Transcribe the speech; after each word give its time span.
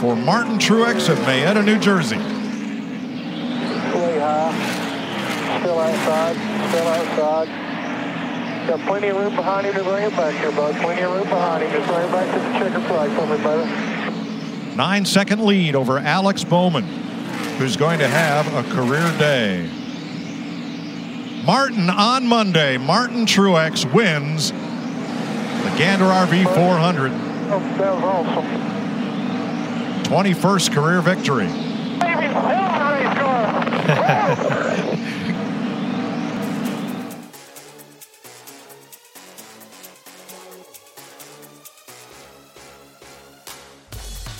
for 0.00 0.16
Martin 0.16 0.56
Truex 0.56 1.10
of 1.10 1.18
Mayetta, 1.18 1.62
New 1.62 1.78
Jersey. 1.78 2.16
Way 2.16 2.22
high. 4.18 5.60
Still 5.60 5.78
outside. 5.78 6.36
Still 6.70 6.88
outside. 6.88 8.66
Got 8.66 8.80
plenty 8.86 9.08
of 9.08 9.18
room 9.18 9.36
behind 9.36 9.66
him 9.66 9.74
to 9.74 9.84
bring 9.84 10.04
it 10.04 10.16
back 10.16 10.34
here, 10.36 10.52
bud. 10.52 10.74
Plenty 10.76 11.02
of 11.02 11.12
room 11.12 11.28
behind 11.28 11.62
him. 11.64 11.70
Just 11.70 11.86
bring 11.86 12.08
it 12.08 12.12
back 12.12 12.32
to 12.32 12.38
the 12.40 12.58
checker 12.58 12.80
flag 12.88 13.10
for 13.10 13.26
me, 13.26 13.42
brother. 13.42 13.66
Nine 14.74 15.04
second 15.04 15.44
lead 15.44 15.76
over 15.76 15.98
Alex 15.98 16.44
Bowman, 16.44 16.84
who's 17.58 17.76
going 17.76 17.98
to 17.98 18.08
have 18.08 18.46
a 18.54 18.62
career 18.74 19.06
day. 19.18 19.68
Martin 21.44 21.90
on 21.90 22.26
Monday. 22.26 22.78
Martin 22.78 23.26
Truex 23.26 23.84
wins 23.92 24.50
the 24.50 25.74
Gander 25.76 26.06
RV 26.06 26.54
400. 26.54 27.12
Oh, 27.12 27.58
that 27.76 27.94
was 27.94 28.02
awesome. 28.02 28.79
21st 30.10 30.72
career 30.72 31.00
victory. 31.00 31.46
Baby, 31.46 32.26
hell 32.34 32.74
of 32.74 32.82
a 32.82 32.94
race 32.98 33.14
car. 33.16 34.90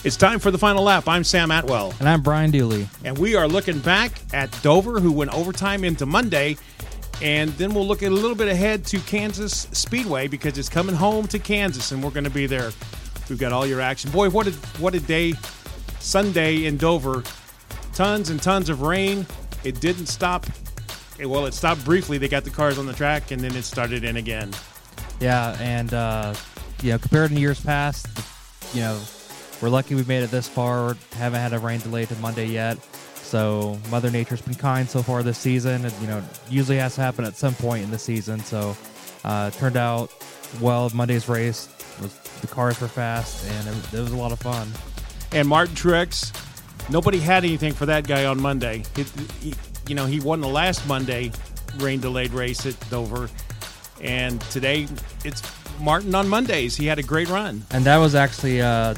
It's 0.03 0.17
time 0.17 0.39
for 0.39 0.51
the 0.51 0.57
final 0.57 0.83
lap. 0.83 1.07
I'm 1.07 1.25
Sam 1.25 1.51
Atwell, 1.51 1.93
And 2.01 2.09
I'm 2.09 2.23
Brian 2.23 2.51
Dooley. 2.51 2.89
and 3.05 3.19
we 3.19 3.37
are 3.37 3.47
looking 3.47 3.79
back 3.81 4.13
at 4.33 4.51
Dover, 4.63 4.99
who 4.99 5.13
went 5.13 5.33
overtime 5.35 5.85
into 5.85 6.07
Monday, 6.07 6.57
and 7.21 7.51
then 7.51 7.75
we'll 7.75 7.87
look 7.87 8.03
at 8.03 8.11
a 8.11 8.15
little 8.15 8.35
bit 8.35 8.49
ahead 8.49 8.87
to 8.87 8.99
Kansas 9.01 9.69
Speedway 9.73 10.27
because 10.27 10.57
it's 10.57 10.71
coming 10.71 10.95
home 10.95 11.27
to 11.29 11.39
Kansas, 11.39 11.93
and 11.93 12.03
we're 12.03 12.11
going 12.11 12.25
to 12.25 12.31
be 12.31 12.47
there. 12.47 12.71
We've 13.29 13.39
got 13.39 13.53
all 13.53 13.67
your 13.67 13.83
action. 13.83 14.11
Boy, 14.11 14.31
what 14.31 14.47
a 14.47 14.53
what 14.81 14.95
a 14.95 15.01
day! 15.01 15.35
Sunday 16.01 16.67
in 16.67 16.77
Dover, 16.77 17.23
tons 17.95 18.31
and 18.31 18.43
tons 18.43 18.69
of 18.69 18.83
rain. 18.83 19.27
It 19.65 19.81
didn't 19.81 20.07
stop. 20.07 20.47
Well, 21.23 21.47
it 21.47 21.55
stopped 21.55 21.85
briefly. 21.85 22.19
They 22.19 22.29
got 22.29 22.45
the 22.45 22.51
cars 22.51 22.79
on 22.79 22.87
the 22.87 22.95
track, 22.95 23.31
and 23.31 23.41
then 23.41 23.55
it 23.55 23.63
started 23.63 24.05
in 24.05 24.17
again. 24.17 24.53
Yeah, 25.21 25.57
and 25.61 25.93
uh, 25.95 26.35
you 26.83 26.93
know, 26.93 26.99
compared 26.99 27.31
to 27.31 27.39
years 27.39 27.61
past, 27.61 28.09
you 28.75 28.81
know, 28.81 29.01
we're 29.61 29.69
lucky 29.69 29.95
we 29.95 30.05
made 30.05 30.23
it 30.23 30.31
this 30.31 30.49
far. 30.49 30.97
Haven't 31.13 31.41
had 31.41 31.53
a 31.53 31.59
rain 31.59 31.81
delay 31.81 32.07
to 32.07 32.17
Monday 32.17 32.47
yet. 32.47 32.79
So 33.15 33.79
Mother 33.91 34.11
Nature's 34.11 34.41
been 34.41 34.55
kind 34.55 34.89
so 34.89 35.03
far 35.03 35.23
this 35.23 35.39
season. 35.39 35.85
And, 35.85 35.95
you 36.01 36.07
know, 36.07 36.23
usually 36.49 36.79
has 36.79 36.95
to 36.95 37.03
happen 37.03 37.25
at 37.25 37.37
some 37.37 37.55
point 37.55 37.85
in 37.85 37.91
the 37.91 37.99
season. 37.99 38.41
So 38.41 38.77
uh, 39.25 39.51
turned 39.51 39.77
out 39.77 40.11
well. 40.61 40.91
Monday's 40.95 41.29
race 41.29 41.69
was 42.01 42.13
the 42.41 42.47
cars 42.47 42.81
were 42.81 42.89
fast 42.89 43.47
and 43.47 43.69
it, 43.69 43.95
it 43.95 44.01
was 44.01 44.13
a 44.13 44.17
lot 44.17 44.33
of 44.33 44.41
fun. 44.41 44.69
And 45.33 45.49
Martin 45.49 45.75
Truex. 45.75 46.33
Nobody 46.91 47.19
had 47.19 47.45
anything 47.45 47.73
for 47.73 47.87
that 47.87 48.07
guy 48.07 48.25
on 48.25 48.41
Monday. 48.41 48.83
He, 49.41 49.55
you 49.87 49.95
know, 49.95 50.07
he 50.07 50.21
won 50.21 50.41
the 50.41 50.49
last 50.49 50.87
Monday 50.89 51.33
rain 51.79 52.01
delayed 52.01 52.33
race 52.33 52.67
at 52.67 52.79
Dover, 52.91 53.29
and 54.01 54.41
today 54.43 54.89
it's 55.25 55.43
Martin 55.81 56.15
on 56.15 56.29
Mondays. 56.29 56.77
He 56.77 56.87
had 56.87 56.99
a 56.99 57.03
great 57.03 57.29
run. 57.29 57.63
And 57.71 57.85
that 57.85 57.99
was 57.99 58.15
actually 58.15 58.61
uh, 58.61 58.95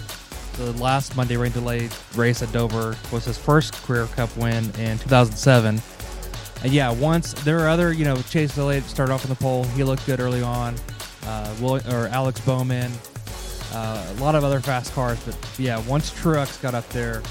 the 0.56 0.72
last 0.72 1.16
Monday 1.16 1.36
rain 1.36 1.52
delayed 1.52 1.92
race 2.14 2.42
at 2.42 2.52
Dover 2.52 2.96
was 3.10 3.24
his 3.24 3.38
first 3.38 3.74
career 3.84 4.06
cup 4.06 4.34
win 4.36 4.64
in 4.78 4.98
2007. 4.98 5.80
And 6.64 6.72
yeah, 6.72 6.90
once 6.92 7.32
there 7.44 7.56
were 7.56 7.68
other, 7.68 7.92
you 7.92 8.04
know, 8.04 8.16
Chase 8.22 8.56
Elliott 8.56 8.84
started 8.84 9.12
off 9.12 9.24
in 9.24 9.30
the 9.30 9.36
pole. 9.36 9.64
He 9.64 9.82
looked 9.82 10.06
good 10.06 10.20
early 10.20 10.42
on. 10.42 10.76
Uh, 11.24 11.54
Will, 11.60 11.76
or 11.92 12.08
Alex 12.08 12.40
Bowman, 12.40 12.90
uh, 13.72 14.14
a 14.16 14.20
lot 14.20 14.34
of 14.34 14.44
other 14.44 14.60
fast 14.60 14.92
cars. 14.94 15.18
But 15.24 15.36
yeah, 15.58 15.80
once 15.86 16.10
Truex 16.10 16.60
got 16.60 16.74
up 16.74 16.88
there, 16.90 17.22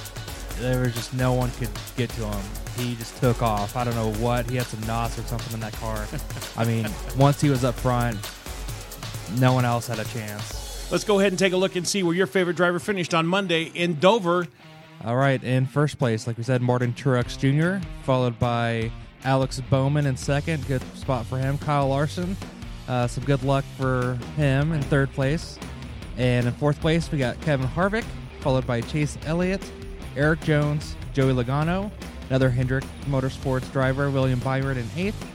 there 0.60 0.82
was 0.82 0.94
just 0.94 1.14
no 1.14 1.34
one 1.34 1.52
could 1.52 1.70
get 1.96 2.10
to 2.12 2.26
him. 2.26 2.44
He 2.78 2.96
just 2.96 3.18
took 3.18 3.42
off. 3.42 3.76
I 3.76 3.84
don't 3.84 3.96
know 3.96 4.14
what. 4.14 4.50
He 4.50 4.56
had 4.56 4.66
some 4.66 4.82
knots 4.88 5.20
or 5.20 5.24
something 5.24 5.54
in 5.54 5.60
that 5.60 5.74
car. 5.74 6.06
I 6.58 6.66
mean, 6.66 6.88
once 7.18 7.42
he 7.42 7.50
was 7.50 7.64
up 7.64 7.76
front, 7.76 8.18
no 9.40 9.54
one 9.54 9.66
else 9.66 9.88
had 9.88 10.00
a 10.00 10.06
chance. 10.06 10.92
Let's 10.92 11.04
go 11.04 11.20
ahead 11.20 11.32
and 11.32 11.40
take 11.40 11.54
a 11.54 11.58
look 11.58 11.76
and 11.76 11.88
see 11.88 12.04
where 12.04 12.16
your 12.16 12.28
favorite 12.28 12.58
driver 12.58 12.80
finished 12.80 13.14
on 13.14 13.26
Monday 13.26 13.72
in 13.76 14.00
Dover. 14.00 14.48
All 15.04 15.16
right, 15.16 15.42
in 15.44 15.66
first 15.66 15.98
place, 15.98 16.28
like 16.28 16.38
we 16.38 16.44
said, 16.44 16.62
Martin 16.62 16.94
Truex 16.94 17.38
Jr., 17.38 17.86
followed 18.04 18.38
by 18.38 18.92
Alex 19.24 19.62
Bowman 19.70 20.06
in 20.06 20.16
second. 20.18 20.68
Good 20.68 20.82
spot 20.96 21.26
for 21.26 21.38
him. 21.38 21.58
Kyle 21.58 21.88
Larson, 21.88 22.36
uh, 22.88 23.08
some 23.08 23.24
good 23.24 23.42
luck 23.44 23.66
for 23.78 24.16
him 24.36 24.74
in 24.74 24.82
third 24.84 25.12
place. 25.14 25.58
And 26.18 26.48
in 26.48 26.54
fourth 26.54 26.80
place, 26.82 27.12
we 27.12 27.18
got 27.18 27.40
Kevin 27.42 27.68
Harvick, 27.68 28.06
followed 28.42 28.68
by 28.68 28.82
Chase 28.82 29.18
Elliott, 29.26 29.62
Erik 30.16 30.42
Jones, 30.42 30.96
Joey 31.14 31.34
Logano, 31.34 31.92
another 32.30 32.50
Hendrick 32.50 32.84
Motorsports 33.08 33.72
driver, 33.72 34.10
William 34.10 34.40
Byron 34.40 34.78
in 34.78 34.88
eighth, 34.98 35.26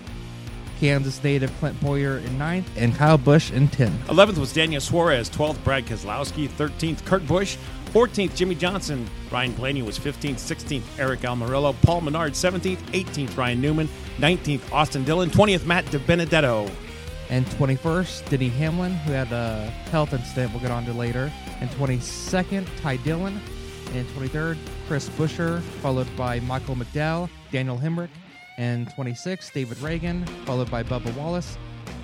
Kansas 0.80 1.22
native 1.24 1.50
Clint 1.58 1.80
Bowyer 1.80 2.18
in 2.18 2.38
ninth, 2.38 2.70
and 2.76 2.94
Kyle 2.94 3.18
Busch 3.18 3.50
in 3.50 3.68
tenth. 3.68 4.06
11th 4.08 4.38
was 4.38 4.52
Daniel 4.52 4.80
Suarez. 4.80 5.30
12th, 5.30 5.62
Brad 5.64 5.86
Keselowski. 5.86 6.48
13th, 6.48 7.04
Kurt 7.04 7.26
Busch. 7.26 7.56
14th, 7.92 8.34
Jimmie 8.36 8.54
Johnson. 8.54 9.08
Ryan 9.30 9.52
Blaney 9.52 9.82
was 9.82 9.98
15th. 9.98 10.34
16th, 10.34 10.82
Aric 10.98 11.20
Almirola. 11.20 11.74
Paul 11.82 12.02
Menard, 12.02 12.32
17th. 12.32 12.76
18th, 12.92 13.36
Ryan 13.36 13.60
Newman. 13.60 13.88
19th, 14.18 14.70
Austin 14.72 15.04
Dillon. 15.04 15.30
20th, 15.30 15.64
Matt 15.64 15.86
DiBenedetto. 15.86 16.70
And 17.28 17.44
21st, 17.46 18.28
Denny 18.28 18.48
Hamlin, 18.48 18.92
who 18.92 19.12
had 19.12 19.32
a 19.32 19.66
health 19.90 20.12
incident 20.12 20.52
we'll 20.52 20.60
get 20.60 20.70
on 20.70 20.84
to 20.84 20.92
later. 20.92 21.32
And 21.60 21.68
22nd, 21.70 22.66
Ty 22.80 22.96
Dillon. 22.98 23.40
And 23.94 24.06
23rd, 24.08 24.58
Chris 24.86 25.08
Buescher, 25.10 25.60
followed 25.80 26.08
by 26.16 26.40
Michael 26.40 26.76
McDowell, 26.76 27.28
Daniel 27.50 27.78
Hemric. 27.78 28.10
And 28.58 28.88
26th, 28.88 29.52
David 29.52 29.78
Ragan, 29.78 30.28
followed 30.44 30.70
by 30.70 30.82
Bubba 30.82 31.14
Wallace, 31.16 31.58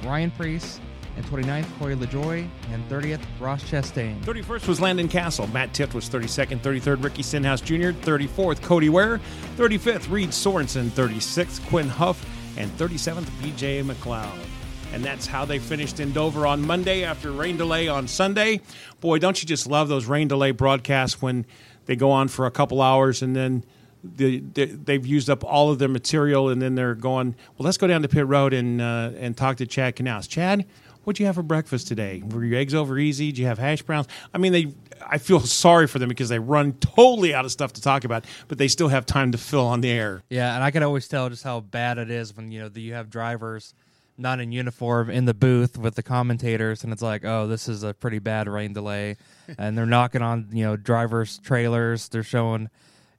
Ryan 0.04 0.30
Preece. 0.30 0.80
And 1.16 1.24
29th, 1.26 1.66
Corey 1.78 1.94
LaJoie. 1.94 2.48
And 2.72 2.88
30th, 2.88 3.20
Ross 3.38 3.62
Chastain. 3.64 4.18
31st 4.22 4.66
was 4.66 4.80
Landon 4.80 5.08
Cassill. 5.08 5.52
Matt 5.52 5.72
Tifft 5.72 5.94
was 5.94 6.08
32nd. 6.08 6.60
33rd, 6.60 7.04
Ricky 7.04 7.22
Stenhouse 7.22 7.60
Jr. 7.60 7.92
34th, 7.92 8.62
Cody 8.62 8.88
Ware. 8.88 9.20
35th, 9.56 10.10
Reed 10.10 10.32
Sorenson. 10.32 10.90
36th, 10.90 11.64
Quin 11.68 11.88
Houff. 11.88 12.24
And 12.56 12.70
37th, 12.78 13.26
BJ 13.42 13.84
McLeod. 13.84 14.51
And 14.92 15.02
that's 15.02 15.26
how 15.26 15.46
they 15.46 15.58
finished 15.58 16.00
in 16.00 16.12
Dover 16.12 16.46
on 16.46 16.66
Monday 16.66 17.02
after 17.02 17.32
rain 17.32 17.56
delay 17.56 17.88
on 17.88 18.06
Sunday. 18.06 18.60
Boy, 19.00 19.18
don't 19.18 19.40
you 19.42 19.48
just 19.48 19.66
love 19.66 19.88
those 19.88 20.04
rain 20.04 20.28
delay 20.28 20.50
broadcasts 20.50 21.22
when 21.22 21.46
they 21.86 21.96
go 21.96 22.10
on 22.10 22.28
for 22.28 22.44
a 22.46 22.50
couple 22.50 22.82
hours 22.82 23.22
and 23.22 23.34
then 23.34 23.64
the, 24.04 24.40
the, 24.54 24.66
they've 24.66 25.06
used 25.06 25.30
up 25.30 25.44
all 25.44 25.70
of 25.70 25.78
their 25.78 25.88
material 25.88 26.48
and 26.48 26.60
then 26.60 26.74
they're 26.74 26.94
going, 26.94 27.34
well, 27.56 27.64
let's 27.64 27.78
go 27.78 27.86
down 27.86 28.02
to 28.02 28.08
pit 28.08 28.26
road 28.26 28.52
and 28.52 28.80
uh, 28.80 29.12
and 29.16 29.36
talk 29.36 29.56
to 29.58 29.66
Chad 29.66 29.96
Knaus. 29.96 30.28
Chad, 30.28 30.66
what'd 31.04 31.20
you 31.20 31.26
have 31.26 31.36
for 31.36 31.42
breakfast 31.42 31.88
today? 31.88 32.22
Were 32.30 32.44
your 32.44 32.58
eggs 32.58 32.74
over 32.74 32.98
easy? 32.98 33.26
Did 33.30 33.38
you 33.38 33.46
have 33.46 33.58
hash 33.58 33.82
browns? 33.82 34.08
I 34.34 34.38
mean, 34.38 34.52
they. 34.52 34.74
I 35.04 35.18
feel 35.18 35.40
sorry 35.40 35.88
for 35.88 35.98
them 35.98 36.08
because 36.08 36.28
they 36.28 36.38
run 36.38 36.74
totally 36.74 37.34
out 37.34 37.44
of 37.44 37.50
stuff 37.50 37.72
to 37.72 37.82
talk 37.82 38.04
about, 38.04 38.24
but 38.46 38.58
they 38.58 38.68
still 38.68 38.88
have 38.88 39.04
time 39.04 39.32
to 39.32 39.38
fill 39.38 39.66
on 39.66 39.80
the 39.80 39.90
air. 39.90 40.22
Yeah, 40.28 40.54
and 40.54 40.62
I 40.62 40.70
can 40.70 40.82
always 40.84 41.08
tell 41.08 41.28
just 41.28 41.42
how 41.42 41.60
bad 41.60 41.98
it 41.98 42.10
is 42.10 42.36
when 42.36 42.52
you 42.52 42.60
know 42.60 42.70
you 42.74 42.94
have 42.94 43.10
drivers 43.10 43.74
not 44.18 44.40
in 44.40 44.52
uniform 44.52 45.10
in 45.10 45.24
the 45.24 45.34
booth 45.34 45.78
with 45.78 45.94
the 45.94 46.02
commentators, 46.02 46.84
and 46.84 46.92
it's 46.92 47.02
like, 47.02 47.24
oh, 47.24 47.46
this 47.46 47.68
is 47.68 47.82
a 47.82 47.94
pretty 47.94 48.18
bad 48.18 48.48
rain 48.48 48.72
delay, 48.72 49.16
and 49.58 49.76
they're 49.76 49.86
knocking 49.86 50.22
on 50.22 50.48
you 50.52 50.64
know 50.64 50.76
drivers' 50.76 51.38
trailers. 51.38 52.08
They're 52.08 52.22
showing, 52.22 52.68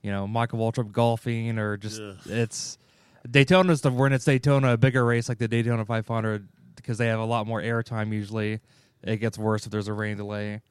you 0.01 0.11
know, 0.11 0.27
Michael 0.27 0.59
Waltrip 0.59 0.91
golfing, 0.91 1.57
or 1.57 1.77
just 1.77 2.01
it's 2.25 2.77
Daytona's 3.29 3.81
the 3.81 3.91
when 3.91 4.13
it's 4.13 4.25
Daytona, 4.25 4.73
a 4.73 4.77
bigger 4.77 5.05
race 5.05 5.29
like 5.29 5.37
the 5.37 5.47
Daytona 5.47 5.85
500 5.85 6.47
because 6.75 6.97
they 6.97 7.07
have 7.07 7.19
a 7.19 7.25
lot 7.25 7.47
more 7.47 7.61
airtime 7.61 8.11
usually. 8.11 8.59
It 9.03 9.17
gets 9.17 9.37
worse 9.37 9.65
if 9.65 9.71
there's 9.71 9.87
a 9.87 9.93
rain 9.93 10.17
delay. 10.17 10.61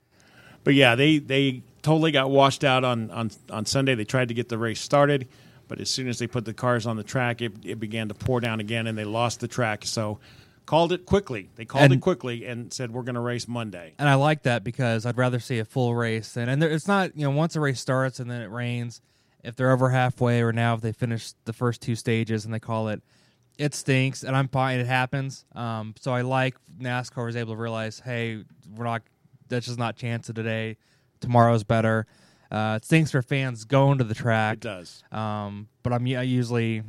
But 0.64 0.74
yeah, 0.74 0.94
they 0.94 1.18
they 1.18 1.62
totally 1.82 2.12
got 2.12 2.30
washed 2.30 2.64
out 2.64 2.84
on 2.84 3.10
on 3.10 3.30
on 3.50 3.66
Sunday. 3.66 3.94
They 3.94 4.04
tried 4.04 4.28
to 4.28 4.34
get 4.34 4.48
the 4.48 4.58
race 4.58 4.80
started, 4.80 5.28
but 5.72 5.80
as 5.80 5.88
soon 5.88 6.06
as 6.06 6.18
they 6.18 6.26
put 6.26 6.44
the 6.44 6.52
cars 6.52 6.86
on 6.86 6.98
the 6.98 7.02
track, 7.02 7.40
it, 7.40 7.50
it 7.64 7.80
began 7.80 8.06
to 8.08 8.14
pour 8.14 8.40
down 8.42 8.60
again, 8.60 8.86
and 8.86 8.98
they 8.98 9.04
lost 9.04 9.40
the 9.40 9.48
track. 9.48 9.86
So 9.86 10.18
called 10.66 10.92
it 10.92 11.06
quickly. 11.06 11.48
They 11.56 11.64
called 11.64 11.84
And- 11.84 11.94
it 11.94 12.02
quickly 12.02 12.44
and 12.44 12.70
said 12.70 12.90
we're 12.90 13.04
going 13.04 13.14
to 13.14 13.22
race 13.22 13.48
Monday. 13.48 13.94
and 13.98 14.06
I 14.06 14.16
like 14.16 14.42
that 14.42 14.64
because 14.64 15.06
I'd 15.06 15.16
rather 15.16 15.40
see 15.40 15.60
a 15.60 15.64
full 15.64 15.94
race 15.94 16.34
than 16.34 16.50
and 16.50 16.60
there, 16.60 16.68
it's 16.68 16.86
not 16.86 17.16
you 17.16 17.24
know 17.24 17.30
once 17.30 17.56
a 17.56 17.60
race 17.60 17.80
starts 17.80 18.20
and 18.20 18.30
then 18.30 18.42
it 18.42 18.50
rains. 18.50 19.00
If 19.42 19.56
they're 19.56 19.70
over 19.70 19.88
halfway 19.88 20.42
or 20.42 20.52
now 20.52 20.74
if 20.74 20.82
they 20.82 20.92
finish 20.92 21.32
the 21.46 21.54
first 21.54 21.80
two 21.80 21.96
stages 21.96 22.44
and 22.44 22.52
they 22.52 22.60
call 22.60 22.88
it, 22.88 23.02
it 23.56 23.74
stinks 23.74 24.24
and 24.24 24.36
I'm 24.36 24.48
fine. 24.48 24.78
It 24.78 24.86
happens. 24.86 25.46
Um, 25.54 25.94
so 26.02 26.12
I 26.12 26.20
like 26.20 26.54
NASCAR 26.78 27.24
was 27.24 27.34
able 27.36 27.54
to 27.54 27.60
realize, 27.60 27.98
hey, 27.98 28.44
we're 28.76 28.84
not. 28.84 29.00
That's 29.48 29.64
just 29.64 29.78
not 29.78 29.96
chance 29.96 30.28
of 30.28 30.34
today. 30.34 30.76
Tomorrow's 31.20 31.64
better. 31.64 32.06
Uh, 32.52 32.74
it 32.76 32.84
stinks 32.84 33.10
for 33.10 33.22
fans 33.22 33.64
going 33.64 33.96
to 33.98 34.04
the 34.04 34.14
track. 34.14 34.58
It 34.58 34.60
does. 34.60 35.02
Um, 35.10 35.68
but 35.82 35.92
I'm 35.94 36.04
I 36.06 36.20
usually, 36.22 36.82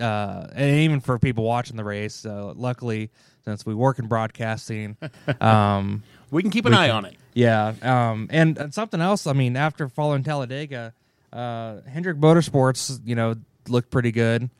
uh, 0.00 0.48
and 0.54 0.80
even 0.80 1.00
for 1.00 1.18
people 1.18 1.44
watching 1.44 1.76
the 1.76 1.84
race, 1.84 2.26
uh, 2.26 2.52
luckily 2.56 3.10
since 3.44 3.64
we 3.64 3.74
work 3.74 3.98
in 3.98 4.06
broadcasting, 4.08 4.96
um, 5.40 6.02
We 6.30 6.42
can 6.42 6.50
keep 6.50 6.66
an 6.66 6.74
eye 6.74 6.88
can- 6.88 6.96
on 6.96 7.04
it. 7.04 7.16
yeah, 7.34 7.74
um, 7.82 8.26
and, 8.32 8.58
and 8.58 8.74
something 8.74 9.00
else. 9.00 9.26
I 9.26 9.34
mean, 9.34 9.56
after 9.56 9.88
following 9.88 10.24
Talladega, 10.24 10.92
uh, 11.32 11.80
Hendrick 11.86 12.16
Motorsports, 12.16 13.00
you 13.04 13.14
know, 13.14 13.36
looked 13.68 13.90
pretty 13.90 14.10
good. 14.12 14.50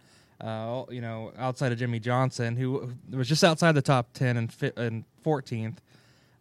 Uh, 0.41 0.85
you 0.91 1.01
know, 1.01 1.33
outside 1.39 1.73
of 1.73 1.79
Jimmie 1.79 2.01
Johnson, 2.01 2.57
who 2.57 2.93
was 3.11 3.29
just 3.29 3.43
outside 3.43 3.73
the 3.73 3.81
top 3.83 4.13
ten 4.13 4.37
and 4.37 4.53
fi- 4.53 4.73
and 4.77 5.05
fourteenth, 5.23 5.81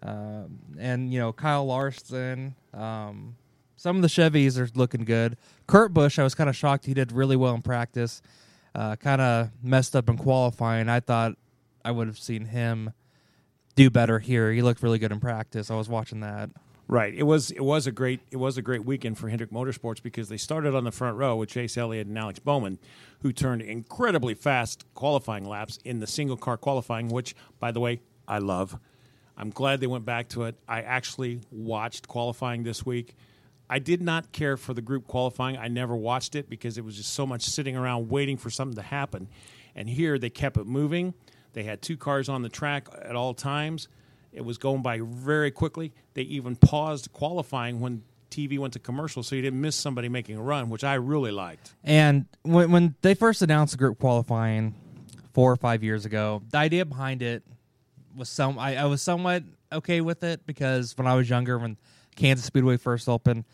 um, 0.04 0.60
and 0.78 1.12
you 1.12 1.20
know 1.20 1.34
Kyle 1.34 1.66
Larson. 1.66 2.56
Um, 2.74 3.36
some 3.76 3.96
of 3.96 4.02
the 4.02 4.08
Chevys 4.08 4.58
are 4.58 4.70
looking 4.76 5.04
good. 5.04 5.38
Kurt 5.68 5.94
Busch, 5.94 6.20
I 6.20 6.24
was 6.24 6.36
kind 6.36 6.50
of 6.50 6.56
shocked. 6.56 6.86
He 6.86 6.94
did 6.94 7.12
really 7.12 7.36
well 7.36 7.56
in 7.56 7.62
practice. 7.62 8.22
Uh, 8.76 8.96
kind 8.96 9.22
of 9.22 9.50
messed 9.62 9.96
up 9.96 10.10
in 10.10 10.18
qualifying. 10.18 10.90
I 10.90 11.00
thought 11.00 11.34
I 11.84 11.92
would 11.92 12.08
have 12.08 12.18
seen 12.18 12.46
him 12.46 12.94
do 13.76 13.90
better 13.90 14.20
here. 14.20 14.52
He 14.52 14.62
looked 14.62 14.82
really 14.82 15.00
good 15.00 15.12
in 15.12 15.20
practice. 15.20 15.70
I 15.70 15.76
was 15.76 15.90
watching 15.90 16.22
that. 16.22 16.50
Right. 16.88 17.14
It 17.14 17.24
was 17.24 17.52
it 17.52 17.64
was 17.64 17.88
a 17.88 17.92
great 17.92 18.20
it 18.30 18.38
was 18.38 18.58
a 18.58 18.62
great 18.62 18.84
weekend 18.86 19.18
for 19.18 19.30
Hendrick 19.30 19.52
Motorsports 19.52 20.04
because 20.04 20.28
they 20.30 20.38
started 20.38 20.76
on 20.76 20.84
the 20.84 20.92
front 20.92 21.18
row 21.18 21.36
with 21.36 21.50
Chase 21.50 21.78
Elliott 21.78 22.08
and 22.08 22.18
Alex 22.18 22.40
Bowman, 22.40 22.78
who 23.22 23.32
turned 23.32 23.62
incredibly 23.62 24.34
fast 24.34 24.86
qualifying 24.94 25.46
laps 25.46 25.80
in 25.86 26.00
the 26.00 26.08
single 26.08 26.38
car 26.38 26.58
qualifying, 26.58 27.08
which 27.08 27.36
by 27.60 27.72
the 27.72 27.80
way, 27.80 28.02
I 28.28 28.40
love. 28.40 28.78
I'm 29.38 29.50
glad 29.50 29.80
they 29.80 29.88
went 29.88 30.06
back 30.06 30.30
to 30.30 30.44
it. 30.44 30.56
I 30.68 30.82
actually 30.82 31.42
watched 31.52 32.08
qualifying 32.08 32.64
this 32.64 32.86
week. 32.86 33.16
I 33.70 33.80
did 33.80 34.02
not 34.02 34.32
care 34.32 34.58
for 34.58 34.74
the 34.74 34.82
group 34.82 35.08
qualifying. 35.08 35.58
I 35.58 35.68
never 35.68 35.96
watched 35.96 36.36
it 36.36 36.50
because 36.50 36.78
it 36.78 36.86
was 36.86 36.98
just 36.98 37.14
so 37.14 37.26
much 37.26 37.44
sitting 37.44 37.76
around 37.76 38.10
waiting 38.10 38.38
for 38.38 38.50
something 38.50 38.76
to 38.76 38.84
happen. 38.84 39.28
And 39.76 39.90
here 39.90 40.20
they 40.20 40.30
kept 40.30 40.58
it 40.58 40.68
moving. 40.68 41.14
They 41.54 41.64
had 41.64 41.82
two 41.82 41.98
cars 41.98 42.30
on 42.30 42.42
the 42.42 42.50
track 42.50 42.88
at 43.02 43.16
all 43.16 43.34
times. 43.34 43.88
It 44.32 44.44
was 44.44 44.58
going 44.58 44.82
by 44.82 45.00
very 45.02 45.52
quickly. 45.52 45.94
They 46.14 46.24
even 46.24 46.56
paused 46.56 47.12
qualifying 47.14 47.80
when 47.80 48.04
TV 48.30 48.58
went 48.58 48.74
to 48.74 48.80
commercial 48.80 49.22
so 49.22 49.36
you 49.36 49.42
didn't 49.42 49.62
miss 49.62 49.76
somebody 49.76 50.10
making 50.10 50.38
a 50.38 50.42
run, 50.42 50.70
which 50.70 50.84
I 50.84 50.96
really 50.96 51.32
liked. 51.32 51.74
And 51.84 52.26
when 52.42 52.72
when 52.72 52.96
they 53.02 53.14
first 53.14 53.42
announced 53.42 53.74
the 53.74 53.78
group 53.78 54.00
qualifying 54.00 54.74
four 55.34 55.52
or 55.52 55.56
five 55.56 55.84
years 55.84 56.06
ago, 56.06 56.42
the 56.50 56.58
idea 56.58 56.86
behind 56.86 57.22
it 57.22 57.44
was 58.16 58.30
some 58.30 58.60
I, 58.60 58.78
I 58.78 58.86
was 58.86 59.02
somewhat 59.02 59.44
okay 59.72 60.02
with 60.02 60.24
it 60.24 60.46
because 60.46 60.98
when 60.98 61.08
I 61.08 61.16
was 61.16 61.30
younger, 61.30 61.58
when 61.58 61.78
Kansas 62.16 62.46
Speedway 62.46 62.78
first 62.78 63.10
opened, 63.10 63.46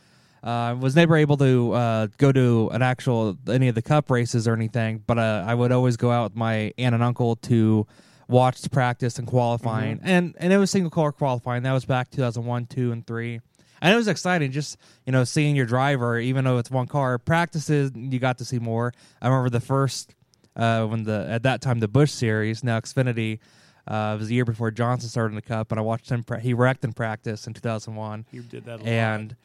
uh, 0.44 0.50
I 0.50 0.74
was 0.74 0.96
never 0.96 1.16
able 1.16 1.38
to 1.38 1.74
uh, 1.74 2.08
go 2.18 2.32
to 2.32 2.70
an 2.72 2.82
actual 2.82 3.38
any 3.48 3.68
of 3.68 3.76
the 3.76 3.82
Cup 3.82 4.10
races 4.10 4.48
or 4.48 4.54
anything. 4.54 5.04
But 5.06 5.20
uh, 5.20 5.44
I 5.46 5.56
would 5.56 5.72
always 5.72 5.98
go 5.98 6.12
out 6.12 6.32
with 6.32 6.36
my 6.36 6.74
aunt 6.78 6.96
and 6.96 7.04
uncle 7.04 7.36
to 7.38 7.88
watch 8.28 8.62
the 8.62 8.70
practice 8.70 9.18
and 9.20 9.28
qualifying, 9.28 10.00
and 10.04 10.36
and 10.38 10.54
it 10.54 10.58
was 10.58 10.72
single 10.72 10.92
car 10.92 11.12
qualifying. 11.12 11.64
That 11.64 11.74
was 11.74 11.86
back 11.86 12.10
2001, 12.12 12.68
two, 12.68 12.92
and 12.92 13.06
three. 13.06 13.42
And 13.82 13.94
it 13.94 13.96
was 13.96 14.10
exciting, 14.10 14.52
just 14.52 14.78
you 15.06 15.12
know, 15.12 15.24
seeing 15.24 15.56
your 15.56 15.66
driver, 15.66 16.20
even 16.20 16.44
though 16.44 16.58
it's 16.58 16.70
one 16.70 16.88
car. 16.88 17.18
Practices, 17.18 17.92
you 17.96 18.20
got 18.20 18.38
to 18.40 18.46
see 18.46 18.60
more. 18.60 18.94
I 19.22 19.28
remember 19.28 19.50
the 19.50 19.62
first 19.62 20.16
uh, 20.56 20.86
when 20.86 21.04
the 21.04 21.26
at 21.30 21.44
that 21.44 21.62
time 21.62 21.80
the 21.80 21.88
Busch 21.88 22.12
Series, 22.12 22.64
now 22.64 22.80
Xfinity, 22.80 23.40
uh, 23.88 24.14
it 24.16 24.20
was 24.20 24.28
the 24.28 24.36
year 24.36 24.46
before 24.46 24.72
Johnson 24.72 25.10
started 25.10 25.32
in 25.32 25.36
the 25.36 25.42
Cup, 25.42 25.72
and 25.72 25.80
I 25.80 25.84
watched 25.84 26.10
him. 26.10 26.24
Pra- 26.24 26.40
he 26.40 26.54
wrecked 26.54 26.84
in 26.84 26.94
practice 26.94 27.48
in 27.48 27.54
2001, 27.54 28.26
You 28.32 28.42
did 28.42 28.66
that 28.66 28.76
a 28.76 28.84
lot. 28.84 28.88
and 28.88 29.36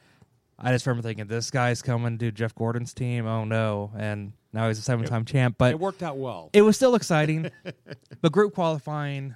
I 0.58 0.72
just 0.72 0.86
remember 0.86 1.06
thinking, 1.06 1.26
this 1.26 1.50
guy's 1.50 1.82
coming 1.82 2.18
to 2.18 2.30
Jeff 2.30 2.54
Gordon's 2.54 2.94
team. 2.94 3.26
Oh 3.26 3.44
no! 3.44 3.90
And 3.96 4.32
now 4.52 4.68
he's 4.68 4.78
a 4.78 4.82
seven-time 4.82 5.24
champ, 5.24 5.56
but 5.58 5.72
it 5.72 5.80
worked 5.80 6.02
out 6.02 6.16
well. 6.16 6.50
it 6.52 6.62
was 6.62 6.76
still 6.76 6.94
exciting. 6.94 7.50
but 8.22 8.30
group 8.32 8.54
qualifying, 8.54 9.34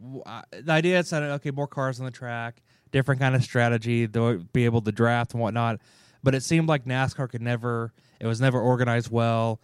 the 0.00 0.72
idea 0.72 0.98
is 0.98 1.10
that 1.10 1.22
okay, 1.22 1.50
more 1.52 1.68
cars 1.68 2.00
on 2.00 2.06
the 2.06 2.10
track, 2.12 2.62
different 2.90 3.20
kind 3.20 3.34
of 3.36 3.42
strategy, 3.44 4.06
they'll 4.06 4.38
be 4.52 4.64
able 4.64 4.80
to 4.82 4.90
draft 4.92 5.32
and 5.32 5.40
whatnot. 5.40 5.78
But 6.24 6.34
it 6.34 6.42
seemed 6.42 6.68
like 6.68 6.84
NASCAR 6.86 7.28
could 7.28 7.42
never. 7.42 7.92
It 8.20 8.26
was 8.26 8.40
never 8.40 8.60
organized 8.60 9.10
well. 9.10 9.60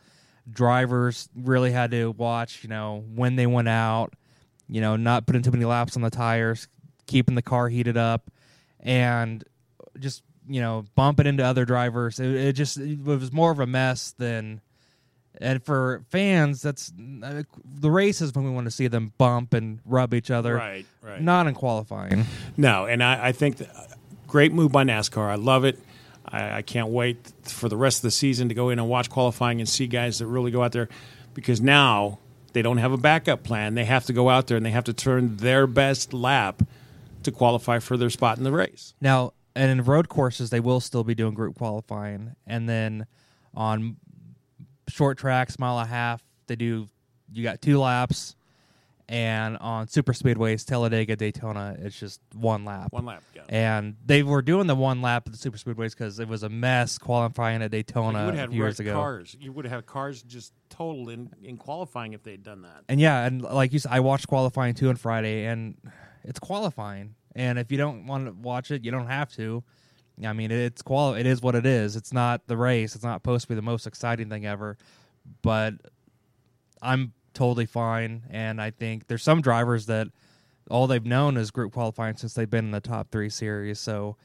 Drivers 0.51 1.29
really 1.37 1.71
had 1.73 1.91
to 1.91 2.11
watch, 2.13 2.63
you 2.63 2.69
know, 2.69 3.05
when 3.15 3.37
they 3.37 3.47
went 3.47 3.69
out. 3.69 4.15
You 4.69 4.81
know, 4.81 4.97
not 4.97 5.27
putting 5.27 5.43
too 5.43 5.51
many 5.51 5.65
laps 5.65 5.97
on 5.97 6.03
the 6.03 6.11
tires, 6.11 6.69
keeping 7.07 7.35
the 7.35 7.43
car 7.43 7.69
heated 7.69 7.97
up, 7.97 8.31
and 8.81 9.43
just 9.99 10.23
you 10.49 10.61
know 10.61 10.85
bumping 10.95 11.27
into 11.27 11.45
other 11.45 11.65
drivers. 11.65 12.21
It, 12.21 12.35
it 12.35 12.53
just 12.53 12.79
it 12.79 13.03
was 13.03 13.33
more 13.33 13.51
of 13.51 13.61
a 13.61 13.67
mess 13.67 14.15
than 14.19 14.61
and 15.41 15.63
for 15.63 16.05
fans, 16.09 16.63
that's 16.63 16.93
uh, 17.23 17.43
the 17.65 17.91
race 17.91 18.21
is 18.21 18.35
when 18.35 18.45
we 18.45 18.51
want 18.51 18.67
to 18.67 18.71
see 18.71 18.89
them 18.89 19.13
bump 19.19 19.55
and 19.55 19.81
rub 19.85 20.15
each 20.15 20.31
other. 20.31 20.55
Right, 20.55 20.87
right. 21.03 21.21
Not 21.21 21.47
in 21.47 21.55
qualifying. 21.55 22.25
No, 22.57 22.87
and 22.87 23.03
I, 23.03 23.29
I 23.29 23.33
think 23.33 23.59
that, 23.59 23.99
great 24.27 24.53
move 24.53 24.73
by 24.73 24.83
NASCAR. 24.83 25.29
I 25.29 25.37
love 25.37 25.65
it. 25.65 25.79
I, 26.27 26.59
I 26.59 26.63
can't 26.63 26.89
wait 26.89 27.33
for 27.43 27.69
the 27.69 27.77
rest 27.77 27.99
of 27.99 28.03
the 28.03 28.11
season 28.11 28.49
to 28.49 28.55
go 28.55 28.71
in 28.71 28.79
and 28.79 28.89
watch 28.89 29.11
qualifying 29.11 29.61
and 29.61 29.69
see 29.69 29.87
guys 29.87 30.19
that 30.19 30.27
really 30.27 30.51
go 30.51 30.63
out 30.63 30.73
there 30.73 30.89
because 31.35 31.61
now 31.61 32.19
they 32.53 32.63
don't 32.63 32.79
have 32.79 32.93
a 32.93 32.97
backup 32.97 33.43
plan. 33.43 33.75
They 33.75 33.85
have 33.85 34.07
to 34.07 34.13
go 34.13 34.29
out 34.29 34.47
there 34.47 34.57
and 34.57 34.65
they 34.65 34.71
have 34.71 34.85
to 34.85 34.93
turn 34.93 35.37
their 35.37 35.67
best 35.67 36.13
lap 36.13 36.63
to 37.23 37.33
qualify 37.33 37.79
for 37.79 37.97
their 37.97 38.11
spot 38.11 38.39
in 38.39 38.45
the 38.45 38.53
race. 38.53 38.95
Now, 39.01 39.33
and 39.55 39.71
in 39.71 39.85
road 39.85 40.09
courses, 40.09 40.51
they 40.51 40.61
will 40.61 40.81
still 40.81 41.05
be 41.05 41.15
doing 41.15 41.35
group 41.35 41.57
qualifying, 41.57 42.37
and 42.47 42.69
then 42.69 43.07
on 43.55 43.97
short 44.89 45.19
tracks, 45.19 45.59
mile 45.59 45.79
and 45.79 45.89
a 45.89 45.91
half, 45.91 46.23
they 46.47 46.57
do. 46.57 46.89
You 47.33 47.43
got 47.43 47.61
two 47.61 47.79
laps, 47.79 48.37
and 49.09 49.57
on 49.59 49.89
super 49.89 50.13
speedways, 50.13 50.67
Talladega, 50.67 51.17
Daytona, 51.17 51.77
it's 51.79 51.99
just 51.99 52.21
one 52.35 52.65
lap. 52.65 52.93
One 52.93 53.07
lap. 53.07 53.23
Yeah. 53.35 53.43
And 53.49 53.97
they 54.05 54.23
were 54.23 54.43
doing 54.43 54.67
the 54.67 54.75
one 54.75 55.01
lap 55.01 55.23
at 55.27 55.33
the 55.33 55.39
super 55.39 55.57
speedways 55.57 55.91
because 55.93 56.19
it 56.19 56.29
was 56.29 56.43
a 56.43 56.49
mess 56.51 56.99
qualifying 56.99 57.63
at 57.63 57.71
Daytona 57.71 58.27
would 58.27 58.35
a 58.35 58.37
have 58.37 58.51
few 58.51 58.59
years 58.63 58.81
ago. 58.81 58.93
cars. 58.93 59.35
You 59.41 59.53
would 59.53 59.65
have 59.67 59.87
cars 59.87 60.23
just 60.23 60.53
totaled 60.69 61.09
in, 61.09 61.31
in 61.43 61.57
qualifying 61.57 62.13
if 62.13 62.23
they 62.23 62.33
had 62.33 62.43
done 62.43 62.63
that. 62.63 62.85
And 62.89 63.01
yeah, 63.01 63.25
and 63.25 63.41
like 63.41 63.73
you 63.73 63.79
said, 63.79 63.93
I 63.93 64.01
watched 64.01 64.29
qualifying 64.29 64.75
too 64.75 64.91
on 64.91 64.97
Friday, 64.97 65.47
and 65.47 65.77
it's 66.25 66.39
qualifying. 66.39 67.15
And 67.35 67.59
if 67.59 67.73
you 67.73 67.79
don't 67.79 68.07
want 68.07 68.27
to 68.27 68.33
watch 68.33 68.71
it, 68.71 68.85
you 68.85 68.91
don't 68.91 69.07
have 69.07 69.33
to. 69.37 69.65
I 70.23 70.33
mean, 70.33 70.51
it's 70.51 70.83
quali- 70.83 71.21
It 71.21 71.27
is 71.27 71.41
what 71.41 71.55
it 71.55 71.65
is. 71.65 71.95
It's 71.97 72.13
not 72.13 72.47
the 72.47 72.57
race. 72.57 72.95
It's 72.95 73.05
not 73.05 73.17
supposed 73.23 73.43
to 73.45 73.49
be 73.49 73.55
the 73.55 73.63
most 73.63 73.87
exciting 73.87 74.29
thing 74.29 74.45
ever. 74.45 74.77
But 75.43 75.75
I'm 76.83 77.13
totally 77.39 77.67
fine, 77.67 78.25
and 78.31 78.61
I 78.61 78.73
think 78.73 79.07
there's 79.07 79.23
some 79.23 79.41
drivers 79.41 79.87
that 79.87 80.09
all 80.69 80.89
they've 80.89 81.07
known 81.07 81.37
is 81.37 81.53
group 81.53 81.73
qualifying 81.73 82.17
since 82.17 82.35
they've 82.35 82.51
been 82.51 82.65
in 82.65 82.71
the 82.73 82.81
top 82.81 83.13
three 83.13 83.31
series. 83.31 83.79
So, 83.79 84.17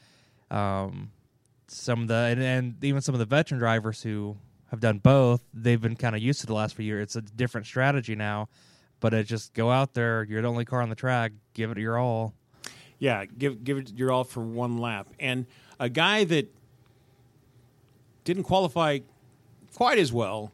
um, 0.50 1.12
some 1.68 2.02
of 2.02 2.08
the 2.08 2.14
and, 2.14 2.42
and 2.42 2.84
even 2.84 3.00
some 3.00 3.14
of 3.14 3.20
the 3.20 3.24
veteran 3.24 3.60
drivers 3.60 4.02
who 4.02 4.36
have 4.70 4.80
done 4.80 4.98
both, 4.98 5.42
they've 5.54 5.80
been 5.80 5.94
kind 5.94 6.16
of 6.16 6.22
used 6.22 6.40
to 6.40 6.46
the 6.46 6.54
last 6.54 6.74
few 6.74 6.84
years. 6.84 7.04
It's 7.04 7.16
a 7.16 7.22
different 7.22 7.68
strategy 7.68 8.16
now, 8.16 8.48
but 8.98 9.14
it 9.14 9.28
just 9.28 9.54
go 9.54 9.70
out 9.70 9.94
there. 9.94 10.24
You're 10.28 10.42
the 10.42 10.48
only 10.48 10.64
car 10.64 10.82
on 10.82 10.88
the 10.88 10.96
track. 10.96 11.30
Give 11.54 11.70
it 11.70 11.78
your 11.78 11.98
all. 11.98 12.34
Yeah, 12.98 13.26
give 13.26 13.62
give 13.62 13.78
it 13.78 13.92
your 13.94 14.10
all 14.10 14.24
for 14.24 14.40
one 14.40 14.78
lap. 14.78 15.08
And 15.20 15.46
a 15.78 15.88
guy 15.88 16.24
that 16.24 16.52
didn't 18.24 18.42
qualify 18.42 18.98
quite 19.76 19.98
as 19.98 20.12
well, 20.12 20.50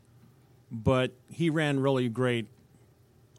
but 0.71 1.13
he 1.29 1.51
ran 1.51 1.81
really 1.81 2.09
great 2.09 2.47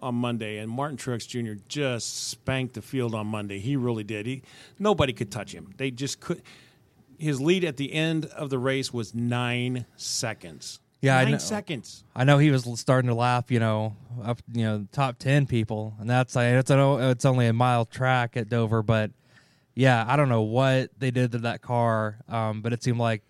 on 0.02 0.16
Monday. 0.16 0.58
And 0.58 0.70
Martin 0.70 0.98
Truex 0.98 1.28
Jr. 1.28 1.62
just 1.68 2.30
spanked 2.30 2.74
the 2.74 2.82
field 2.82 3.14
on 3.14 3.28
Monday. 3.28 3.60
He 3.60 3.76
really 3.76 4.04
did. 4.04 4.26
He 4.26 4.44
nobody 4.80 5.14
could 5.14 5.32
touch 5.32 5.54
him. 5.54 5.74
They 5.78 5.92
just 5.92 6.20
could. 6.20 6.42
His 7.18 7.40
lead 7.40 7.64
at 7.64 7.78
the 7.78 7.94
end 7.94 8.26
of 8.26 8.50
the 8.50 8.58
race 8.58 8.92
was 8.92 9.14
nine 9.14 9.86
seconds. 9.96 10.80
Yeah, 11.02 11.18
I 11.18 11.24
nine 11.24 11.34
know. 11.34 11.38
seconds. 11.38 12.04
I 12.16 12.24
know 12.24 12.38
he 12.38 12.52
was 12.52 12.68
starting 12.80 13.10
to 13.10 13.16
laugh, 13.16 13.52
you 13.52 13.60
know, 13.60 13.96
up 14.24 14.40
you 14.52 14.64
know 14.64 14.88
top 14.92 15.18
ten 15.18 15.46
people, 15.46 15.96
and 16.00 16.10
that's 16.10 16.36
like 16.36 16.54
it's 16.54 16.70
an, 16.70 16.80
it's 17.10 17.26
only 17.26 17.48
a 17.48 17.54
mile 17.54 17.86
track 17.86 18.38
at 18.38 18.50
Dover, 18.50 18.84
but 18.84 19.12
yeah, 19.76 20.06
I 20.08 20.16
don't 20.16 20.30
know 20.30 20.42
what 20.42 20.92
they 21.00 21.12
did 21.12 21.32
to 21.32 21.40
that 21.40 21.62
car, 21.62 22.20
um, 22.28 22.62
but 22.62 22.74
it 22.74 22.84
seemed 22.84 23.00
like, 23.00 23.24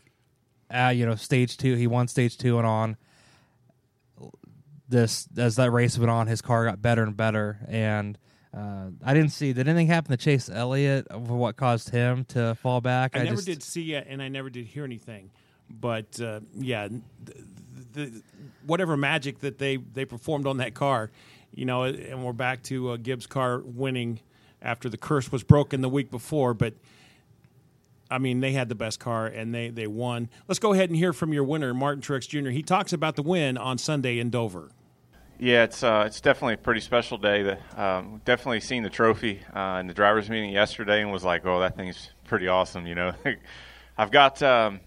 uh, 0.73 0.91
you 0.93 1.05
know, 1.05 1.15
stage 1.15 1.57
two, 1.57 1.75
he 1.75 1.87
won 1.87 2.07
stage 2.07 2.37
two 2.37 2.57
and 2.57 2.67
on. 2.67 2.97
This 4.91 5.27
as 5.37 5.55
that 5.55 5.71
race 5.71 5.97
went 5.97 6.11
on, 6.11 6.27
his 6.27 6.41
car 6.41 6.65
got 6.65 6.81
better 6.81 7.03
and 7.03 7.15
better, 7.15 7.59
and 7.69 8.17
uh, 8.55 8.87
I 9.03 9.13
didn't 9.13 9.29
see 9.29 9.53
did 9.53 9.69
anything 9.69 9.87
happen 9.87 10.11
to 10.11 10.17
Chase 10.17 10.49
Elliott 10.49 11.07
for 11.09 11.37
what 11.37 11.55
caused 11.55 11.89
him 11.89 12.25
to 12.25 12.55
fall 12.55 12.81
back. 12.81 13.15
I, 13.15 13.23
never 13.23 13.35
just, 13.35 13.45
did 13.45 13.63
see 13.63 13.93
it, 13.93 14.05
and 14.09 14.21
I 14.21 14.27
never 14.27 14.49
did 14.49 14.65
hear 14.65 14.83
anything. 14.83 15.31
But 15.69 16.19
uh, 16.19 16.41
yeah, 16.53 16.89
the, 17.23 17.45
the, 17.93 18.21
whatever 18.65 18.97
magic 18.97 19.39
that 19.39 19.57
they 19.57 19.77
they 19.77 20.03
performed 20.03 20.45
on 20.45 20.57
that 20.57 20.73
car, 20.73 21.09
you 21.53 21.63
know, 21.63 21.83
and 21.83 22.25
we're 22.25 22.33
back 22.33 22.61
to 22.63 22.89
uh, 22.89 22.97
Gibbs' 22.97 23.27
car 23.27 23.59
winning 23.59 24.19
after 24.61 24.89
the 24.89 24.97
curse 24.97 25.31
was 25.31 25.43
broken 25.43 25.79
the 25.79 25.89
week 25.89 26.11
before. 26.11 26.53
But 26.53 26.73
I 28.09 28.17
mean, 28.17 28.41
they 28.41 28.51
had 28.51 28.67
the 28.67 28.75
best 28.75 28.99
car 28.99 29.27
and 29.27 29.55
they 29.55 29.69
they 29.69 29.87
won. 29.87 30.29
Let's 30.49 30.59
go 30.59 30.73
ahead 30.73 30.89
and 30.89 30.97
hear 30.97 31.13
from 31.13 31.31
your 31.31 31.45
winner, 31.45 31.73
Martin 31.73 32.01
Truex 32.01 32.27
Jr. 32.27 32.49
He 32.49 32.63
talks 32.63 32.91
about 32.91 33.15
the 33.15 33.23
win 33.23 33.57
on 33.57 33.77
Sunday 33.77 34.19
in 34.19 34.29
Dover. 34.29 34.71
Yeah, 35.41 35.63
it's 35.63 35.81
uh, 35.81 36.03
it's 36.05 36.21
definitely 36.21 36.53
a 36.53 36.57
pretty 36.57 36.81
special 36.81 37.17
day. 37.17 37.41
That 37.41 37.79
um, 37.79 38.21
definitely 38.25 38.59
seen 38.59 38.83
the 38.83 38.91
trophy 38.91 39.41
uh, 39.55 39.79
in 39.79 39.87
the 39.87 39.93
drivers' 39.95 40.29
meeting 40.29 40.51
yesterday 40.51 41.01
and 41.01 41.11
was 41.11 41.23
like, 41.23 41.47
oh, 41.47 41.61
that 41.61 41.75
thing's 41.75 42.11
pretty 42.25 42.47
awesome. 42.47 42.85
You 42.85 42.93
know, 42.93 43.13
I've 43.97 44.11
got 44.11 44.43
um, 44.43 44.81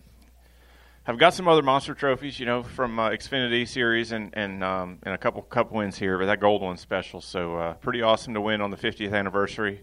I've 1.08 1.18
got 1.18 1.34
some 1.34 1.48
other 1.48 1.62
monster 1.62 1.92
trophies, 1.92 2.38
you 2.38 2.46
know, 2.46 2.62
from 2.62 3.00
uh, 3.00 3.10
Xfinity 3.10 3.66
series 3.66 4.12
and 4.12 4.30
and 4.34 4.62
um, 4.62 5.00
and 5.02 5.12
a 5.12 5.18
couple 5.18 5.42
cup 5.42 5.72
wins 5.72 5.98
here, 5.98 6.18
but 6.18 6.26
that 6.26 6.38
gold 6.38 6.62
one's 6.62 6.80
special. 6.80 7.20
So 7.20 7.56
uh, 7.56 7.74
pretty 7.74 8.02
awesome 8.02 8.32
to 8.34 8.40
win 8.40 8.60
on 8.60 8.70
the 8.70 8.76
50th 8.76 9.12
anniversary 9.12 9.80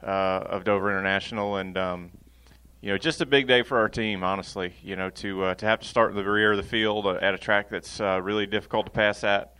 uh, 0.00 0.06
of 0.06 0.62
Dover 0.62 0.90
International 0.90 1.56
and. 1.56 1.76
Um, 1.76 2.10
you 2.80 2.90
know, 2.90 2.98
just 2.98 3.22
a 3.22 3.26
big 3.26 3.48
day 3.48 3.62
for 3.62 3.78
our 3.78 3.88
team, 3.88 4.22
honestly. 4.22 4.74
You 4.82 4.94
know, 4.94 5.08
to 5.08 5.44
uh, 5.44 5.54
to 5.54 5.64
have 5.64 5.80
to 5.80 5.88
start 5.88 6.10
in 6.10 6.16
the 6.18 6.30
rear 6.30 6.50
of 6.50 6.58
the 6.58 6.62
field 6.62 7.06
at 7.06 7.32
a 7.32 7.38
track 7.38 7.70
that's 7.70 7.98
uh, 7.98 8.20
really 8.22 8.44
difficult 8.44 8.84
to 8.84 8.92
pass 8.92 9.24
at, 9.24 9.53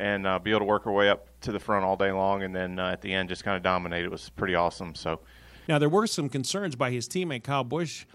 and 0.00 0.26
uh, 0.26 0.38
be 0.38 0.50
able 0.50 0.60
to 0.60 0.64
work 0.64 0.86
our 0.86 0.92
way 0.92 1.08
up 1.10 1.28
to 1.42 1.52
the 1.52 1.60
front 1.60 1.84
all 1.84 1.96
day 1.96 2.10
long, 2.10 2.42
and 2.42 2.56
then 2.56 2.78
uh, 2.78 2.90
at 2.90 3.02
the 3.02 3.12
end 3.12 3.28
just 3.28 3.44
kind 3.44 3.56
of 3.56 3.62
dominate. 3.62 4.04
It 4.04 4.10
was 4.10 4.30
pretty 4.30 4.54
awesome. 4.54 4.94
So, 4.94 5.20
Now 5.68 5.78
there 5.78 5.88
were 5.88 6.06
some 6.06 6.28
concerns 6.28 6.74
by 6.74 6.90
his 6.90 7.06
teammate 7.08 7.44
Kyle 7.44 7.64
Busch. 7.64 8.06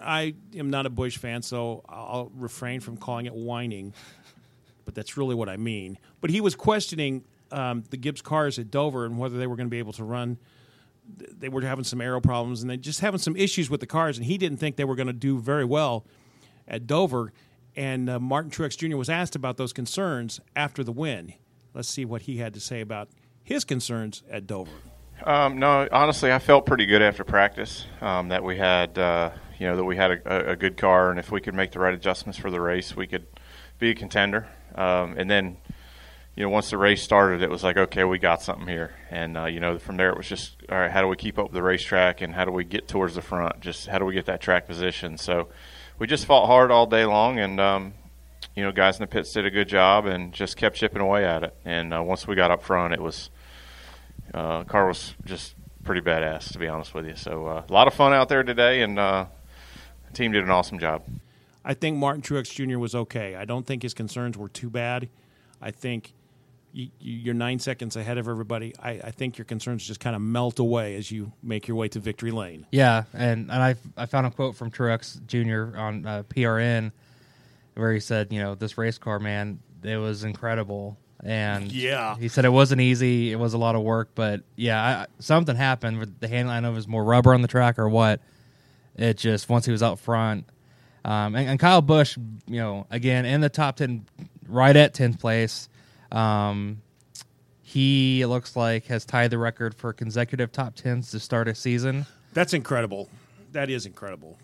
I 0.00 0.34
am 0.54 0.70
not 0.70 0.84
a 0.84 0.90
Busch 0.90 1.16
fan, 1.16 1.42
so 1.42 1.84
I'll 1.88 2.30
refrain 2.34 2.80
from 2.80 2.96
calling 2.96 3.26
it 3.26 3.34
whining, 3.34 3.94
but 4.84 4.94
that's 4.94 5.16
really 5.16 5.34
what 5.34 5.48
I 5.48 5.56
mean. 5.56 5.98
But 6.20 6.30
he 6.30 6.40
was 6.40 6.54
questioning 6.54 7.24
um, 7.50 7.84
the 7.90 7.96
Gibbs 7.96 8.20
cars 8.20 8.58
at 8.58 8.70
Dover 8.70 9.06
and 9.06 9.18
whether 9.18 9.38
they 9.38 9.46
were 9.46 9.56
going 9.56 9.68
to 9.68 9.70
be 9.70 9.78
able 9.78 9.92
to 9.94 10.04
run. 10.04 10.38
They 11.16 11.48
were 11.48 11.62
having 11.62 11.84
some 11.84 12.00
aero 12.00 12.20
problems 12.20 12.62
and 12.62 12.70
they 12.70 12.76
just 12.76 13.00
having 13.00 13.18
some 13.18 13.36
issues 13.36 13.70
with 13.70 13.80
the 13.80 13.86
cars, 13.86 14.18
and 14.18 14.26
he 14.26 14.38
didn't 14.38 14.58
think 14.58 14.76
they 14.76 14.84
were 14.84 14.96
going 14.96 15.06
to 15.06 15.12
do 15.12 15.38
very 15.38 15.64
well 15.64 16.04
at 16.68 16.86
Dover. 16.86 17.32
And 17.76 18.10
uh, 18.10 18.18
Martin 18.18 18.50
Truex 18.50 18.76
Jr. 18.76 18.96
was 18.96 19.08
asked 19.08 19.34
about 19.34 19.56
those 19.56 19.72
concerns 19.72 20.40
after 20.54 20.84
the 20.84 20.92
win. 20.92 21.34
Let's 21.74 21.88
see 21.88 22.04
what 22.04 22.22
he 22.22 22.38
had 22.38 22.54
to 22.54 22.60
say 22.60 22.80
about 22.80 23.08
his 23.42 23.64
concerns 23.64 24.22
at 24.30 24.46
Dover. 24.46 24.70
um, 25.24 25.58
no, 25.58 25.88
honestly, 25.90 26.32
I 26.32 26.38
felt 26.38 26.66
pretty 26.66 26.86
good 26.86 27.02
after 27.02 27.24
practice 27.24 27.86
um, 28.00 28.28
that 28.28 28.44
we 28.44 28.56
had, 28.58 28.98
uh, 28.98 29.30
you 29.58 29.66
know, 29.66 29.76
that 29.76 29.84
we 29.84 29.96
had 29.96 30.10
a, 30.10 30.50
a 30.50 30.56
good 30.56 30.76
car, 30.76 31.10
and 31.10 31.18
if 31.18 31.30
we 31.30 31.40
could 31.40 31.54
make 31.54 31.72
the 31.72 31.78
right 31.78 31.94
adjustments 31.94 32.38
for 32.38 32.50
the 32.50 32.60
race, 32.60 32.94
we 32.94 33.06
could 33.06 33.26
be 33.78 33.90
a 33.90 33.94
contender. 33.94 34.48
Um, 34.74 35.14
and 35.16 35.30
then, 35.30 35.56
you 36.36 36.44
know, 36.44 36.50
once 36.50 36.70
the 36.70 36.78
race 36.78 37.02
started, 37.02 37.42
it 37.42 37.50
was 37.50 37.62
like, 37.62 37.76
okay, 37.76 38.04
we 38.04 38.18
got 38.18 38.42
something 38.42 38.66
here. 38.66 38.94
And, 39.10 39.36
uh, 39.36 39.46
you 39.46 39.60
know, 39.60 39.78
from 39.78 39.96
there 39.96 40.10
it 40.10 40.16
was 40.16 40.28
just, 40.28 40.56
all 40.70 40.78
right, 40.78 40.90
how 40.90 41.00
do 41.00 41.08
we 41.08 41.16
keep 41.16 41.38
up 41.38 41.46
with 41.46 41.54
the 41.54 41.62
racetrack 41.62 42.20
and 42.20 42.34
how 42.34 42.44
do 42.44 42.52
we 42.52 42.64
get 42.64 42.88
towards 42.88 43.14
the 43.14 43.22
front? 43.22 43.60
Just 43.60 43.86
how 43.88 43.98
do 43.98 44.04
we 44.04 44.14
get 44.14 44.26
that 44.26 44.40
track 44.40 44.66
position? 44.66 45.18
So 45.18 45.48
we 45.98 46.06
just 46.06 46.26
fought 46.26 46.46
hard 46.46 46.70
all 46.70 46.86
day 46.86 47.04
long 47.04 47.38
and, 47.38 47.60
um, 47.60 47.94
you 48.56 48.62
know, 48.62 48.72
guys 48.72 48.96
in 48.96 49.02
the 49.02 49.06
pits 49.06 49.32
did 49.32 49.46
a 49.46 49.50
good 49.50 49.68
job 49.68 50.06
and 50.06 50.32
just 50.32 50.56
kept 50.56 50.76
chipping 50.76 51.00
away 51.00 51.24
at 51.24 51.42
it. 51.42 51.54
And 51.64 51.94
uh, 51.94 52.02
once 52.02 52.26
we 52.26 52.34
got 52.34 52.50
up 52.50 52.62
front, 52.62 52.92
it 52.92 53.00
was, 53.00 53.30
uh, 54.34 54.64
car 54.64 54.86
was 54.86 55.14
just 55.24 55.54
pretty 55.84 56.00
badass, 56.00 56.52
to 56.52 56.58
be 56.58 56.68
honest 56.68 56.94
with 56.94 57.06
you. 57.06 57.16
So 57.16 57.46
uh, 57.46 57.62
a 57.68 57.72
lot 57.72 57.86
of 57.86 57.94
fun 57.94 58.12
out 58.12 58.28
there 58.28 58.42
today 58.42 58.82
and 58.82 58.98
uh, 58.98 59.26
the 60.06 60.12
team 60.12 60.32
did 60.32 60.44
an 60.44 60.50
awesome 60.50 60.78
job. 60.78 61.02
I 61.64 61.74
think 61.74 61.96
Martin 61.96 62.22
Truex 62.22 62.52
Jr. 62.52 62.78
was 62.78 62.94
okay. 62.94 63.36
I 63.36 63.44
don't 63.44 63.66
think 63.66 63.82
his 63.82 63.94
concerns 63.94 64.36
were 64.36 64.48
too 64.48 64.68
bad. 64.68 65.08
I 65.60 65.70
think 65.70 66.12
you're 66.72 67.34
nine 67.34 67.58
seconds 67.58 67.96
ahead 67.96 68.16
of 68.18 68.28
everybody. 68.28 68.74
I, 68.82 68.90
I 68.92 69.10
think 69.10 69.36
your 69.36 69.44
concerns 69.44 69.86
just 69.86 70.00
kind 70.00 70.16
of 70.16 70.22
melt 70.22 70.58
away 70.58 70.96
as 70.96 71.10
you 71.10 71.32
make 71.42 71.68
your 71.68 71.76
way 71.76 71.88
to 71.88 72.00
victory 72.00 72.30
lane. 72.30 72.66
Yeah, 72.72 73.04
and 73.12 73.50
and 73.50 73.62
I 73.62 73.74
I 73.96 74.06
found 74.06 74.26
a 74.26 74.30
quote 74.30 74.56
from 74.56 74.70
Truex 74.70 75.24
Jr. 75.26 75.78
on 75.78 76.06
uh, 76.06 76.22
PRN 76.28 76.92
where 77.74 77.92
he 77.92 78.00
said, 78.00 78.32
you 78.32 78.38
know, 78.38 78.54
this 78.54 78.76
race 78.76 78.98
car, 78.98 79.18
man, 79.18 79.58
it 79.82 79.96
was 79.96 80.24
incredible, 80.24 80.98
and 81.24 81.72
Yeah. 81.72 82.16
he 82.16 82.28
said 82.28 82.44
it 82.44 82.50
wasn't 82.52 82.80
easy, 82.82 83.32
it 83.32 83.36
was 83.36 83.54
a 83.54 83.58
lot 83.58 83.74
of 83.74 83.82
work, 83.82 84.10
but 84.14 84.42
yeah, 84.56 84.82
I, 84.82 85.06
something 85.20 85.56
happened 85.56 85.98
with 85.98 86.20
the 86.20 86.28
handling. 86.28 86.52
I 86.52 86.56
don't 86.56 86.62
know 86.64 86.68
if 86.70 86.74
it 86.74 86.76
was 86.76 86.88
more 86.88 87.02
rubber 87.04 87.32
on 87.32 87.40
the 87.40 87.48
track 87.48 87.78
or 87.78 87.88
what. 87.88 88.20
It 88.96 89.16
just 89.16 89.48
once 89.48 89.64
he 89.64 89.72
was 89.72 89.82
out 89.82 89.98
front, 90.00 90.44
um, 91.04 91.34
and, 91.34 91.48
and 91.48 91.58
Kyle 91.58 91.80
Busch, 91.80 92.18
you 92.46 92.60
know, 92.60 92.86
again 92.90 93.24
in 93.24 93.40
the 93.40 93.48
top 93.48 93.76
ten, 93.76 94.04
right 94.46 94.76
at 94.76 94.92
tenth 94.92 95.18
place. 95.18 95.68
Um, 96.12 96.82
he 97.62 98.24
looks 98.26 98.54
like 98.54 98.86
has 98.86 99.04
tied 99.04 99.30
the 99.30 99.38
record 99.38 99.74
for 99.74 99.92
consecutive 99.92 100.52
top 100.52 100.74
tens 100.74 101.10
to 101.10 101.18
start 101.18 101.48
a 101.48 101.54
season. 101.54 102.06
That's 102.34 102.52
incredible. 102.52 103.08
That 103.52 103.70
is 103.70 103.86
incredible. 103.86 104.38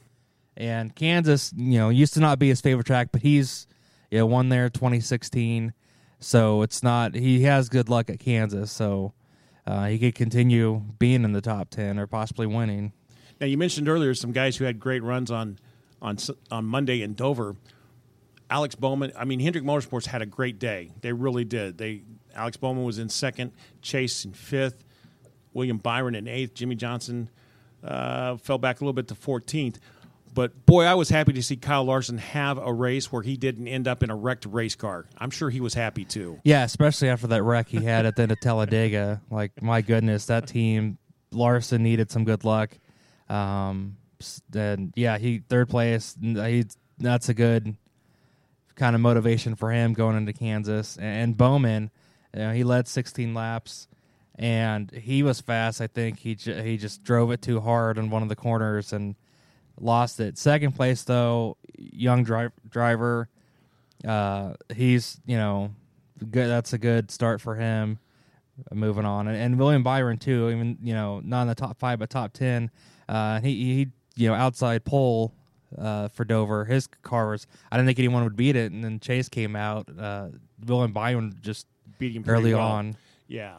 And 0.56 0.94
Kansas, 0.94 1.52
you 1.56 1.78
know, 1.78 1.90
used 1.90 2.14
to 2.14 2.20
not 2.20 2.38
be 2.38 2.48
his 2.48 2.60
favorite 2.60 2.86
track, 2.86 3.10
but 3.12 3.22
he's 3.22 3.66
you 4.10 4.18
know 4.18 4.26
won 4.26 4.48
there 4.48 4.70
2016, 4.70 5.72
so 6.20 6.62
it's 6.62 6.82
not 6.82 7.14
he 7.14 7.42
has 7.42 7.68
good 7.68 7.88
luck 7.88 8.10
at 8.10 8.18
Kansas, 8.18 8.72
so 8.72 9.12
uh, 9.66 9.86
he 9.86 9.98
could 9.98 10.14
continue 10.14 10.82
being 10.98 11.22
in 11.22 11.32
the 11.32 11.40
top 11.42 11.70
ten 11.70 11.98
or 11.98 12.06
possibly 12.06 12.46
winning. 12.46 12.92
Now 13.40 13.46
you 13.46 13.58
mentioned 13.58 13.88
earlier 13.88 14.14
some 14.14 14.32
guys 14.32 14.56
who 14.56 14.64
had 14.64 14.80
great 14.80 15.02
runs 15.02 15.30
on 15.30 15.58
on 16.00 16.16
on 16.50 16.64
Monday 16.64 17.02
in 17.02 17.14
Dover. 17.14 17.56
Alex 18.50 18.74
Bowman. 18.74 19.12
I 19.16 19.24
mean, 19.24 19.40
Hendrick 19.40 19.64
Motorsports 19.64 20.06
had 20.06 20.22
a 20.22 20.26
great 20.26 20.58
day. 20.58 20.90
They 21.00 21.12
really 21.12 21.44
did. 21.44 21.78
They 21.78 22.02
Alex 22.34 22.56
Bowman 22.56 22.84
was 22.84 22.98
in 22.98 23.08
second, 23.08 23.52
Chase 23.82 24.24
in 24.24 24.32
fifth, 24.32 24.84
William 25.52 25.78
Byron 25.78 26.14
in 26.14 26.28
eighth, 26.28 26.54
Jimmie 26.54 26.76
Johnson 26.76 27.30
uh, 27.82 28.36
fell 28.36 28.58
back 28.58 28.80
a 28.80 28.84
little 28.84 28.92
bit 28.92 29.08
to 29.08 29.14
fourteenth. 29.14 29.78
But 30.34 30.66
boy, 30.66 30.84
I 30.84 30.94
was 30.94 31.08
happy 31.08 31.32
to 31.32 31.42
see 31.42 31.56
Kyle 31.56 31.84
Larson 31.84 32.18
have 32.18 32.58
a 32.58 32.72
race 32.72 33.10
where 33.10 33.22
he 33.22 33.36
didn't 33.36 33.66
end 33.66 33.88
up 33.88 34.02
in 34.02 34.10
a 34.10 34.14
wrecked 34.14 34.46
race 34.46 34.76
car. 34.76 35.06
I'm 35.18 35.30
sure 35.30 35.50
he 35.50 35.60
was 35.60 35.74
happy 35.74 36.04
too. 36.04 36.38
Yeah, 36.44 36.64
especially 36.64 37.08
after 37.08 37.26
that 37.28 37.42
wreck 37.42 37.68
he 37.68 37.82
had 37.82 38.06
at 38.06 38.14
the 38.14 38.22
end 38.22 38.32
of 38.32 38.40
Talladega. 38.40 39.20
Like 39.30 39.60
my 39.62 39.82
goodness, 39.82 40.26
that 40.26 40.46
team 40.46 40.98
Larson 41.32 41.82
needed 41.82 42.10
some 42.10 42.24
good 42.24 42.44
luck. 42.44 42.78
Um, 43.28 43.96
and 44.54 44.92
yeah, 44.96 45.18
he 45.18 45.42
third 45.48 45.68
place. 45.68 46.16
He 46.20 46.64
that's 46.98 47.28
a 47.28 47.34
good 47.34 47.76
kind 48.78 48.94
of 48.94 49.02
motivation 49.02 49.54
for 49.56 49.70
him 49.70 49.92
going 49.92 50.16
into 50.16 50.32
Kansas. 50.32 50.96
And 50.98 51.36
Bowman, 51.36 51.90
you 52.32 52.40
know, 52.40 52.52
he 52.52 52.64
led 52.64 52.88
16 52.88 53.34
laps, 53.34 53.88
and 54.36 54.90
he 54.92 55.22
was 55.22 55.40
fast. 55.40 55.80
I 55.80 55.88
think 55.88 56.20
he 56.20 56.34
he 56.34 56.76
just 56.78 57.02
drove 57.02 57.30
it 57.32 57.42
too 57.42 57.60
hard 57.60 57.98
on 57.98 58.08
one 58.08 58.22
of 58.22 58.28
the 58.30 58.36
corners 58.36 58.92
and 58.92 59.16
lost 59.80 60.20
it. 60.20 60.38
Second 60.38 60.72
place 60.72 61.02
though, 61.02 61.56
young 61.76 62.22
dri- 62.24 62.50
driver. 62.70 63.28
Uh, 64.06 64.54
he's 64.74 65.20
you 65.26 65.36
know 65.36 65.74
good. 66.30 66.48
That's 66.48 66.72
a 66.72 66.78
good 66.78 67.10
start 67.10 67.40
for 67.40 67.56
him. 67.56 67.98
uh, 68.70 68.74
Moving 68.76 69.04
on, 69.04 69.26
and, 69.26 69.36
and 69.36 69.58
William 69.58 69.82
Byron 69.82 70.18
too. 70.18 70.50
Even 70.50 70.78
you 70.82 70.94
know 70.94 71.20
not 71.24 71.42
in 71.42 71.48
the 71.48 71.54
top 71.56 71.78
five, 71.80 71.98
but 71.98 72.08
top 72.08 72.32
ten. 72.32 72.70
Uh, 73.08 73.40
he 73.40 73.74
he 73.74 73.88
you 74.14 74.28
know 74.28 74.34
outside 74.34 74.84
pole 74.84 75.34
uh, 75.76 76.08
for 76.08 76.24
Dover. 76.24 76.64
His 76.64 76.86
car 76.86 77.30
was. 77.30 77.46
I 77.70 77.76
didn't 77.76 77.88
think 77.88 77.98
anyone 77.98 78.24
would 78.24 78.36
beat 78.36 78.56
it, 78.56 78.72
and 78.72 78.84
then 78.84 79.00
Chase 79.00 79.28
came 79.28 79.56
out. 79.56 79.88
Uh, 79.98 80.28
and 80.66 80.94
Byron 80.94 81.36
just 81.40 81.66
Beat 81.98 82.12
him 82.12 82.24
early 82.28 82.54
well. 82.54 82.62
on. 82.66 82.96
Yeah. 83.26 83.56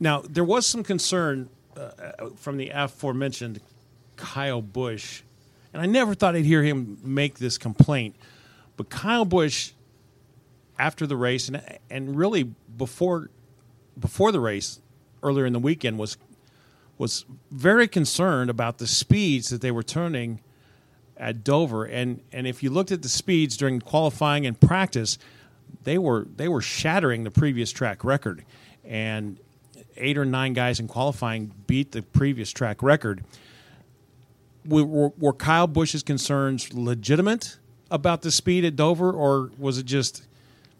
Now 0.00 0.22
there 0.28 0.44
was 0.44 0.66
some 0.66 0.82
concern 0.82 1.48
uh, 1.76 2.30
from 2.36 2.56
the 2.56 2.70
aforementioned 2.70 3.60
Kyle 4.16 4.60
Busch, 4.60 5.22
and 5.72 5.80
I 5.80 5.86
never 5.86 6.14
thought 6.14 6.34
I'd 6.34 6.44
hear 6.44 6.62
him 6.62 6.98
make 7.02 7.38
this 7.38 7.58
complaint. 7.58 8.16
But 8.76 8.90
Kyle 8.90 9.24
Busch, 9.24 9.72
after 10.78 11.06
the 11.06 11.16
race, 11.16 11.48
and 11.48 11.62
and 11.88 12.16
really 12.16 12.42
before 12.76 13.30
before 13.98 14.32
the 14.32 14.40
race, 14.40 14.80
earlier 15.22 15.46
in 15.46 15.52
the 15.52 15.60
weekend, 15.60 15.98
was 15.98 16.16
was 16.98 17.24
very 17.52 17.86
concerned 17.86 18.50
about 18.50 18.78
the 18.78 18.86
speeds 18.86 19.48
that 19.50 19.60
they 19.60 19.70
were 19.70 19.82
turning 19.82 20.40
at 21.16 21.44
Dover, 21.44 21.84
and 21.84 22.20
and 22.32 22.46
if 22.46 22.62
you 22.62 22.70
looked 22.70 22.92
at 22.92 23.02
the 23.02 23.08
speeds 23.08 23.56
during 23.56 23.80
qualifying 23.80 24.46
and 24.46 24.58
practice, 24.58 25.18
they 25.84 25.98
were 25.98 26.26
they 26.36 26.48
were 26.48 26.60
shattering 26.60 27.24
the 27.24 27.30
previous 27.30 27.70
track 27.70 28.04
record, 28.04 28.44
and 28.84 29.38
eight 29.96 30.18
or 30.18 30.24
nine 30.24 30.52
guys 30.52 30.80
in 30.80 30.88
qualifying 30.88 31.52
beat 31.66 31.92
the 31.92 32.02
previous 32.02 32.50
track 32.50 32.82
record. 32.82 33.24
Were, 34.66 35.10
were, 35.18 35.32
Kyle 35.34 35.68
Busch's 35.68 36.02
concerns 36.02 36.72
legitimate 36.72 37.58
about 37.90 38.22
the 38.22 38.30
speed 38.30 38.64
at 38.64 38.76
Dover, 38.76 39.12
or 39.12 39.50
was 39.58 39.76
it 39.76 39.84
just 39.84 40.26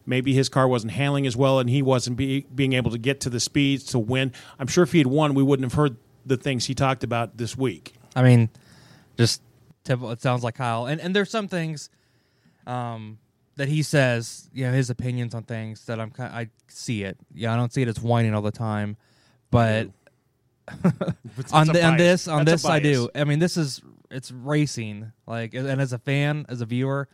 maybe 0.06 0.32
his 0.34 0.48
car 0.48 0.66
wasn't 0.66 0.92
handling 0.92 1.26
as 1.26 1.36
well 1.36 1.58
and 1.58 1.68
he 1.68 1.82
wasn't 1.82 2.16
be, 2.16 2.46
being 2.54 2.72
able 2.72 2.90
to 2.90 2.98
get 2.98 3.20
to 3.20 3.30
the 3.30 3.40
speeds 3.40 3.84
to 3.84 3.98
win? 3.98 4.32
I'm 4.58 4.66
sure 4.68 4.84
if 4.84 4.92
he 4.92 4.98
had 4.98 5.06
won, 5.06 5.34
we 5.34 5.42
wouldn't 5.42 5.70
have 5.70 5.76
heard 5.78 5.96
the 6.24 6.38
things 6.38 6.64
he 6.64 6.74
talked 6.74 7.04
about 7.04 7.36
this 7.36 7.58
week. 7.58 7.94
I 8.16 8.22
mean, 8.22 8.48
just 9.18 9.42
typical, 9.84 10.10
it 10.10 10.20
sounds 10.20 10.42
like 10.42 10.56
Kyle. 10.56 10.86
And 10.86 11.00
and 11.00 11.14
there's 11.14 11.30
some 11.30 11.48
things 11.48 11.90
um, 12.66 13.18
that 13.56 13.68
he 13.68 13.82
says, 13.82 14.48
you 14.52 14.64
know, 14.66 14.72
his 14.72 14.90
opinions 14.90 15.34
on 15.34 15.44
things 15.44 15.84
that 15.86 16.00
I'm 16.00 16.10
kind 16.10 16.32
I 16.34 16.48
see 16.68 17.04
it. 17.04 17.16
Yeah, 17.32 17.52
I 17.52 17.56
don't 17.56 17.72
see 17.72 17.82
it 17.82 17.88
as 17.88 18.00
whining 18.00 18.34
all 18.34 18.42
the 18.42 18.50
time, 18.50 18.96
but 19.50 19.88
on 21.52 21.66
the, 21.68 21.84
on 21.84 21.96
this 21.96 22.26
on 22.26 22.44
That's 22.44 22.62
this 22.62 22.70
I 22.70 22.80
do. 22.80 23.08
I 23.14 23.24
mean, 23.24 23.38
this 23.38 23.56
is 23.56 23.80
it's 24.10 24.30
racing. 24.30 25.12
Like 25.26 25.54
and 25.54 25.80
as 25.80 25.92
a 25.92 25.98
fan, 25.98 26.46
as 26.48 26.60
a 26.60 26.66
viewer, 26.66 27.08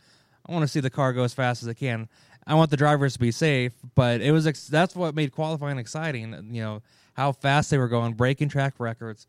I 0.47 0.51
want 0.51 0.63
to 0.63 0.67
see 0.67 0.79
the 0.79 0.89
car 0.89 1.13
go 1.13 1.23
as 1.23 1.33
fast 1.33 1.61
as 1.61 1.67
it 1.67 1.75
can. 1.75 2.09
I 2.47 2.55
want 2.55 2.71
the 2.71 2.77
drivers 2.77 3.13
to 3.13 3.19
be 3.19 3.31
safe, 3.31 3.73
but 3.93 4.21
it 4.21 4.31
was 4.31 4.47
ex- 4.47 4.67
that's 4.67 4.95
what 4.95 5.13
made 5.13 5.31
qualifying 5.31 5.77
exciting. 5.77 6.49
You 6.51 6.61
know 6.61 6.81
how 7.13 7.33
fast 7.33 7.69
they 7.69 7.77
were 7.77 7.87
going, 7.87 8.13
breaking 8.13 8.49
track 8.49 8.75
records. 8.79 9.27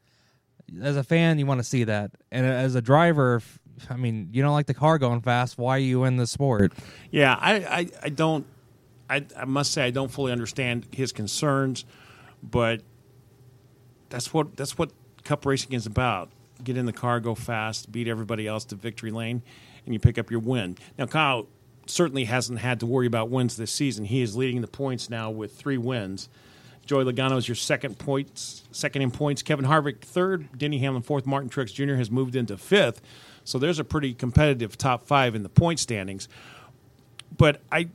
As 0.80 0.96
a 0.96 1.04
fan, 1.04 1.38
you 1.38 1.46
want 1.46 1.58
to 1.60 1.64
see 1.64 1.84
that, 1.84 2.12
and 2.30 2.46
as 2.46 2.74
a 2.74 2.80
driver, 2.80 3.42
I 3.90 3.96
mean, 3.96 4.30
you 4.32 4.42
don't 4.42 4.52
like 4.52 4.66
the 4.66 4.74
car 4.74 4.98
going 4.98 5.20
fast. 5.20 5.58
Why 5.58 5.76
are 5.76 5.80
you 5.80 6.04
in 6.04 6.16
the 6.16 6.26
sport? 6.26 6.72
Yeah, 7.10 7.36
I, 7.38 7.54
I, 7.54 7.86
I 8.04 8.08
don't. 8.08 8.46
I, 9.10 9.26
I 9.36 9.44
must 9.44 9.72
say 9.72 9.82
I 9.82 9.90
don't 9.90 10.10
fully 10.10 10.32
understand 10.32 10.86
his 10.92 11.12
concerns, 11.12 11.84
but 12.42 12.80
that's 14.08 14.32
what 14.32 14.56
that's 14.56 14.78
what 14.78 14.90
Cup 15.24 15.44
racing 15.44 15.72
is 15.72 15.86
about. 15.86 16.30
Get 16.62 16.76
in 16.76 16.86
the 16.86 16.92
car, 16.92 17.20
go 17.20 17.34
fast, 17.34 17.92
beat 17.92 18.08
everybody 18.08 18.46
else 18.46 18.64
to 18.66 18.76
victory 18.76 19.10
lane, 19.10 19.42
and 19.84 19.94
you 19.94 20.00
pick 20.00 20.16
up 20.16 20.30
your 20.30 20.40
win. 20.40 20.78
Now, 20.96 21.06
Kyle 21.06 21.48
certainly 21.86 22.24
hasn't 22.24 22.60
had 22.60 22.80
to 22.80 22.86
worry 22.86 23.06
about 23.06 23.28
wins 23.28 23.56
this 23.56 23.72
season. 23.72 24.04
He 24.04 24.22
is 24.22 24.36
leading 24.36 24.60
the 24.60 24.68
points 24.68 25.10
now 25.10 25.30
with 25.30 25.56
three 25.56 25.78
wins. 25.78 26.28
Joey 26.86 27.04
Logano 27.04 27.36
is 27.36 27.46
your 27.46 27.54
second 27.54 27.98
points, 27.98 28.64
second 28.72 29.02
in 29.02 29.10
points. 29.10 29.42
Kevin 29.42 29.64
Harvick 29.64 30.00
third. 30.00 30.48
Denny 30.58 30.78
Hamlin 30.78 31.02
fourth. 31.02 31.26
Martin 31.26 31.48
Truex 31.48 31.72
Jr. 31.72 31.94
has 31.94 32.10
moved 32.10 32.34
into 32.34 32.56
fifth. 32.56 33.00
So 33.44 33.58
there's 33.58 33.78
a 33.78 33.84
pretty 33.84 34.14
competitive 34.14 34.76
top 34.76 35.06
five 35.06 35.34
in 35.34 35.42
the 35.42 35.48
point 35.48 35.80
standings. 35.80 36.28
But 37.36 37.60
I, 37.70 37.88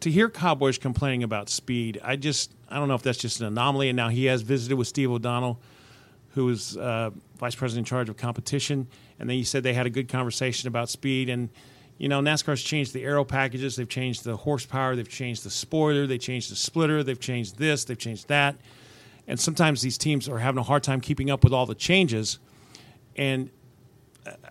to 0.00 0.10
hear 0.10 0.28
Busch 0.28 0.78
complaining 0.78 1.22
about 1.22 1.48
speed, 1.48 2.00
I 2.02 2.16
just 2.16 2.52
I 2.68 2.78
don't 2.78 2.88
know 2.88 2.94
if 2.94 3.02
that's 3.02 3.18
just 3.18 3.40
an 3.40 3.46
anomaly. 3.46 3.88
And 3.88 3.96
now 3.96 4.08
he 4.08 4.26
has 4.26 4.42
visited 4.42 4.76
with 4.76 4.88
Steve 4.88 5.10
O'Donnell, 5.10 5.60
who 6.30 6.48
is 6.48 6.76
uh, 6.76 7.10
vice 7.38 7.54
president 7.54 7.86
in 7.86 7.88
charge 7.88 8.08
of 8.08 8.16
competition, 8.16 8.88
and 9.18 9.30
then 9.30 9.36
he 9.36 9.44
said 9.44 9.62
they 9.62 9.74
had 9.74 9.86
a 9.86 9.90
good 9.90 10.08
conversation 10.08 10.68
about 10.68 10.90
speed. 10.90 11.28
And 11.28 11.50
you 11.98 12.08
know, 12.08 12.20
NASCAR's 12.20 12.62
changed 12.62 12.92
the 12.92 13.02
aero 13.04 13.24
packages, 13.24 13.76
they've 13.76 13.88
changed 13.88 14.24
the 14.24 14.36
horsepower, 14.36 14.96
they've 14.96 15.08
changed 15.08 15.44
the 15.44 15.50
spoiler, 15.50 16.06
they 16.06 16.18
changed 16.18 16.50
the 16.50 16.56
splitter, 16.56 17.02
they've 17.02 17.20
changed 17.20 17.58
this, 17.58 17.84
they've 17.84 17.98
changed 17.98 18.28
that. 18.28 18.56
And 19.26 19.40
sometimes 19.40 19.82
these 19.82 19.98
teams 19.98 20.28
are 20.28 20.38
having 20.38 20.58
a 20.58 20.62
hard 20.62 20.82
time 20.82 21.00
keeping 21.00 21.30
up 21.30 21.42
with 21.42 21.52
all 21.52 21.66
the 21.66 21.74
changes. 21.74 22.38
And 23.16 23.50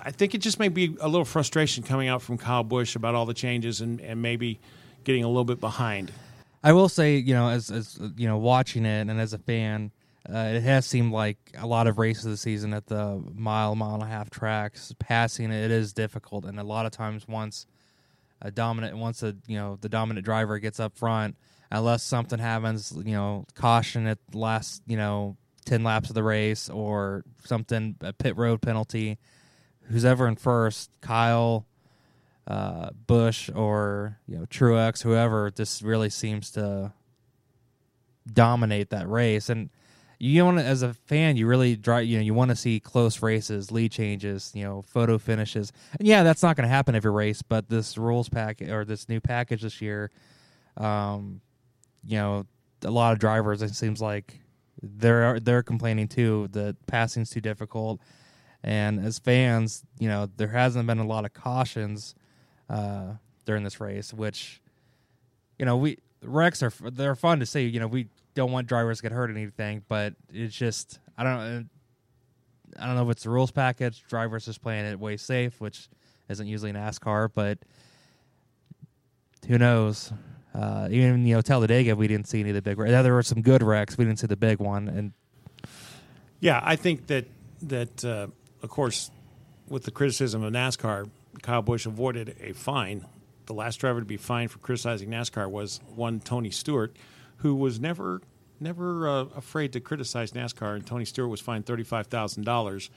I 0.01 0.11
think 0.11 0.33
it 0.33 0.39
just 0.39 0.59
may 0.59 0.69
be 0.69 0.97
a 0.99 1.07
little 1.07 1.25
frustration 1.25 1.83
coming 1.83 2.07
out 2.07 2.21
from 2.21 2.37
Kyle 2.37 2.63
Busch 2.63 2.95
about 2.95 3.15
all 3.15 3.25
the 3.25 3.33
changes 3.33 3.81
and, 3.81 4.01
and 4.01 4.21
maybe 4.21 4.59
getting 5.03 5.23
a 5.23 5.27
little 5.27 5.45
bit 5.45 5.59
behind. 5.59 6.11
I 6.63 6.73
will 6.73 6.89
say, 6.89 7.17
you 7.17 7.35
know, 7.35 7.49
as 7.49 7.69
as 7.69 7.99
you 8.17 8.27
know, 8.27 8.37
watching 8.37 8.85
it 8.85 9.07
and 9.07 9.21
as 9.21 9.33
a 9.33 9.37
fan, 9.37 9.91
uh, 10.27 10.53
it 10.55 10.61
has 10.61 10.85
seemed 10.85 11.11
like 11.11 11.37
a 11.57 11.67
lot 11.67 11.87
of 11.87 11.97
races 11.97 12.23
this 12.23 12.41
season 12.41 12.73
at 12.73 12.87
the 12.87 13.23
mile, 13.33 13.75
mile 13.75 13.95
and 13.95 14.03
a 14.03 14.07
half 14.07 14.29
tracks, 14.29 14.93
passing 14.99 15.51
it 15.51 15.71
is 15.71 15.93
difficult, 15.93 16.45
and 16.45 16.59
a 16.59 16.63
lot 16.63 16.85
of 16.85 16.91
times 16.91 17.27
once 17.27 17.67
a 18.41 18.51
dominant, 18.51 18.97
once 18.97 19.23
a 19.23 19.35
you 19.47 19.57
know 19.57 19.77
the 19.81 19.89
dominant 19.89 20.25
driver 20.25 20.57
gets 20.59 20.79
up 20.79 20.97
front, 20.97 21.35
unless 21.71 22.03
something 22.03 22.39
happens, 22.39 22.93
you 23.05 23.13
know, 23.13 23.45
caution 23.53 24.07
at 24.07 24.17
last, 24.33 24.81
you 24.87 24.97
know, 24.97 25.37
ten 25.65 25.83
laps 25.83 26.09
of 26.09 26.15
the 26.15 26.23
race 26.23 26.69
or 26.69 27.23
something, 27.43 27.95
a 28.01 28.13
pit 28.13 28.35
road 28.35 28.61
penalty, 28.61 29.19
who's 29.83 30.05
ever 30.05 30.27
in 30.27 30.35
first, 30.35 30.89
Kyle 31.01 31.67
uh, 32.47 32.89
Busch 33.07 33.49
or 33.53 34.19
you 34.27 34.37
know 34.37 34.45
Truex, 34.45 35.03
whoever, 35.03 35.51
just 35.51 35.81
really 35.81 36.09
seems 36.09 36.51
to 36.51 36.93
dominate 38.31 38.89
that 38.89 39.09
race. 39.09 39.49
And 39.49 39.69
you 40.25 40.45
want 40.45 40.57
to, 40.57 40.63
as 40.63 40.81
a 40.81 40.93
fan, 40.93 41.37
you 41.37 41.47
really 41.47 41.75
drive. 41.75 42.05
You 42.05 42.17
know, 42.17 42.23
you 42.23 42.33
want 42.33 42.49
to 42.49 42.55
see 42.55 42.79
close 42.79 43.21
races, 43.21 43.71
lead 43.71 43.91
changes, 43.91 44.51
you 44.55 44.63
know, 44.63 44.81
photo 44.81 45.17
finishes. 45.17 45.71
And 45.99 46.07
yeah, 46.07 46.23
that's 46.23 46.41
not 46.41 46.55
going 46.55 46.67
to 46.67 46.73
happen 46.73 46.95
every 46.95 47.11
race. 47.11 47.41
But 47.41 47.69
this 47.69 47.97
rules 47.97 48.29
pack 48.29 48.61
or 48.61 48.85
this 48.85 49.07
new 49.07 49.19
package 49.19 49.61
this 49.61 49.81
year, 49.81 50.11
um, 50.77 51.41
you 52.03 52.17
know, 52.17 52.45
a 52.83 52.91
lot 52.91 53.13
of 53.13 53.19
drivers. 53.19 53.61
It 53.61 53.75
seems 53.75 54.01
like 54.01 54.39
they're 54.81 55.39
they're 55.39 55.63
complaining 55.63 56.07
too 56.07 56.49
that 56.51 56.75
passing's 56.87 57.29
too 57.29 57.41
difficult. 57.41 58.01
And 58.63 58.99
as 58.99 59.19
fans, 59.19 59.83
you 59.99 60.07
know, 60.07 60.27
there 60.37 60.47
hasn't 60.47 60.87
been 60.87 60.97
a 60.97 61.05
lot 61.05 61.25
of 61.25 61.33
cautions 61.33 62.15
uh, 62.67 63.13
during 63.45 63.63
this 63.63 63.79
race, 63.79 64.11
which, 64.11 64.59
you 65.59 65.65
know, 65.65 65.77
we 65.77 65.99
wrecks 66.23 66.63
are 66.63 66.71
they're 66.81 67.15
fun 67.15 67.39
to 67.41 67.45
see. 67.45 67.67
You 67.67 67.79
know, 67.79 67.87
we 67.87 68.07
don't 68.35 68.51
want 68.51 68.67
drivers 68.67 68.97
to 68.97 69.03
get 69.03 69.11
hurt 69.11 69.31
or 69.31 69.33
anything, 69.33 69.83
but 69.87 70.13
it's 70.31 70.55
just 70.55 70.99
I 71.17 71.23
don't 71.23 71.69
I 72.77 72.85
don't 72.85 72.95
know 72.95 73.03
if 73.03 73.09
it's 73.09 73.23
the 73.23 73.29
rules 73.29 73.51
package. 73.51 74.03
Drivers 74.07 74.45
just 74.45 74.61
playing 74.61 74.85
it 74.85 74.99
way 74.99 75.17
safe, 75.17 75.59
which 75.59 75.87
isn't 76.29 76.45
usually 76.45 76.73
NASCAR, 76.73 77.29
but 77.33 77.57
who 79.47 79.57
knows? 79.57 80.11
Uh, 80.53 80.87
even 80.91 81.25
you 81.25 81.35
know 81.35 81.41
Talladega, 81.41 81.95
we 81.95 82.07
didn't 82.07 82.27
see 82.27 82.39
any 82.39 82.49
of 82.49 82.55
the 82.55 82.61
big. 82.61 82.77
wrecks. 82.77 82.91
There 82.91 83.13
were 83.13 83.23
some 83.23 83.41
good 83.41 83.63
wrecks. 83.63 83.97
We 83.97 84.05
didn't 84.05 84.19
see 84.19 84.27
the 84.27 84.37
big 84.37 84.59
one, 84.59 84.87
and 84.87 85.13
Yeah, 86.39 86.61
I 86.63 86.75
think 86.75 87.07
that 87.07 87.25
that 87.63 88.05
uh, 88.05 88.27
of 88.61 88.69
course, 88.69 89.11
with 89.67 89.83
the 89.83 89.91
criticism 89.91 90.43
of 90.43 90.53
NASCAR, 90.53 91.09
Kyle 91.41 91.61
Busch 91.61 91.85
avoided 91.85 92.35
a 92.41 92.53
fine. 92.53 93.05
The 93.45 93.53
last 93.53 93.77
driver 93.77 93.99
to 93.99 94.05
be 94.05 94.17
fined 94.17 94.51
for 94.51 94.57
criticizing 94.59 95.09
NASCAR 95.09 95.49
was 95.49 95.79
one 95.95 96.19
Tony 96.19 96.49
Stewart, 96.49 96.95
who 97.37 97.55
was 97.55 97.79
never 97.79 98.21
never 98.59 99.07
uh, 99.07 99.25
afraid 99.35 99.73
to 99.73 99.79
criticize 99.79 100.31
NASCAR. 100.31 100.75
And 100.75 100.85
Tony 100.85 101.05
Stewart 101.05 101.29
was 101.29 101.41
fined 101.41 101.65
thirty 101.65 101.83
five 101.83 102.07
thousand 102.07 102.43
dollars 102.45 102.89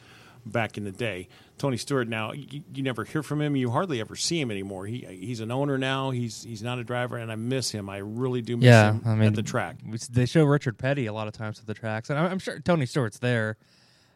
back 0.47 0.79
in 0.79 0.85
the 0.85 0.93
day. 0.93 1.29
Tony 1.59 1.77
Stewart 1.77 2.09
now 2.09 2.33
you, 2.33 2.63
you 2.73 2.83
never 2.83 3.05
hear 3.05 3.23
from 3.23 3.41
him. 3.41 3.57
You 3.57 3.71
hardly 3.71 4.01
ever 4.01 4.17
see 4.17 4.41
him 4.41 4.51
anymore. 4.51 4.87
He 4.87 5.01
he's 5.01 5.41
an 5.41 5.51
owner 5.51 5.79
now. 5.79 6.11
He's 6.11 6.45
he's 6.45 6.63
not 6.63 6.79
a 6.79 6.85
driver, 6.85 7.17
and 7.17 7.31
I 7.31 7.37
miss 7.37 7.71
him. 7.71 7.89
I 7.89 7.99
really 7.99 8.43
do 8.43 8.57
miss 8.57 8.67
yeah, 8.67 8.93
him 8.93 9.03
I 9.05 9.15
mean 9.15 9.29
at 9.29 9.35
the 9.35 9.43
track. 9.43 9.77
They 10.11 10.27
show 10.27 10.45
Richard 10.45 10.79
Petty 10.79 11.07
a 11.07 11.13
lot 11.13 11.29
of 11.29 11.35
times 11.35 11.59
at 11.59 11.67
the 11.67 11.75
tracks, 11.75 12.11
and 12.11 12.19
I'm, 12.19 12.33
I'm 12.33 12.39
sure 12.39 12.59
Tony 12.61 12.87
Stewart's 12.87 13.19
there. 13.19 13.57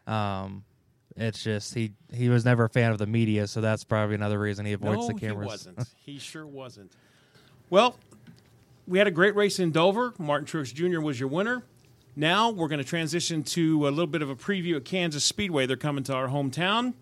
Um, 0.07 0.63
it's 1.15 1.43
just 1.43 1.73
he 1.73 1.93
he 2.11 2.29
was 2.29 2.45
never 2.45 2.65
a 2.65 2.69
fan 2.69 2.91
of 2.91 2.97
the 2.97 3.07
media, 3.07 3.47
so 3.47 3.61
that's 3.61 3.83
probably 3.83 4.15
another 4.15 4.39
reason 4.39 4.65
he 4.65 4.73
avoids 4.73 5.01
no, 5.01 5.07
the 5.07 5.13
cameras. 5.13 5.45
he 5.45 5.47
wasn't. 5.47 5.87
he 6.05 6.19
sure 6.19 6.47
wasn't. 6.47 6.91
Well, 7.69 7.97
we 8.87 8.97
had 8.97 9.07
a 9.07 9.11
great 9.11 9.35
race 9.35 9.59
in 9.59 9.71
Dover. 9.71 10.13
Martin 10.17 10.45
Truex 10.45 10.73
Jr. 10.73 10.99
was 10.99 11.19
your 11.19 11.29
winner. 11.29 11.63
Now 12.15 12.49
we're 12.49 12.67
going 12.67 12.79
to 12.79 12.85
transition 12.87 13.43
to 13.43 13.87
a 13.87 13.89
little 13.89 14.07
bit 14.07 14.21
of 14.21 14.29
a 14.29 14.35
preview 14.35 14.75
at 14.75 14.85
Kansas 14.85 15.23
Speedway. 15.23 15.65
They're 15.65 15.77
coming 15.77 16.03
to 16.05 16.13
our 16.13 16.27
hometown. 16.27 16.93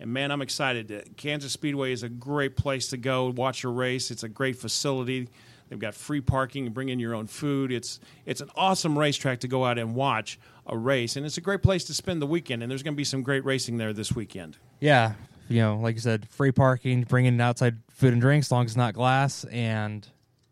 And 0.00 0.12
man, 0.12 0.30
I'm 0.30 0.42
excited. 0.42 0.90
Uh, 0.90 1.00
Kansas 1.16 1.52
Speedway 1.52 1.92
is 1.92 2.02
a 2.02 2.08
great 2.08 2.56
place 2.56 2.88
to 2.88 2.96
go 2.96 3.30
watch 3.30 3.64
a 3.64 3.68
race. 3.68 4.10
It's 4.10 4.22
a 4.22 4.28
great 4.28 4.56
facility. 4.56 5.28
They've 5.68 5.78
got 5.78 5.94
free 5.94 6.20
parking 6.20 6.70
bring 6.70 6.88
in 6.88 6.98
your 6.98 7.14
own 7.14 7.26
food. 7.26 7.70
It's 7.70 8.00
it's 8.24 8.40
an 8.40 8.50
awesome 8.56 8.98
racetrack 8.98 9.40
to 9.40 9.48
go 9.48 9.64
out 9.64 9.78
and 9.78 9.94
watch 9.94 10.38
a 10.66 10.76
race, 10.76 11.16
and 11.16 11.26
it's 11.26 11.36
a 11.36 11.40
great 11.40 11.62
place 11.62 11.84
to 11.84 11.94
spend 11.94 12.22
the 12.22 12.26
weekend. 12.26 12.62
And 12.62 12.70
there's 12.70 12.82
going 12.82 12.94
to 12.94 12.96
be 12.96 13.04
some 13.04 13.22
great 13.22 13.44
racing 13.44 13.76
there 13.76 13.92
this 13.92 14.12
weekend. 14.12 14.56
Yeah, 14.80 15.12
you 15.48 15.60
know, 15.60 15.76
like 15.76 15.96
you 15.96 16.00
said, 16.00 16.28
free 16.28 16.52
parking, 16.52 17.02
bringing 17.02 17.34
in 17.34 17.40
outside 17.40 17.76
food 17.90 18.12
and 18.12 18.22
drinks, 18.22 18.48
as 18.48 18.52
long 18.52 18.64
as 18.64 18.70
it's 18.70 18.76
not 18.76 18.94
glass, 18.94 19.44
and 19.44 20.08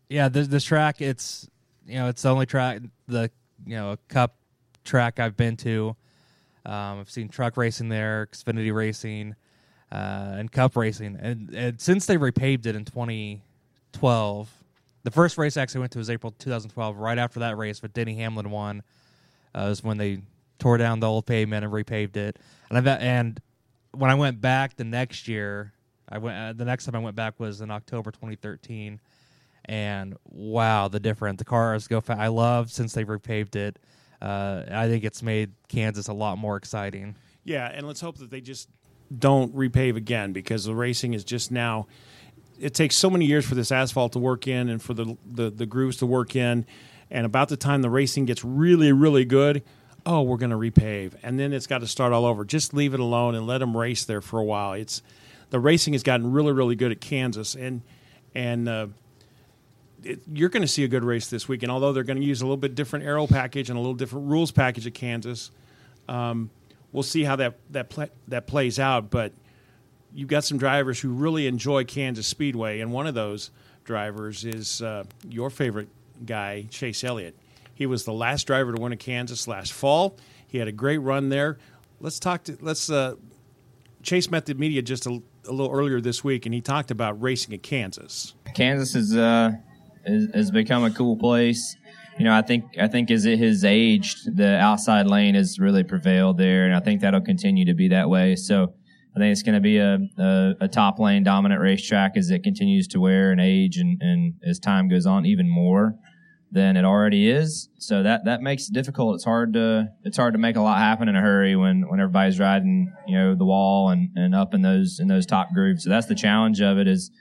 yeah, 0.09 0.29
this 0.29 0.47
this 0.47 0.63
track, 0.63 1.01
it's 1.01 1.49
you 1.85 1.95
know, 1.95 2.07
it's 2.07 2.21
the 2.21 2.29
only 2.29 2.45
track, 2.45 2.81
the 3.07 3.29
you 3.65 3.75
know, 3.75 3.91
a 3.91 3.97
cup 4.09 4.35
track 4.83 5.19
I've 5.19 5.37
been 5.37 5.57
to. 5.57 5.95
Um, 6.65 6.99
I've 6.99 7.09
seen 7.09 7.29
truck 7.29 7.57
racing 7.57 7.89
there, 7.89 8.27
Xfinity 8.31 8.73
racing, 8.73 9.35
uh, 9.91 10.35
and 10.37 10.51
cup 10.51 10.75
racing, 10.75 11.17
and, 11.21 11.49
and 11.53 11.79
since 11.79 12.05
they 12.05 12.17
repaved 12.17 12.65
it 12.65 12.75
in 12.75 12.83
2012, 12.83 14.49
the 15.03 15.11
first 15.11 15.37
race 15.37 15.55
I 15.55 15.61
actually 15.61 15.81
went 15.81 15.93
to 15.93 15.99
was 15.99 16.09
April 16.09 16.33
2012. 16.37 16.97
Right 16.97 17.17
after 17.17 17.39
that 17.39 17.57
race, 17.57 17.79
but 17.79 17.93
Denny 17.93 18.15
Hamlin 18.15 18.51
won, 18.51 18.83
uh, 19.55 19.67
was 19.69 19.83
when 19.83 19.97
they 19.97 20.21
tore 20.59 20.77
down 20.77 20.99
the 20.99 21.07
old 21.07 21.25
pavement 21.25 21.63
and 21.63 21.73
repaved 21.73 22.17
it, 22.17 22.37
and 22.69 22.77
I've 22.77 22.87
and 22.87 23.41
when 23.93 24.11
I 24.11 24.15
went 24.15 24.41
back 24.41 24.75
the 24.75 24.83
next 24.83 25.27
year, 25.27 25.73
I 26.09 26.17
went 26.17 26.37
uh, 26.37 26.53
the 26.53 26.65
next 26.65 26.85
time 26.85 26.95
I 26.95 26.99
went 26.99 27.15
back 27.15 27.39
was 27.39 27.61
in 27.61 27.71
October 27.71 28.11
2013, 28.11 28.99
and 29.67 30.15
wow, 30.25 30.87
the 30.87 30.99
difference. 30.99 31.39
The 31.39 31.45
cars 31.45 31.87
go 31.87 32.01
fast. 32.01 32.19
I 32.19 32.27
love 32.27 32.71
since 32.71 32.93
they 32.93 33.03
repaved 33.03 33.55
it. 33.55 33.79
Uh, 34.21 34.63
I 34.71 34.87
think 34.87 35.03
it's 35.03 35.21
made 35.21 35.51
Kansas 35.67 36.07
a 36.07 36.13
lot 36.13 36.37
more 36.37 36.57
exciting. 36.57 37.15
Yeah, 37.43 37.69
and 37.71 37.85
let's 37.85 38.01
hope 38.01 38.17
that 38.17 38.31
they 38.31 38.41
just 38.41 38.69
don't 39.15 39.55
repave 39.55 39.95
again 39.95 40.33
because 40.33 40.65
the 40.65 40.75
racing 40.75 41.13
is 41.13 41.23
just 41.23 41.51
now. 41.51 41.87
It 42.59 42.73
takes 42.73 42.95
so 42.95 43.09
many 43.09 43.25
years 43.25 43.45
for 43.45 43.55
this 43.55 43.71
asphalt 43.71 44.13
to 44.13 44.19
work 44.19 44.47
in 44.47 44.69
and 44.69 44.81
for 44.81 44.93
the, 44.93 45.15
the, 45.25 45.49
the 45.49 45.65
grooves 45.65 45.97
to 45.97 46.05
work 46.05 46.35
in. 46.35 46.65
And 47.11 47.25
about 47.25 47.49
the 47.49 47.57
time 47.57 47.81
the 47.81 47.89
racing 47.89 48.25
gets 48.25 48.43
really, 48.43 48.91
really 48.91 49.23
good, 49.25 49.63
oh, 50.05 50.23
we're 50.23 50.37
going 50.37 50.49
to 50.49 50.57
repave. 50.57 51.13
And 51.21 51.39
then 51.39 51.53
it's 51.53 51.67
got 51.67 51.79
to 51.79 51.87
start 51.87 52.13
all 52.13 52.25
over. 52.25 52.43
Just 52.43 52.73
leave 52.73 52.93
it 52.93 52.99
alone 52.99 53.35
and 53.35 53.45
let 53.45 53.59
them 53.59 53.77
race 53.77 54.05
there 54.05 54.21
for 54.21 54.39
a 54.39 54.43
while. 54.43 54.73
It's 54.73 55.03
The 55.51 55.59
racing 55.59 55.93
has 55.93 56.03
gotten 56.03 56.31
really, 56.31 56.51
really 56.51 56.75
good 56.75 56.91
at 56.91 56.99
Kansas. 56.99 57.55
And, 57.55 57.81
and 58.33 58.67
uh, 58.67 58.87
it, 60.03 60.21
you're 60.31 60.49
going 60.49 60.61
to 60.61 60.67
see 60.67 60.83
a 60.83 60.87
good 60.87 61.03
race 61.03 61.29
this 61.29 61.47
week. 61.47 61.63
And 61.63 61.71
although 61.71 61.93
they're 61.93 62.03
going 62.03 62.19
to 62.19 62.25
use 62.25 62.41
a 62.41 62.45
little 62.45 62.57
bit 62.57 62.75
different 62.75 63.05
aero 63.05 63.27
package 63.27 63.69
and 63.69 63.77
a 63.77 63.81
little 63.81 63.95
different 63.95 64.27
rules 64.27 64.51
package 64.51 64.87
at 64.87 64.93
Kansas, 64.93 65.51
um, 66.07 66.49
we'll 66.91 67.03
see 67.03 67.23
how 67.23 67.35
that 67.37 67.55
that 67.71 67.89
play, 67.89 68.09
that 68.27 68.47
plays 68.47 68.79
out. 68.79 69.09
But 69.09 69.33
you've 70.13 70.29
got 70.29 70.43
some 70.43 70.57
drivers 70.57 70.99
who 70.99 71.09
really 71.09 71.47
enjoy 71.47 71.85
Kansas 71.85 72.27
Speedway, 72.27 72.79
and 72.79 72.91
one 72.91 73.07
of 73.07 73.13
those 73.13 73.51
drivers 73.83 74.45
is 74.45 74.81
uh, 74.81 75.03
your 75.27 75.49
favorite 75.49 75.89
guy, 76.25 76.65
Chase 76.69 77.03
Elliott. 77.03 77.35
He 77.73 77.85
was 77.85 78.05
the 78.05 78.13
last 78.13 78.47
driver 78.47 78.73
to 78.73 78.81
win 78.81 78.93
at 78.93 78.99
Kansas 78.99 79.47
last 79.47 79.71
fall. 79.71 80.17
He 80.47 80.57
had 80.57 80.67
a 80.67 80.71
great 80.71 80.97
run 80.97 81.29
there. 81.29 81.57
Let's 81.99 82.19
talk 82.19 82.43
to 82.45 82.57
let's. 82.61 82.89
Uh, 82.89 83.15
Chase 84.03 84.31
met 84.31 84.45
the 84.45 84.53
media 84.53 84.81
just 84.81 85.05
a, 85.05 85.21
a, 85.45 85.51
little 85.51 85.71
earlier 85.71 85.99
this 85.99 86.23
week, 86.23 86.45
and 86.45 86.55
he 86.55 86.61
talked 86.61 86.91
about 86.91 87.21
racing 87.21 87.53
at 87.53 87.61
Kansas. 87.61 88.35
Kansas 88.53 88.95
is, 88.95 89.17
uh, 89.17 89.51
has 90.33 90.51
become 90.51 90.83
a 90.83 90.91
cool 90.91 91.17
place 91.17 91.75
you 92.17 92.25
know, 92.25 92.33
I 92.33 92.41
think 92.41 92.77
I 92.79 92.87
think 92.87 93.11
as 93.11 93.25
it 93.25 93.39
has 93.39 93.63
aged, 93.63 94.35
the 94.35 94.57
outside 94.57 95.05
lane 95.05 95.35
has 95.35 95.59
really 95.59 95.83
prevailed 95.83 96.37
there, 96.37 96.65
and 96.65 96.75
I 96.75 96.79
think 96.79 97.01
that'll 97.01 97.21
continue 97.21 97.65
to 97.65 97.75
be 97.75 97.89
that 97.89 98.09
way. 98.09 98.35
So 98.35 98.73
I 99.15 99.19
think 99.19 99.31
it's 99.31 99.43
going 99.43 99.55
to 99.55 99.61
be 99.61 99.77
a, 99.77 99.99
a, 100.17 100.53
a, 100.61 100.67
top 100.67 100.99
lane 100.99 101.23
dominant 101.23 101.61
racetrack 101.61 102.17
as 102.17 102.29
it 102.29 102.43
continues 102.43 102.87
to 102.89 102.99
wear 102.99 103.31
and 103.31 103.39
age, 103.39 103.77
and, 103.77 104.01
and 104.01 104.33
as 104.43 104.59
time 104.59 104.87
goes 104.89 105.05
on, 105.05 105.25
even 105.25 105.47
more 105.47 105.95
than 106.51 106.75
it 106.75 106.85
already 106.85 107.29
is. 107.29 107.69
So 107.77 108.01
that 108.01 108.25
that 108.25 108.41
makes 108.41 108.67
it 108.67 108.73
difficult. 108.73 109.15
It's 109.15 109.25
hard 109.25 109.53
to 109.53 109.89
it's 110.03 110.17
hard 110.17 110.33
to 110.33 110.39
make 110.39 110.55
a 110.55 110.61
lot 110.61 110.79
happen 110.79 111.09
in 111.09 111.15
a 111.15 111.21
hurry 111.21 111.55
when 111.55 111.87
when 111.87 111.99
everybody's 111.99 112.39
riding 112.39 112.91
you 113.07 113.15
know 113.15 113.35
the 113.35 113.45
wall 113.45 113.89
and, 113.89 114.09
and 114.15 114.33
up 114.33 114.55
in 114.55 114.63
those 114.63 114.99
in 114.99 115.07
those 115.07 115.27
top 115.27 115.49
grooves. 115.53 115.83
So 115.83 115.91
that's 115.91 116.07
the 116.07 116.15
challenge 116.15 116.61
of 116.61 116.79
it 116.79 116.87
is 116.87 117.11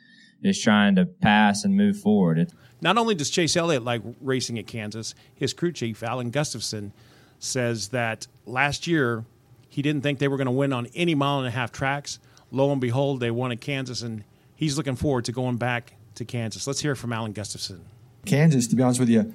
is 0.43 0.61
trying 0.61 0.95
to 0.97 1.07
pass 1.07 1.65
and 1.65 1.77
move 1.77 1.99
forward. 1.99 2.39
It, 2.39 2.53
not 2.81 2.99
only 2.99 3.15
does 3.15 3.31
Chase 3.31 3.57
Elliott 3.57 3.85
like 3.85 4.03
racing 4.21 4.59
at 4.59 4.67
Kansas, 4.67 5.15
his 5.35 5.53
crew 5.53 5.73
chief, 5.73 6.03
Alan 6.03 6.31
Gustafson, 6.31 6.93
says 7.39 7.89
that 7.89 8.27
last 8.45 8.87
year 8.87 9.25
he 9.69 9.83
didn't 9.83 10.03
think 10.03 10.19
they 10.19 10.29
were 10.29 10.37
going 10.37 10.47
to 10.47 10.53
win 10.53 10.73
on 10.73 10.87
any 10.95 11.15
mile 11.15 11.39
and 11.39 11.49
a 11.49 11.51
half 11.51 11.73
tracks. 11.73 12.19
Lo 12.51 12.71
and 12.71 12.81
behold, 12.81 13.21
they 13.21 13.31
won 13.31 13.53
at 13.53 13.61
Kansas, 13.61 14.03
and 14.03 14.25
he's 14.55 14.77
looking 14.77 14.97
forward 14.97 15.25
to 15.27 15.33
going 15.33 15.57
back 15.57 15.95
to 16.15 16.25
Kansas. 16.25 16.67
Let's 16.67 16.81
hear 16.81 16.95
from 16.95 17.13
Alan 17.13 17.33
Gustafson. 17.33 17.85
Kansas, 18.25 18.67
to 18.69 18.77
be 18.77 18.83
honest 18.83 19.01
with 19.01 19.09
you, 19.09 19.33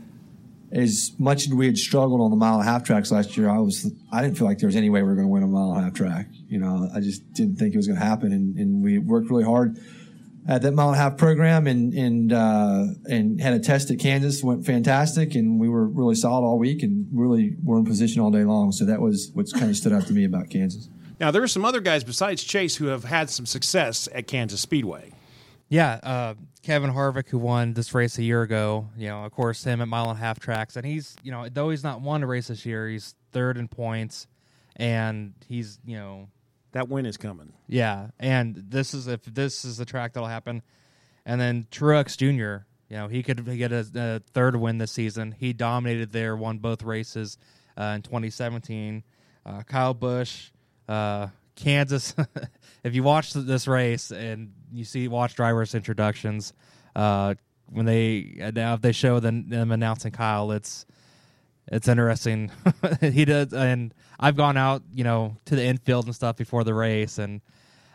as 0.72 1.12
much 1.20 1.48
as 1.48 1.54
we 1.54 1.66
had 1.66 1.78
struggled 1.78 2.22
on 2.22 2.32
the 2.32 2.38
mile 2.38 2.60
and 2.60 2.68
a 2.68 2.72
half 2.72 2.84
tracks 2.84 3.12
last 3.12 3.36
year, 3.36 3.50
I 3.50 3.58
was 3.60 3.92
I 4.12 4.22
didn't 4.22 4.38
feel 4.38 4.48
like 4.48 4.60
there 4.60 4.68
was 4.68 4.76
any 4.76 4.90
way 4.90 5.02
we 5.02 5.10
were 5.10 5.16
going 5.16 5.28
to 5.28 5.32
win 5.32 5.44
a 5.44 5.48
mile 5.48 5.72
and 5.72 5.82
a 5.82 5.84
half 5.84 5.94
track. 5.94 6.28
You 6.48 6.60
know, 6.60 6.90
I 6.96 7.02
just 7.02 7.34
didn't 7.34 7.58
think 7.58 7.74
it 7.74 7.78
was 7.78 7.88
going 7.88 8.00
to 8.00 8.06
happen, 8.06 8.32
and, 8.32 8.58
and 8.58 8.82
we 8.82 8.98
worked 8.98 9.30
really 9.30 9.44
hard 9.44 9.78
at 10.48 10.62
that 10.64 10.72
mile 10.74 10.88
and 10.90 10.96
a 10.96 11.00
half 11.00 11.18
program 11.18 11.68
and 11.68 11.94
and 11.94 12.34
uh, 12.34 12.86
and 13.10 13.40
had 13.40 13.54
a 13.54 13.60
test 13.60 13.92
at 13.92 14.00
Kansas 14.00 14.44
went 14.44 14.66
fantastic 14.66 15.36
and 15.36 15.60
we 15.60 15.70
were 15.70 15.88
really 15.88 16.16
solid 16.16 16.46
all 16.46 16.58
week 16.58 16.84
and 16.84 17.08
really 17.12 17.56
were 17.64 17.78
in 17.78 17.86
position 17.86 18.22
all 18.22 18.32
day 18.32 18.44
long 18.44 18.72
so 18.72 18.86
that 18.86 19.02
was 19.02 19.32
what's 19.34 19.54
kind 19.54 19.70
of 19.70 19.78
stood 19.78 19.94
out 19.94 20.08
to 20.08 20.14
me 20.14 20.26
about 20.26 20.50
Kansas. 20.50 20.90
Now 21.20 21.32
there 21.32 21.44
are 21.44 21.48
some 21.48 21.66
other 21.66 21.82
guys 21.82 22.04
besides 22.04 22.44
Chase 22.44 22.76
who 22.76 22.88
have 22.88 23.04
had 23.04 23.30
some 23.30 23.46
success 23.46 24.10
at 24.14 24.28
Kansas 24.28 24.62
Speedway. 24.62 25.14
Yeah, 25.70 26.00
uh, 26.04 26.34
Kevin 26.64 26.92
Harvick 26.92 27.30
who 27.30 27.38
won 27.38 27.74
this 27.74 27.94
race 27.94 28.18
a 28.18 28.24
year 28.24 28.42
ago. 28.42 28.90
You 28.98 29.08
know, 29.08 29.24
of 29.24 29.32
course, 29.32 29.64
him 29.64 29.82
at 29.82 29.88
mile 29.88 30.10
and 30.10 30.18
a 30.18 30.22
half 30.22 30.40
tracks, 30.40 30.76
and 30.76 30.86
he's 30.86 31.16
you 31.24 31.32
know 31.32 31.48
though 31.48 31.70
he's 31.70 31.84
not 31.84 32.02
won 32.02 32.24
a 32.24 32.28
race 32.28 32.48
this 32.48 32.66
year, 32.66 32.90
he's 32.90 33.16
third 33.32 33.58
in 33.58 33.68
points, 33.68 34.28
and 34.76 35.34
he's 35.48 35.80
you 35.86 35.98
know 35.98 36.28
that 36.72 36.90
win 36.90 37.06
is 37.06 37.18
coming. 37.18 37.54
Yeah, 37.68 38.08
and 38.20 38.56
this 38.56 38.94
is 38.94 39.08
if 39.08 39.24
this 39.24 39.66
is 39.66 39.78
the 39.78 39.86
track 39.86 40.14
that'll 40.14 40.30
happen, 40.30 40.62
and 41.26 41.40
then 41.40 41.68
Truex 41.72 42.18
Jr. 42.18 42.66
You 42.90 42.98
know 42.98 43.08
he 43.08 43.24
could 43.24 43.46
get 43.58 43.72
a, 43.72 43.86
a 43.96 44.20
third 44.34 44.56
win 44.56 44.78
this 44.78 44.92
season. 44.92 45.36
He 45.38 45.54
dominated 45.54 46.12
there, 46.12 46.36
won 46.36 46.60
both 46.60 46.84
races 46.84 47.38
uh, 47.78 47.94
in 47.96 48.02
2017. 48.02 49.04
Uh, 49.46 49.64
Kyle 49.64 49.94
Busch, 49.94 50.52
uh, 50.88 51.28
Kansas. 51.56 52.16
if 52.84 52.94
you 52.94 53.04
watch 53.04 53.34
this 53.34 53.68
race 53.68 54.12
and 54.12 54.54
you 54.72 54.84
see 54.84 55.08
watch 55.08 55.36
drivers 55.36 55.74
introductions, 55.74 56.54
uh, 56.96 57.36
when 57.68 57.86
they 57.86 58.52
now 58.54 58.74
if 58.76 58.82
they 58.82 58.92
show 58.92 59.20
them, 59.20 59.50
them 59.50 59.72
announcing 59.72 60.12
Kyle, 60.12 60.52
it's 60.52 60.86
it's 61.68 61.88
interesting. 61.88 62.52
he 63.02 63.26
does, 63.26 63.54
and 63.54 63.94
I've 64.20 64.36
gone 64.36 64.58
out, 64.58 64.84
you 64.94 65.04
know, 65.04 65.38
to 65.46 65.56
the 65.56 65.64
infield 65.64 66.06
and 66.06 66.16
stuff 66.16 66.38
before 66.38 66.64
the 66.64 66.74
race, 66.74 67.18
and 67.18 67.42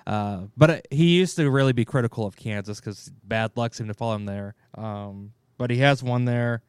uh, 0.06 0.42
but 0.56 0.86
he 0.90 1.16
used 1.16 1.36
to 1.36 1.50
really 1.50 1.72
be 1.72 1.84
critical 1.84 2.26
of 2.26 2.36
Kansas 2.36 2.80
because 2.80 3.10
bad 3.24 3.52
luck 3.56 3.74
seemed 3.74 3.88
to 3.88 3.94
follow 3.94 4.14
him 4.14 4.24
there. 4.24 4.54
Um, 4.76 5.32
but 5.58 5.70
he 5.70 5.78
has 5.78 6.02
won 6.02 6.24
there, 6.24 6.62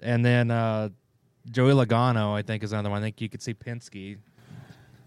and 0.00 0.24
then 0.24 0.50
uh, 0.50 0.90
Joey 1.50 1.72
Logano, 1.72 2.34
I 2.34 2.42
think, 2.42 2.62
is 2.62 2.72
another 2.72 2.90
one. 2.90 3.02
I 3.02 3.06
think 3.06 3.20
you 3.20 3.28
could 3.28 3.42
see 3.42 3.54
Penske. 3.54 4.18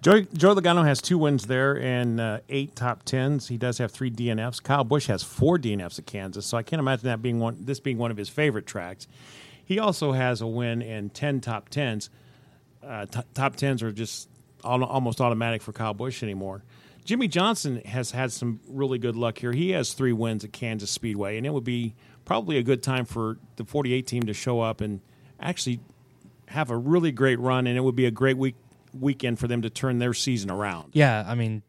Joey, 0.01 0.27
Joey 0.33 0.55
Logano 0.55 0.85
has 0.85 1.01
two 1.01 1.17
wins 1.17 1.47
there 1.47 1.81
and 1.81 2.19
uh, 2.19 2.39
eight 2.49 2.75
top 2.75 3.03
tens. 3.03 3.47
He 3.47 3.57
does 3.57 3.79
have 3.79 3.91
three 3.91 4.11
DNFs. 4.11 4.61
Kyle 4.61 4.83
Busch 4.83 5.07
has 5.07 5.23
four 5.23 5.57
DNFs 5.57 5.97
at 5.97 6.05
Kansas, 6.05 6.45
so 6.45 6.57
I 6.57 6.63
can't 6.63 6.79
imagine 6.79 7.07
that 7.07 7.23
being 7.23 7.39
one. 7.39 7.57
This 7.59 7.79
being 7.79 7.97
one 7.97 8.11
of 8.11 8.17
his 8.17 8.29
favorite 8.29 8.67
tracks. 8.67 9.07
He 9.65 9.80
also 9.80 10.12
has 10.12 10.41
a 10.41 10.47
win 10.47 10.82
and 10.82 11.13
10 11.13 11.41
top 11.41 11.69
10s. 11.69 12.10
Uh, 12.86 13.06
t- 13.06 13.19
top 13.34 13.56
10s 13.56 13.82
are 13.82 13.91
just 13.91 14.30
all, 14.63 14.84
almost 14.84 15.19
automatic 15.19 15.62
for 15.62 15.73
Kyle 15.73 15.93
Busch 15.93 16.23
anymore. 16.23 16.63
Jimmie 17.04 17.28
Johnson 17.28 17.82
has 17.86 18.12
had 18.12 18.32
some 18.32 18.60
really 18.67 18.97
good 18.97 19.15
luck 19.15 19.38
here. 19.38 19.51
He 19.51 19.71
has 19.71 19.93
three 19.93 20.13
wins 20.13 20.43
at 20.43 20.51
Kansas 20.51 20.89
Speedway, 20.89 21.38
and 21.38 21.45
it 21.45 21.54
would 21.54 21.63
be 21.63 21.95
probably 22.25 22.58
a 22.58 22.63
good 22.63 22.82
time 22.82 23.06
for 23.06 23.38
the 23.58 23.63
48 23.63 24.08
team 24.08 24.23
to 24.23 24.34
show 24.34 24.60
up 24.62 24.82
and 24.82 25.01
actually 25.39 25.80
have 26.47 26.71
a 26.71 26.78
really 26.78 27.12
great 27.12 27.39
run, 27.39 27.67
and 27.67 27.78
it 27.78 27.82
would 27.82 27.95
be 27.95 28.06
a 28.06 28.12
great 28.12 28.38
week 28.38 28.56
weekend 28.99 29.38
for 29.38 29.47
them 29.47 29.62
to 29.62 29.69
turn 29.69 29.99
their 29.99 30.13
season 30.13 30.49
around. 30.49 30.91
Yeah, 30.93 31.23
I 31.28 31.36
mean, 31.36 31.62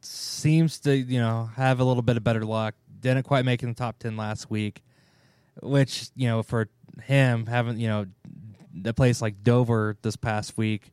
seems 0.00 0.78
to 0.80 0.96
you 0.96 1.18
know 1.18 1.50
have 1.56 1.80
a 1.80 1.84
little 1.84 2.02
bit 2.02 2.16
of 2.16 2.24
better 2.24 2.44
luck. 2.44 2.74
Didn't 3.00 3.24
quite 3.24 3.44
make 3.44 3.62
in 3.62 3.70
the 3.70 3.74
top 3.74 3.98
10 3.98 4.16
last 4.16 4.50
week, 4.50 4.82
which 5.62 6.10
you 6.14 6.28
know 6.28 6.42
for 6.42 6.68
him 7.02 7.46
having 7.46 7.78
you 7.78 7.88
know 7.88 8.06
the 8.72 8.94
place 8.94 9.20
like 9.20 9.42
Dover 9.42 9.96
this 10.02 10.16
past 10.16 10.56
week, 10.56 10.92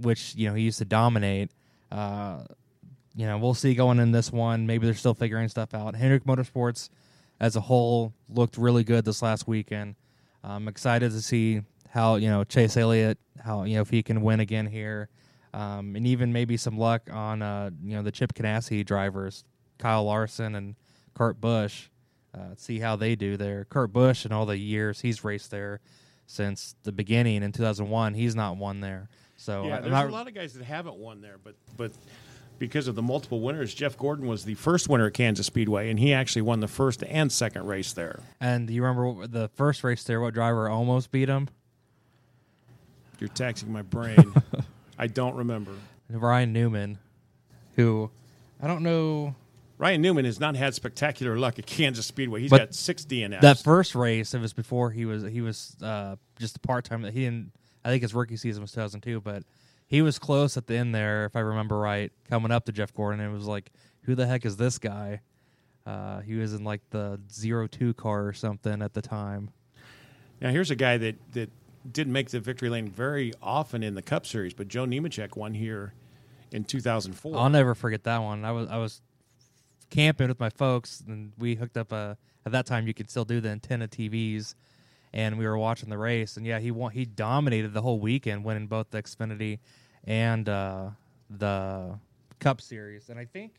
which 0.00 0.34
you 0.34 0.48
know 0.48 0.54
he 0.54 0.62
used 0.62 0.78
to 0.78 0.84
dominate. 0.84 1.50
Uh, 1.90 2.44
you 3.16 3.26
know, 3.26 3.38
we'll 3.38 3.54
see 3.54 3.74
going 3.74 3.98
in 3.98 4.12
this 4.12 4.30
one. 4.30 4.66
Maybe 4.66 4.86
they're 4.86 4.94
still 4.94 5.14
figuring 5.14 5.48
stuff 5.48 5.74
out. 5.74 5.96
Hendrick 5.96 6.24
Motorsports 6.24 6.88
as 7.40 7.56
a 7.56 7.60
whole 7.60 8.12
looked 8.28 8.56
really 8.56 8.84
good 8.84 9.04
this 9.04 9.22
last 9.22 9.48
weekend. 9.48 9.96
I'm 10.44 10.68
excited 10.68 11.10
to 11.12 11.20
see 11.20 11.62
how 11.90 12.16
you 12.16 12.28
know 12.28 12.44
Chase 12.44 12.76
Elliott, 12.76 13.18
how 13.42 13.64
you 13.64 13.76
know 13.76 13.82
if 13.82 13.90
he 13.90 14.02
can 14.02 14.22
win 14.22 14.40
again 14.40 14.66
here, 14.66 15.08
um, 15.52 15.96
and 15.96 16.06
even 16.06 16.32
maybe 16.32 16.56
some 16.56 16.78
luck 16.78 17.02
on 17.12 17.42
uh, 17.42 17.70
you 17.82 17.96
know 17.96 18.02
the 18.02 18.12
Chip 18.12 18.34
Ganassi 18.34 18.84
drivers, 18.84 19.44
Kyle 19.78 20.04
Larson 20.04 20.54
and 20.54 20.76
Kurt 21.14 21.40
Busch 21.40 21.88
uh, 22.34 22.54
see 22.56 22.78
how 22.78 22.96
they 22.96 23.14
do 23.14 23.36
there. 23.36 23.64
Kurt 23.64 23.92
Busch, 23.92 24.24
and 24.24 24.32
all 24.32 24.46
the 24.46 24.58
years 24.58 25.00
he's 25.00 25.24
raced 25.24 25.50
there 25.50 25.80
since 26.26 26.76
the 26.82 26.92
beginning 26.92 27.42
in 27.42 27.52
2001, 27.52 28.14
he's 28.14 28.34
not 28.36 28.56
won 28.56 28.80
there. 28.80 29.08
So 29.36 29.64
yeah, 29.64 29.80
there's 29.80 29.92
not, 29.92 30.08
a 30.08 30.12
lot 30.12 30.28
of 30.28 30.34
guys 30.34 30.52
that 30.54 30.64
haven't 30.64 30.96
won 30.96 31.20
there, 31.20 31.36
but 31.42 31.54
but 31.76 31.92
because 32.58 32.88
of 32.88 32.96
the 32.96 33.02
multiple 33.02 33.40
winners, 33.40 33.72
Jeff 33.72 33.96
Gordon 33.96 34.26
was 34.26 34.44
the 34.44 34.54
first 34.54 34.88
winner 34.88 35.06
at 35.06 35.14
Kansas 35.14 35.46
Speedway, 35.46 35.90
and 35.90 35.98
he 35.98 36.12
actually 36.12 36.42
won 36.42 36.60
the 36.60 36.68
first 36.68 37.02
and 37.04 37.30
second 37.30 37.66
race 37.66 37.92
there. 37.92 38.20
And 38.40 38.66
do 38.66 38.74
you 38.74 38.82
remember 38.82 39.26
the 39.26 39.48
first 39.54 39.84
race 39.84 40.02
there? 40.04 40.20
What 40.20 40.34
driver 40.34 40.68
almost 40.68 41.10
beat 41.10 41.28
him? 41.28 41.48
You're 43.20 43.28
taxing 43.28 43.72
my 43.72 43.82
brain. 43.82 44.34
I 44.98 45.06
don't 45.06 45.36
remember. 45.36 45.72
Ryan 46.10 46.52
Newman, 46.52 46.98
who 47.76 48.10
I 48.60 48.66
don't 48.66 48.82
know 48.82 49.34
Ryan 49.78 50.02
Newman 50.02 50.24
has 50.24 50.40
not 50.40 50.56
had 50.56 50.74
spectacular 50.74 51.38
luck 51.38 51.58
at 51.58 51.66
Kansas 51.66 52.04
Speedway. 52.04 52.40
He's 52.40 52.50
but 52.50 52.58
got 52.58 52.74
six 52.74 53.04
DNFs. 53.04 53.40
That 53.40 53.58
first 53.58 53.94
race, 53.94 54.34
it 54.34 54.40
was 54.40 54.52
before 54.52 54.90
he 54.90 55.04
was 55.04 55.22
he 55.22 55.40
was 55.40 55.76
uh, 55.80 56.16
just 56.38 56.56
a 56.56 56.60
part 56.60 56.84
time. 56.84 57.04
He 57.04 57.24
didn't. 57.24 57.52
I 57.84 57.90
think 57.90 58.02
his 58.02 58.12
rookie 58.12 58.36
season 58.36 58.60
was 58.62 58.72
2002, 58.72 59.20
but 59.20 59.44
he 59.86 60.02
was 60.02 60.18
close 60.18 60.56
at 60.56 60.66
the 60.66 60.76
end 60.76 60.94
there, 60.94 61.24
if 61.24 61.36
I 61.36 61.40
remember 61.40 61.78
right, 61.78 62.12
coming 62.28 62.50
up 62.50 62.66
to 62.66 62.72
Jeff 62.72 62.92
Gordon. 62.92 63.20
It 63.20 63.32
was 63.32 63.46
like, 63.46 63.70
who 64.02 64.14
the 64.14 64.26
heck 64.26 64.44
is 64.44 64.56
this 64.56 64.78
guy? 64.78 65.20
Uh, 65.86 66.20
he 66.20 66.34
was 66.34 66.52
in 66.52 66.64
like 66.64 66.82
the 66.90 67.20
zero 67.32 67.66
two 67.68 67.94
car 67.94 68.26
or 68.26 68.32
something 68.32 68.82
at 68.82 68.94
the 68.94 69.00
time. 69.00 69.50
Now 70.40 70.50
here's 70.50 70.72
a 70.72 70.76
guy 70.76 70.98
that 70.98 71.16
that 71.32 71.50
didn't 71.90 72.12
make 72.12 72.30
the 72.30 72.40
victory 72.40 72.68
lane 72.68 72.88
very 72.88 73.32
often 73.40 73.84
in 73.84 73.94
the 73.94 74.02
Cup 74.02 74.26
Series, 74.26 74.54
but 74.54 74.66
Joe 74.68 74.84
Nemechek 74.84 75.36
won 75.36 75.54
here 75.54 75.94
in 76.50 76.64
2004. 76.64 77.36
I'll 77.36 77.48
never 77.48 77.74
forget 77.74 78.04
that 78.04 78.18
one. 78.18 78.44
I 78.44 78.52
was 78.52 78.68
I 78.68 78.76
was 78.78 79.00
camping 79.90 80.28
with 80.28 80.40
my 80.40 80.50
folks, 80.50 81.02
and 81.06 81.32
we 81.38 81.54
hooked 81.54 81.76
up 81.76 81.92
a. 81.92 82.16
At 82.46 82.52
that 82.52 82.66
time, 82.66 82.86
you 82.86 82.94
could 82.94 83.10
still 83.10 83.24
do 83.24 83.40
the 83.40 83.50
antenna 83.50 83.88
TVs, 83.88 84.54
and 85.12 85.38
we 85.38 85.46
were 85.46 85.58
watching 85.58 85.90
the 85.90 85.98
race. 85.98 86.36
And 86.36 86.46
yeah, 86.46 86.58
he 86.58 86.70
won. 86.70 86.92
He 86.92 87.04
dominated 87.04 87.72
the 87.74 87.82
whole 87.82 87.98
weekend, 87.98 88.44
winning 88.44 88.66
both 88.66 88.90
the 88.90 89.02
Xfinity 89.02 89.58
and 90.04 90.48
uh, 90.48 90.90
the 91.28 91.98
Cup 92.38 92.60
Series. 92.60 93.08
And 93.08 93.18
I 93.18 93.24
think 93.26 93.52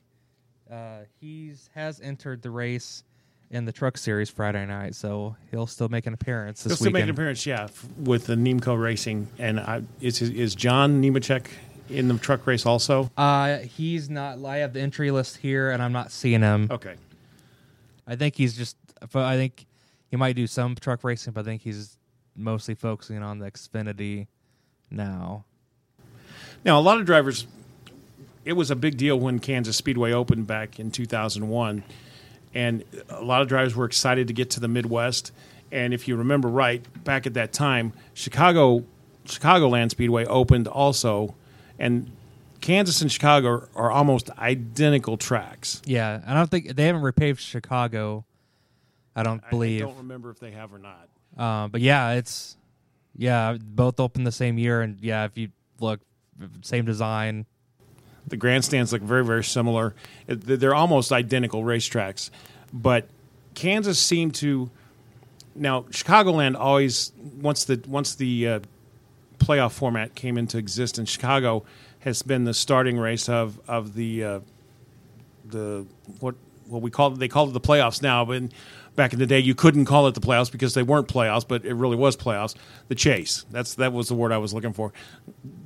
uh, 0.72 1.00
he's 1.20 1.70
has 1.76 2.00
entered 2.02 2.42
the 2.42 2.52
race 2.52 3.04
in 3.52 3.66
the 3.66 3.72
Truck 3.72 3.98
Series 3.98 4.30
Friday 4.30 4.66
night, 4.66 4.94
so 4.96 5.36
he'll 5.50 5.68
still 5.68 5.90
make 5.90 6.06
an 6.06 6.14
appearance 6.14 6.64
this 6.64 6.72
He'll 6.72 6.78
still 6.78 6.92
make 6.92 7.04
an 7.04 7.10
appearance, 7.10 7.46
yeah, 7.46 7.64
f- 7.64 7.88
with 7.98 8.28
the 8.28 8.36
Nemco 8.36 8.80
Racing. 8.80 9.28
And 9.40 9.60
I, 9.60 9.82
is 10.02 10.22
is 10.22 10.56
John 10.56 11.02
Nemechek 11.02 11.48
in 11.90 12.08
the 12.08 12.18
truck 12.18 12.46
race 12.48 12.66
also? 12.66 13.12
Uh, 13.18 13.60
he's 13.60 14.10
not. 14.10 14.44
I 14.44 14.58
have 14.58 14.74
the 14.74 14.82
entry 14.82 15.12
list 15.12 15.38
here, 15.38 15.72
and 15.72 15.82
I'm 15.82 15.94
not 15.94 16.12
seeing 16.12 16.42
him. 16.42 16.68
Okay. 16.72 16.96
I 18.08 18.16
think 18.16 18.36
he's 18.36 18.56
just. 18.56 18.78
I 19.14 19.36
think 19.36 19.66
he 20.10 20.18
might 20.18 20.36
do 20.36 20.48
some 20.48 20.76
truck 20.76 21.04
racing, 21.04 21.34
but 21.34 21.42
I 21.42 21.44
think 21.44 21.62
he's 21.62 21.98
mostly 22.36 22.76
focusing 22.76 23.22
on 23.22 23.40
the 23.40 23.50
Xfinity 23.50 24.28
now. 24.90 25.46
Now, 26.66 26.80
a 26.80 26.82
lot 26.82 27.00
of 27.00 27.06
drivers, 27.06 27.48
it 28.44 28.54
was 28.54 28.72
a 28.72 28.76
big 28.76 28.98
deal 28.98 29.18
when 29.18 29.40
Kansas 29.40 29.78
Speedway 29.78 30.12
opened 30.12 30.48
back 30.48 30.80
in 30.80 30.92
2001. 30.92 31.84
And 32.54 32.84
a 33.10 33.24
lot 33.24 33.42
of 33.42 33.48
drivers 33.48 33.76
were 33.76 33.86
excited 33.86 34.28
to 34.28 34.34
get 34.34 34.52
to 34.52 34.60
the 34.60 34.68
Midwest. 34.68 35.32
And 35.72 35.94
if 35.94 36.08
you 36.08 36.16
remember 36.16 36.48
right, 36.48 36.84
back 37.04 37.28
at 37.28 37.36
that 37.36 37.54
time, 37.54 37.94
Chicago, 38.14 38.84
Chicagoland 39.26 39.92
Speedway 39.92 40.26
opened 40.26 40.68
also. 40.68 41.36
And 41.80 42.12
Kansas 42.62 43.02
and 43.02 43.12
Chicago 43.12 43.68
are 43.76 43.90
almost 43.90 44.30
identical 44.38 45.18
tracks. 45.18 45.82
Yeah, 45.86 46.22
I 46.28 46.34
don't 46.34 46.52
think 46.52 46.76
they 46.76 46.86
haven't 46.86 47.02
repaved 47.02 47.40
Chicago. 47.40 48.26
I 49.16 49.24
don't 49.24 49.42
believe. 49.50 49.84
I 49.84 49.86
don't 49.86 49.98
remember 49.98 50.30
if 50.30 50.40
they 50.40 50.52
have 50.52 50.74
or 50.74 50.80
not. 50.80 51.08
Uh, 51.38 51.68
but 51.68 51.82
yeah, 51.82 52.12
it's 52.12 52.58
yeah, 53.16 53.58
both 53.60 54.00
open 54.00 54.24
the 54.24 54.32
same 54.32 54.58
year, 54.58 54.82
and 54.82 55.00
yeah, 55.02 55.26
if 55.26 55.38
you 55.38 55.50
look, 55.80 56.02
same 56.62 56.86
design. 56.86 57.46
The 58.28 58.38
grandstands 58.38 58.94
look 58.94 59.02
very, 59.02 59.26
very 59.26 59.44
similar. 59.44 59.96
They're 60.28 60.76
almost 60.76 61.12
identical 61.12 61.64
racetracks, 61.64 62.30
but 62.72 63.10
Kansas 63.56 64.00
seemed 64.00 64.36
to. 64.36 64.70
Now, 65.56 65.82
Chicagoland 65.84 66.56
always 66.58 67.12
once 67.18 67.66
the 67.66 67.82
once 67.88 68.16
the 68.16 68.48
uh, 68.48 68.60
playoff 69.50 69.72
format 69.72 70.14
came 70.14 70.38
into 70.38 70.60
existence, 70.60 71.00
in 71.00 71.06
Chicago 71.06 71.66
has 72.00 72.22
been 72.22 72.44
the 72.44 72.54
starting 72.54 72.98
race 72.98 73.28
of 73.28 73.60
of 73.68 73.96
the 73.96 74.24
uh, 74.24 74.40
the 75.46 75.88
what 76.20 76.36
what 76.68 76.82
we 76.84 76.92
call 76.92 77.10
they 77.10 77.28
call 77.28 77.50
it 77.50 77.54
the 77.54 77.60
playoffs 77.60 78.02
now, 78.02 78.24
but 78.24 78.44
back 78.96 79.12
in 79.12 79.18
the 79.18 79.26
day 79.26 79.40
you 79.40 79.56
couldn't 79.56 79.86
call 79.86 80.06
it 80.08 80.14
the 80.14 80.22
playoffs 80.22 80.52
because 80.52 80.76
they 80.76 80.84
weren't 80.84 81.08
playoffs, 81.08 81.48
but 81.48 81.66
it 81.66 81.74
really 81.74 81.96
was 81.96 82.16
playoffs. 82.16 82.54
The 82.90 82.96
chase 82.96 83.46
that's 83.50 83.74
that 83.76 83.92
was 83.92 84.08
the 84.08 84.14
word 84.14 84.32
I 84.32 84.38
was 84.38 84.54
looking 84.54 84.74
for. 84.74 84.94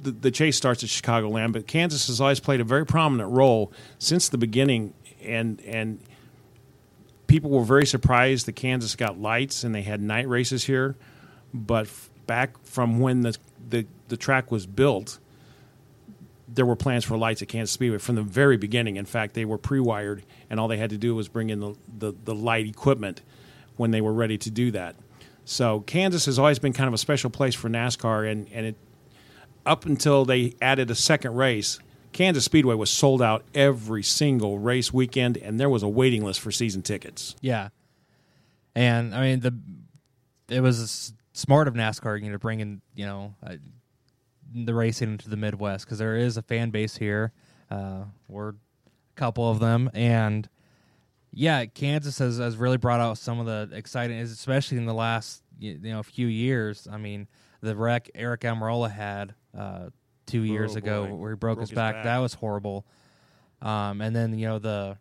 The, 0.01 0.11
the 0.11 0.31
chase 0.31 0.55
starts 0.55 0.81
at 0.83 0.89
Chicagoland, 0.89 1.51
but 1.51 1.67
Kansas 1.67 2.07
has 2.07 2.21
always 2.21 2.39
played 2.39 2.61
a 2.61 2.63
very 2.63 2.85
prominent 2.85 3.31
role 3.31 3.73
since 3.99 4.29
the 4.29 4.37
beginning, 4.37 4.93
and 5.21 5.59
and 5.61 5.99
people 7.27 7.49
were 7.49 7.65
very 7.65 7.85
surprised 7.85 8.45
that 8.45 8.55
Kansas 8.55 8.95
got 8.95 9.19
lights 9.19 9.65
and 9.65 9.75
they 9.75 9.81
had 9.81 10.01
night 10.01 10.29
races 10.29 10.63
here, 10.63 10.95
but 11.53 11.87
f- 11.87 12.09
back 12.27 12.63
from 12.65 12.99
when 12.99 13.21
the 13.21 13.35
the, 13.69 13.85
the 14.07 14.17
track 14.17 14.51
was 14.51 14.65
built 14.65 15.19
there 16.55 16.65
were 16.65 16.75
plans 16.75 17.03
for 17.03 17.17
lights 17.17 17.41
at 17.41 17.47
Kansas 17.47 17.71
Speedway 17.71 17.97
from 17.97 18.15
the 18.15 18.21
very 18.21 18.57
beginning. 18.57 18.97
In 18.97 19.05
fact, 19.05 19.33
they 19.33 19.45
were 19.45 19.57
pre-wired, 19.57 20.23
and 20.49 20.59
all 20.59 20.67
they 20.67 20.77
had 20.77 20.91
to 20.91 20.97
do 20.97 21.15
was 21.15 21.27
bring 21.27 21.49
in 21.49 21.59
the, 21.59 21.75
the, 21.97 22.13
the 22.23 22.35
light 22.35 22.67
equipment 22.67 23.21
when 23.77 23.91
they 23.91 24.01
were 24.01 24.13
ready 24.13 24.37
to 24.37 24.51
do 24.51 24.71
that. 24.71 24.95
So 25.45 25.81
Kansas 25.81 26.25
has 26.25 26.39
always 26.39 26.59
been 26.59 26.73
kind 26.73 26.87
of 26.87 26.93
a 26.93 26.97
special 26.97 27.29
place 27.29 27.55
for 27.55 27.69
NASCAR, 27.69 28.29
and, 28.29 28.47
and 28.53 28.67
it 28.67 28.75
up 29.65 29.85
until 29.85 30.25
they 30.25 30.55
added 30.61 30.91
a 30.91 30.95
second 30.95 31.35
race, 31.35 31.79
Kansas 32.11 32.45
Speedway 32.45 32.75
was 32.75 32.91
sold 32.91 33.21
out 33.21 33.43
every 33.55 34.03
single 34.03 34.59
race 34.59 34.93
weekend, 34.93 35.37
and 35.37 35.59
there 35.59 35.69
was 35.69 35.83
a 35.83 35.87
waiting 35.87 36.23
list 36.23 36.39
for 36.39 36.51
season 36.51 36.81
tickets. 36.81 37.35
Yeah, 37.41 37.69
and 38.75 39.15
I 39.15 39.21
mean 39.21 39.39
the 39.39 39.57
it 40.49 40.61
was 40.61 41.13
smart 41.33 41.67
of 41.67 41.73
NASCAR, 41.73 42.19
you 42.19 42.27
know, 42.27 42.33
to 42.33 42.39
bring 42.39 42.59
in 42.59 42.81
you 42.95 43.05
know 43.05 43.35
uh, 43.45 43.55
the 44.53 44.73
racing 44.73 45.11
into 45.11 45.29
the 45.29 45.37
Midwest 45.37 45.85
because 45.85 45.97
there 45.97 46.15
is 46.15 46.37
a 46.37 46.41
fan 46.41 46.69
base 46.69 46.95
here. 46.95 47.33
Uh, 47.69 48.03
we're 48.27 48.49
a 48.49 48.55
couple 49.15 49.49
of 49.49 49.59
them, 49.59 49.89
and 49.93 50.47
yeah, 51.31 51.65
Kansas 51.65 52.19
has, 52.19 52.37
has 52.37 52.57
really 52.57 52.77
brought 52.77 52.99
out 52.99 53.17
some 53.17 53.39
of 53.39 53.45
the 53.45 53.75
exciting, 53.75 54.17
especially 54.19 54.77
in 54.77 54.85
the 54.85 54.93
last 54.93 55.43
you 55.59 55.77
know 55.79 56.03
few 56.03 56.27
years. 56.27 56.87
I 56.89 56.97
mean, 56.97 57.27
the 57.61 57.75
wreck 57.75 58.09
Aric 58.15 58.39
Almirola 58.39 58.91
had 58.91 59.33
uh, 59.57 59.89
two 60.25 60.43
years 60.43 60.75
Oh, 60.75 60.77
ago 60.77 61.05
where 61.15 61.31
he 61.31 61.35
broke, 61.35 61.59
his, 61.59 61.71
back. 61.71 62.03
That 62.03 62.19
was 62.19 62.35
horrible. 62.35 62.85
Um, 63.61 64.01
and 64.01 64.15
then 64.15 64.37
you 64.37 64.47
know 64.47 64.59
the 64.59 64.97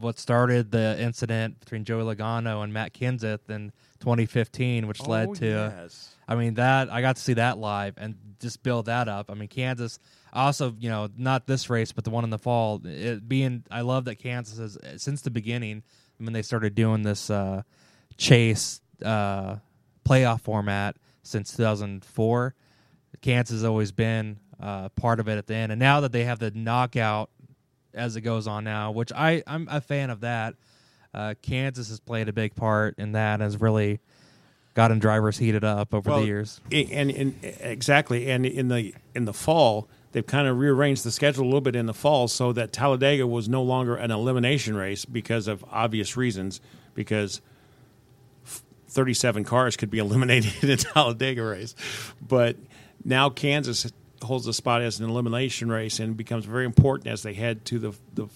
what 0.00 0.18
started 0.18 0.70
the 0.72 1.00
incident 1.00 1.60
between 1.60 1.84
Joey 1.84 2.02
Logano 2.02 2.64
and 2.64 2.72
Matt 2.72 2.94
Kenseth 2.94 3.48
in 3.48 3.72
2015, 4.04 4.86
which 4.86 5.00
led 5.06 5.28
Oh, 5.30 5.34
to. 5.34 5.46
yes. 5.46 6.10
I 6.28 6.34
mean 6.36 6.54
that 6.54 6.90
I 6.90 7.00
got 7.00 7.16
to 7.16 7.22
see 7.22 7.34
that 7.34 7.58
live 7.58 7.94
and 7.96 8.14
just 8.40 8.62
build 8.62 8.86
that 8.86 9.08
up. 9.08 9.30
I 9.30 9.34
mean 9.34 9.48
Kansas 9.48 9.98
also, 10.32 10.74
you 10.78 10.88
know, 10.90 11.08
not 11.16 11.46
this 11.46 11.70
race, 11.70 11.92
but 11.92 12.04
the 12.04 12.10
one 12.10 12.24
in 12.24 12.30
the 12.30 12.38
fall. 12.38 12.80
It 12.84 13.28
being, 13.28 13.62
I 13.70 13.82
love 13.82 14.06
that 14.06 14.16
Kansas 14.16 14.58
has 14.58 15.02
since 15.02 15.22
the 15.22 15.30
beginning 15.30 15.82
when 16.18 16.32
they 16.32 16.42
started 16.42 16.74
doing 16.74 17.02
this 17.02 17.30
uh, 17.30 17.62
chase 18.16 18.80
uh, 19.04 19.56
playoff 20.04 20.40
format 20.40 20.96
since 21.22 21.56
2004. 21.56 22.54
Kansas 23.22 23.54
has 23.54 23.64
always 23.64 23.92
been 23.92 24.38
uh, 24.60 24.88
part 24.90 25.20
of 25.20 25.28
it 25.28 25.38
at 25.38 25.46
the 25.46 25.54
end, 25.54 25.72
and 25.72 25.78
now 25.78 26.00
that 26.00 26.12
they 26.12 26.24
have 26.24 26.38
the 26.40 26.50
knockout 26.50 27.30
as 27.94 28.16
it 28.16 28.22
goes 28.22 28.46
on 28.46 28.64
now, 28.64 28.90
which 28.90 29.12
I 29.12 29.42
I'm 29.46 29.68
a 29.70 29.80
fan 29.80 30.10
of 30.10 30.20
that. 30.22 30.54
Uh, 31.14 31.34
Kansas 31.42 31.88
has 31.88 32.00
played 32.00 32.28
a 32.28 32.32
big 32.32 32.54
part 32.54 32.98
in 32.98 33.12
that, 33.12 33.34
and 33.34 33.42
has 33.42 33.60
really 33.60 34.00
gotten 34.74 34.98
drivers 34.98 35.38
heated 35.38 35.62
up 35.64 35.94
over 35.94 36.10
Well, 36.10 36.20
the 36.20 36.26
years. 36.26 36.60
And, 36.72 37.10
and 37.10 37.34
exactly, 37.60 38.28
and 38.30 38.44
in 38.44 38.68
the 38.68 38.94
in 39.14 39.24
the 39.24 39.32
fall, 39.32 39.88
they've 40.12 40.26
kind 40.26 40.48
of 40.48 40.58
rearranged 40.58 41.04
the 41.04 41.12
schedule 41.12 41.44
a 41.44 41.46
little 41.46 41.60
bit 41.60 41.76
in 41.76 41.86
the 41.86 41.94
fall 41.94 42.26
so 42.26 42.52
that 42.52 42.72
Talladega 42.72 43.26
was 43.26 43.48
no 43.48 43.62
longer 43.62 43.94
an 43.94 44.10
elimination 44.10 44.74
race 44.76 45.04
because 45.04 45.46
of 45.46 45.64
obvious 45.70 46.16
reasons. 46.16 46.60
Because 46.94 47.40
thirty-seven 48.88 49.44
cars 49.44 49.76
could 49.76 49.90
be 49.90 49.98
eliminated 50.00 50.52
in 50.62 50.70
a 50.70 50.76
Talladega 50.76 51.44
race, 51.44 51.74
but 52.26 52.56
now 53.04 53.30
Kansas 53.30 53.92
holds 54.24 54.44
the 54.44 54.52
spot 54.52 54.82
as 54.82 55.00
an 55.00 55.08
elimination 55.08 55.70
race 55.70 56.00
and 56.00 56.16
becomes 56.16 56.44
very 56.44 56.64
important 56.64 57.08
as 57.08 57.22
they 57.22 57.34
head 57.34 57.64
to 57.66 57.78
the 57.78 57.92
the, 58.14 58.26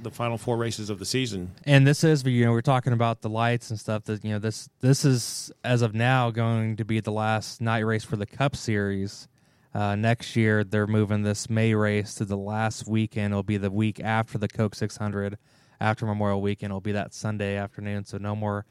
the 0.00 0.10
final 0.10 0.38
four 0.38 0.56
races 0.56 0.90
of 0.90 0.98
the 0.98 1.06
season. 1.06 1.52
And 1.64 1.86
this 1.86 2.04
is, 2.04 2.24
you 2.24 2.44
know, 2.44 2.52
we're 2.52 2.60
talking 2.60 2.92
about 2.92 3.22
the 3.22 3.28
lights 3.28 3.70
and 3.70 3.78
stuff. 3.78 4.04
That 4.04 4.24
you 4.24 4.32
know, 4.32 4.38
this 4.38 4.68
this 4.80 5.04
is 5.04 5.52
as 5.64 5.82
of 5.82 5.94
now 5.94 6.30
going 6.30 6.76
to 6.76 6.84
be 6.84 7.00
the 7.00 7.12
last 7.12 7.60
night 7.60 7.80
race 7.80 8.04
for 8.04 8.16
the 8.16 8.26
Cup 8.26 8.56
Series. 8.56 9.28
Uh, 9.76 9.94
next 9.94 10.36
year, 10.36 10.64
they're 10.64 10.86
moving 10.86 11.22
this 11.22 11.50
May 11.50 11.74
race 11.74 12.14
to 12.14 12.24
the 12.24 12.36
last 12.36 12.88
weekend. 12.88 13.34
It'll 13.34 13.42
be 13.42 13.58
the 13.58 13.70
week 13.70 14.00
after 14.00 14.38
the 14.38 14.48
Coke 14.48 14.74
600, 14.74 15.36
after 15.78 16.06
Memorial 16.06 16.40
Weekend. 16.40 16.70
It'll 16.70 16.80
be 16.80 16.92
that 16.92 17.12
Sunday 17.12 17.56
afternoon. 17.56 18.06
So 18.06 18.16
no 18.16 18.34
more. 18.34 18.64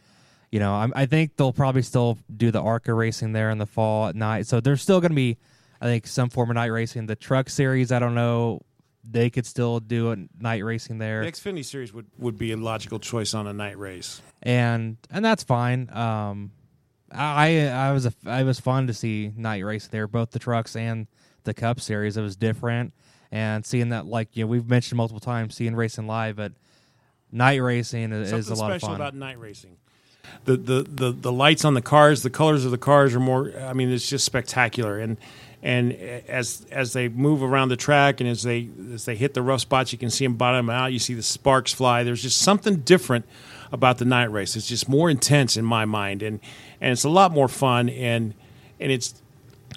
You 0.51 0.59
know, 0.59 0.73
I'm, 0.73 0.91
I 0.95 1.05
think 1.05 1.35
they'll 1.37 1.53
probably 1.53 1.83
still 1.83 2.17
do 2.35 2.49
the 2.49 2.59
ARCA 2.59 2.91
racing 2.91 3.33
there 3.33 3.51
in 3.51 3.59
the 3.59 3.67
fall 3.67 4.07
at 4.07 4.15
night. 4.15 4.47
So 4.47 4.59
there's 4.59 4.81
still 4.81 4.99
going 4.99 5.11
to 5.11 5.15
be, 5.15 5.37
I 5.85 5.87
think, 5.87 6.07
some 6.07 6.29
form 6.29 6.49
of 6.49 6.55
night 6.55 6.71
racing. 6.71 7.05
The 7.05 7.15
Truck 7.15 7.47
Series, 7.47 7.91
I 7.91 7.99
don't 7.99 8.15
know. 8.15 8.61
They 9.07 9.29
could 9.29 9.45
still 9.45 9.79
do 9.79 10.13
a 10.13 10.17
night 10.39 10.65
racing 10.65 10.97
there 10.97 11.23
The 11.23 11.31
Xfinity 11.31 11.63
Series 11.63 11.93
would, 11.93 12.07
would 12.17 12.39
be 12.39 12.51
a 12.53 12.57
logical 12.57 12.97
choice 12.97 13.35
on 13.35 13.45
a 13.45 13.53
night 13.53 13.77
race. 13.77 14.19
and 14.41 14.97
and 15.11 15.23
that's 15.23 15.43
fine. 15.43 15.91
Um, 15.95 16.51
I 17.11 17.67
I 17.67 17.91
was 17.91 18.07
a 18.07 18.13
I 18.25 18.41
was 18.41 18.59
fun 18.59 18.87
to 18.87 18.95
see 18.95 19.31
night 19.37 19.63
race 19.63 19.85
there, 19.87 20.07
both 20.07 20.31
the 20.31 20.39
trucks 20.39 20.75
and 20.75 21.05
the 21.43 21.53
Cup 21.53 21.79
Series. 21.79 22.17
It 22.17 22.23
was 22.23 22.35
different, 22.35 22.93
and 23.31 23.63
seeing 23.63 23.89
that 23.89 24.07
like 24.07 24.35
you 24.35 24.43
know 24.43 24.47
we've 24.47 24.67
mentioned 24.67 24.97
multiple 24.97 25.19
times, 25.19 25.53
seeing 25.53 25.75
racing 25.75 26.07
live, 26.07 26.35
but 26.35 26.53
night 27.31 27.61
racing 27.61 28.11
is, 28.11 28.31
is 28.31 28.49
a 28.49 28.55
lot 28.55 28.71
of 28.71 28.81
special 28.81 28.87
fun. 28.87 28.95
about 28.95 29.13
night 29.13 29.39
racing. 29.39 29.77
The, 30.45 30.57
the 30.57 30.83
the 30.83 31.11
the 31.11 31.31
lights 31.31 31.63
on 31.63 31.75
the 31.75 31.81
cars, 31.83 32.23
the 32.23 32.31
colors 32.31 32.65
of 32.65 32.71
the 32.71 32.79
cars 32.79 33.13
are 33.13 33.19
more. 33.19 33.53
I 33.59 33.73
mean, 33.73 33.91
it's 33.91 34.09
just 34.09 34.25
spectacular, 34.25 34.97
and 34.97 35.17
And 35.65 35.93
as 35.93 36.63
as 36.71 36.93
they 36.93 37.09
move 37.09 37.41
around 37.41 37.69
the 37.69 37.75
track 37.75 38.21
and 38.21 38.29
as 38.29 38.43
they 38.43 38.69
as 38.93 39.05
they 39.05 39.15
hit 39.15 39.33
the 39.33 39.41
rough 39.41 39.61
spots, 39.61 39.91
you 39.91 39.97
can 39.97 40.11
see 40.11 40.23
them 40.23 40.35
bottom 40.35 40.69
out. 40.69 40.93
You 40.93 40.99
see 40.99 41.15
the 41.15 41.23
sparks 41.23 41.73
fly. 41.73 42.03
There's 42.03 42.21
just 42.21 42.37
something 42.37 42.81
different 42.81 43.25
about 43.71 43.97
the 43.97 44.05
night 44.05 44.31
race. 44.31 44.55
It's 44.55 44.67
just 44.67 44.87
more 44.87 45.09
intense 45.09 45.57
in 45.57 45.65
my 45.65 45.85
mind, 45.85 46.21
and 46.21 46.39
and 46.79 46.91
it's 46.91 47.03
a 47.03 47.09
lot 47.09 47.31
more 47.31 47.47
fun. 47.47 47.89
And 47.89 48.35
and 48.79 48.91
it's 48.91 49.23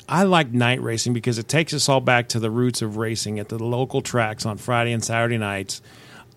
I 0.07 0.25
like 0.25 0.53
night 0.53 0.83
racing 0.83 1.15
because 1.15 1.39
it 1.39 1.49
takes 1.49 1.73
us 1.73 1.89
all 1.89 2.03
back 2.03 2.29
to 2.29 2.39
the 2.39 2.51
roots 2.51 2.83
of 2.83 2.99
racing 2.99 3.39
at 3.39 3.49
the 3.49 3.63
local 3.63 4.03
tracks 4.03 4.45
on 4.45 4.59
Friday 4.59 4.93
and 4.93 5.03
Saturday 5.03 5.39
nights, 5.39 5.81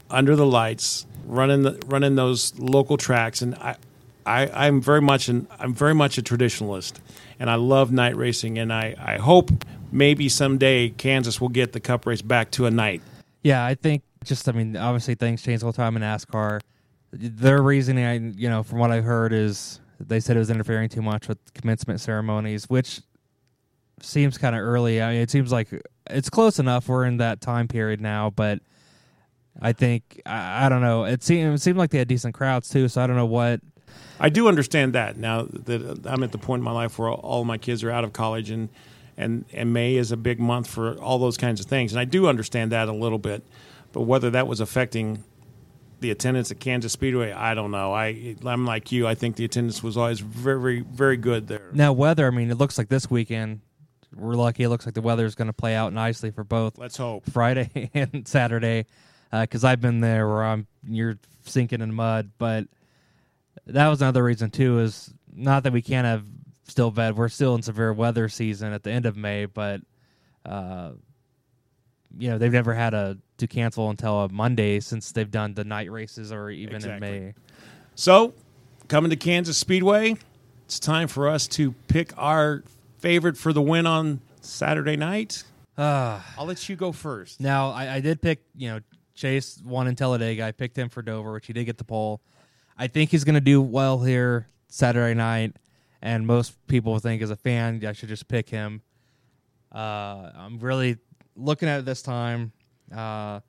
under 0.10 0.38
the 0.38 0.46
lights, 0.46 1.06
running 1.26 1.64
the 1.64 1.78
running 1.88 2.16
those 2.16 2.58
local 2.58 2.96
tracks. 2.96 3.42
And 3.42 3.56
I, 3.56 3.76
I 4.26 4.68
I'm 4.68 4.82
very 4.82 5.02
much 5.02 5.28
an 5.28 5.48
I'm 5.60 5.74
very 5.74 5.94
much 5.94 6.18
a 6.18 6.22
traditionalist, 6.22 6.94
and 7.42 7.50
I 7.50 7.56
love 7.56 7.92
night 7.92 8.16
racing. 8.16 8.60
And 8.60 8.72
I 8.72 8.96
I 9.04 9.18
hope 9.18 9.50
maybe 9.92 10.30
someday 10.30 10.90
Kansas 10.90 11.42
will 11.42 11.50
get 11.50 11.74
the 11.74 11.80
Cup 11.80 12.06
race 12.06 12.22
back 12.22 12.52
to 12.52 12.68
a 12.68 12.72
night. 12.72 13.02
Yeah, 13.42 13.66
I 13.66 13.74
think 13.74 14.04
just 14.24 14.48
I 14.48 14.52
mean 14.54 14.78
obviously 14.78 15.16
things 15.16 15.42
change 15.42 15.64
all 15.64 15.72
the 15.72 15.78
time 15.78 15.98
in 15.98 16.04
NASCAR. 16.04 16.62
Their 17.12 17.62
reasoning, 17.62 18.06
I 18.06 18.14
you 18.40 18.48
know, 18.48 18.62
from 18.62 18.78
what 18.78 18.92
I 18.92 19.02
heard, 19.02 19.34
is 19.34 19.82
they 20.00 20.20
said 20.20 20.36
it 20.36 20.40
was 20.40 20.52
interfering 20.52 20.88
too 20.88 21.02
much 21.02 21.28
with 21.28 21.40
commencement 21.56 22.00
ceremonies, 22.00 22.70
which 22.70 23.02
seems 24.02 24.38
kind 24.38 24.56
of 24.56 24.62
early. 24.62 25.02
I 25.02 25.14
mean, 25.14 25.22
it 25.22 25.32
seems 25.32 25.52
like 25.52 25.68
it's 26.12 26.30
close 26.30 26.60
enough. 26.60 26.88
We're 26.88 27.06
in 27.06 27.18
that 27.18 27.42
time 27.42 27.68
period 27.68 28.00
now, 28.00 28.30
but 28.30 28.60
I 29.60 29.74
think 29.74 30.22
I, 30.28 30.68
I 30.68 30.70
don't 30.70 30.82
know. 30.82 31.06
It 31.06 31.24
seemed 31.24 31.56
it 31.56 31.62
seemed 31.62 31.80
like 31.80 31.90
they 31.90 31.98
had 31.98 32.08
decent 32.08 32.36
crowds 32.36 32.70
too. 32.70 32.88
So 32.88 33.02
I 33.02 33.08
don't 33.08 33.16
know 33.16 33.26
what. 33.26 33.62
I 34.20 34.30
do 34.30 34.48
understand 34.48 34.94
that 34.94 35.18
now 35.18 35.48
that 35.52 36.06
I'm 36.06 36.24
at 36.24 36.32
the 36.32 36.38
point 36.38 36.60
in 36.60 36.64
my 36.64 36.72
life 36.72 37.00
where 37.00 37.10
all 37.10 37.44
my 37.44 37.58
kids 37.58 37.84
are 37.84 37.92
out 37.92 38.04
of 38.04 38.14
college 38.14 38.50
and 38.50 38.70
and 39.18 39.46
and 39.54 39.74
May 39.74 39.96
is 39.96 40.12
a 40.12 40.18
big 40.18 40.40
month 40.40 40.68
for 40.68 40.98
all 41.00 41.20
those 41.20 41.38
kinds 41.38 41.60
of 41.60 41.66
things, 41.66 41.92
and 41.92 42.00
I 42.00 42.06
do 42.06 42.28
understand 42.28 42.72
that 42.72 42.88
a 42.88 42.94
little 42.94 43.20
bit. 43.20 43.44
But 43.92 44.02
whether 44.02 44.30
that 44.30 44.48
was 44.48 44.60
affecting 44.60 45.24
the 46.00 46.12
attendance 46.12 46.50
at 46.50 46.60
Kansas 46.60 46.94
Speedway, 46.94 47.32
I 47.32 47.54
don't 47.54 47.72
know. 47.72 47.94
I 47.94 48.36
I'm 48.46 48.66
like 48.66 48.92
you. 48.92 49.08
I 49.08 49.16
think 49.16 49.36
the 49.36 49.46
attendance 49.46 49.84
was 49.84 49.98
always 49.98 50.20
very 50.20 50.82
very 50.82 51.18
good 51.18 51.48
there. 51.48 51.70
Now 51.74 51.94
weather, 51.94 52.28
I 52.28 52.30
mean, 52.30 52.52
it 52.52 52.58
looks 52.58 52.78
like 52.78 52.90
this 52.90 53.10
weekend 53.10 53.62
we're 54.16 54.36
lucky. 54.36 54.64
It 54.64 54.70
looks 54.70 54.86
like 54.86 54.96
the 54.96 55.02
weather 55.02 55.26
is 55.26 55.36
going 55.36 55.48
to 55.48 55.54
play 55.54 55.76
out 55.76 55.94
nicely 55.94 56.32
for 56.32 56.44
both. 56.44 56.78
Let's 56.78 56.98
hope 56.98 57.30
Friday 57.32 57.90
and 57.94 58.28
Saturday, 58.28 58.86
because 59.32 59.64
uh, 59.64 59.70
I've 59.70 59.82
been 59.82 60.02
there 60.02 60.28
where 60.28 60.44
I'm 60.44 60.68
you're 60.88 61.18
sinking 61.46 61.82
in 61.82 61.94
mud. 61.94 62.32
But 62.38 62.68
that 63.67 63.88
was 63.88 64.02
another 64.02 64.24
reason 64.24 64.50
too. 64.50 64.80
Is 64.80 65.13
not 65.34 65.63
that 65.63 65.74
we 65.74 65.82
can't 65.82 66.06
have 66.06 66.24
still 66.67 66.91
bad. 66.91 67.15
We're 67.15 67.30
still 67.30 67.56
in 67.56 67.62
severe 67.62 67.93
weather 67.93 68.30
season 68.30 68.74
at 68.74 68.84
the 68.84 68.91
end 68.91 69.06
of 69.06 69.15
May, 69.17 69.45
but 69.45 69.82
uh, 70.45 70.91
you 72.17 72.30
know 72.30 72.38
they've 72.38 72.52
never 72.52 72.74
had 72.74 72.93
a 72.93 73.17
to 73.38 73.47
cancel 73.47 73.89
until 73.89 74.21
a 74.21 74.30
Monday 74.30 74.80
since 74.80 75.12
they've 75.12 75.32
done 75.32 75.54
the 75.54 75.63
night 75.63 75.91
races 75.91 76.32
or 76.32 76.50
even 76.50 76.76
exactly. 76.76 77.08
in 77.08 77.24
May. 77.26 77.34
So 77.95 78.34
coming 78.88 79.10
to 79.10 79.15
Kansas 79.15 79.58
Speedway, 79.58 80.15
it's 80.65 80.80
time 80.80 81.08
for 81.08 81.28
us 81.28 81.47
to 81.50 81.74
pick 81.88 82.13
our 82.17 82.63
favorite 83.02 83.36
for 83.36 83.52
the 83.52 83.62
win 83.62 83.86
on 83.86 84.21
Saturday 84.41 84.95
night? 84.95 85.43
Uh, 85.78 86.19
I'll 86.38 86.45
let 86.45 86.69
you 86.69 86.76
go 86.76 86.91
first. 86.91 87.39
Now, 87.39 87.71
I, 87.71 87.95
I 87.95 88.00
did 88.00 88.21
pick, 88.21 88.43
you 88.56 88.69
know, 88.69 88.80
Chase 89.15 89.62
won 89.63 89.88
in 89.88 89.95
Talladega. 89.95 90.43
I 90.43 90.52
picked 90.52 90.78
him 90.78 90.89
for 90.89 91.02
Dover, 91.02 91.34
which 91.34 91.47
he 91.47 91.54
did 91.54 91.65
get 91.65 91.78
the 91.78 91.84
pole. 91.84 92.21
I 92.82 92.88
think 92.88 93.12
he's 93.12 93.24
going 93.24 93.36
to 93.36 93.41
do 93.41 93.62
well 93.62 94.00
here 94.00 94.48
Saturday 94.67 95.13
night, 95.13 95.56
and 96.02 96.26
most 96.26 96.56
people 96.65 96.98
think 96.98 97.22
as 97.22 97.30
a 97.30 97.36
fan, 97.36 97.86
I 97.86 97.91
should 97.91 98.10
just 98.10 98.28
pick 98.28 98.50
him. 98.50 98.82
Uh, 99.72 100.32
I'm 100.34 100.58
really 100.58 100.98
looking 101.36 101.70
at 101.70 101.78
it 101.78 101.86
this 101.86 102.02
time, 102.02 102.54
uh, 102.91 103.41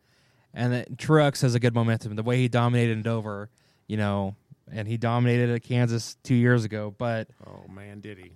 and 0.52 0.74
the, 0.74 0.86
Truex 0.96 1.40
has 1.40 1.54
a 1.54 1.60
good 1.60 1.74
momentum. 1.74 2.14
The 2.14 2.22
way 2.22 2.36
he 2.36 2.48
dominated 2.48 2.92
in 2.92 3.00
Dover, 3.00 3.48
you 3.86 3.96
know, 3.96 4.36
and 4.70 4.86
he 4.86 4.98
dominated 4.98 5.48
at 5.48 5.62
Kansas 5.62 6.18
two 6.22 6.34
years 6.34 6.66
ago. 6.66 6.94
But 6.98 7.28
oh 7.46 7.66
man, 7.72 8.00
did 8.00 8.18
he? 8.18 8.32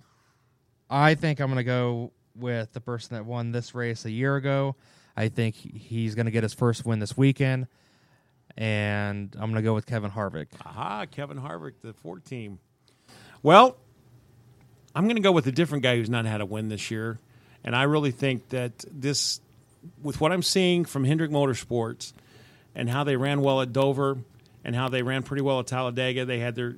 I 0.89 1.13
think 1.13 1.39
I'm 1.39 1.45
going 1.45 1.57
to 1.57 1.63
go 1.63 2.11
with 2.35 2.73
the 2.73 2.81
person 2.81 3.15
that 3.17 3.23
won 3.23 3.51
this 3.51 3.75
race 3.75 4.03
a 4.05 4.11
year 4.11 4.35
ago. 4.35 4.75
I 5.15 5.27
think 5.27 5.53
he's 5.53 6.15
going 6.15 6.25
to 6.25 6.31
get 6.31 6.41
his 6.41 6.55
first 6.55 6.87
win 6.87 6.97
this 6.97 7.15
weekend, 7.15 7.67
and 8.57 9.33
I'm 9.35 9.51
going 9.51 9.55
to 9.55 9.61
go 9.61 9.73
with 9.73 9.85
Kevin 9.85 10.11
Harvick. 10.11 10.47
Aha, 10.65 11.05
Kevin 11.05 11.37
Harvick, 11.37 11.73
the 11.81 11.93
Ford 11.93 12.25
team. 12.25 12.59
Well, 13.43 13.77
I'm 14.95 15.03
going 15.03 15.15
to 15.15 15.21
go 15.21 15.31
with 15.31 15.45
a 15.47 15.51
different 15.51 15.83
guy 15.83 15.95
who's 15.95 16.09
not 16.09 16.25
had 16.25 16.41
a 16.41 16.45
win 16.45 16.69
this 16.69 16.89
year, 16.89 17.19
and 17.63 17.75
I 17.75 17.83
really 17.83 18.11
think 18.11 18.49
that 18.49 18.83
this, 18.91 19.39
with 20.01 20.19
what 20.19 20.31
I'm 20.31 20.41
seeing 20.41 20.85
from 20.85 21.03
Hendrick 21.03 21.29
Motorsports, 21.29 22.13
and 22.73 22.89
how 22.89 23.03
they 23.03 23.15
ran 23.15 23.41
well 23.41 23.61
at 23.61 23.73
Dover, 23.73 24.17
and 24.63 24.75
how 24.75 24.89
they 24.89 25.01
ran 25.01 25.23
pretty 25.23 25.41
well 25.41 25.59
at 25.59 25.67
Talladega, 25.67 26.25
they 26.25 26.39
had 26.39 26.55
their. 26.55 26.75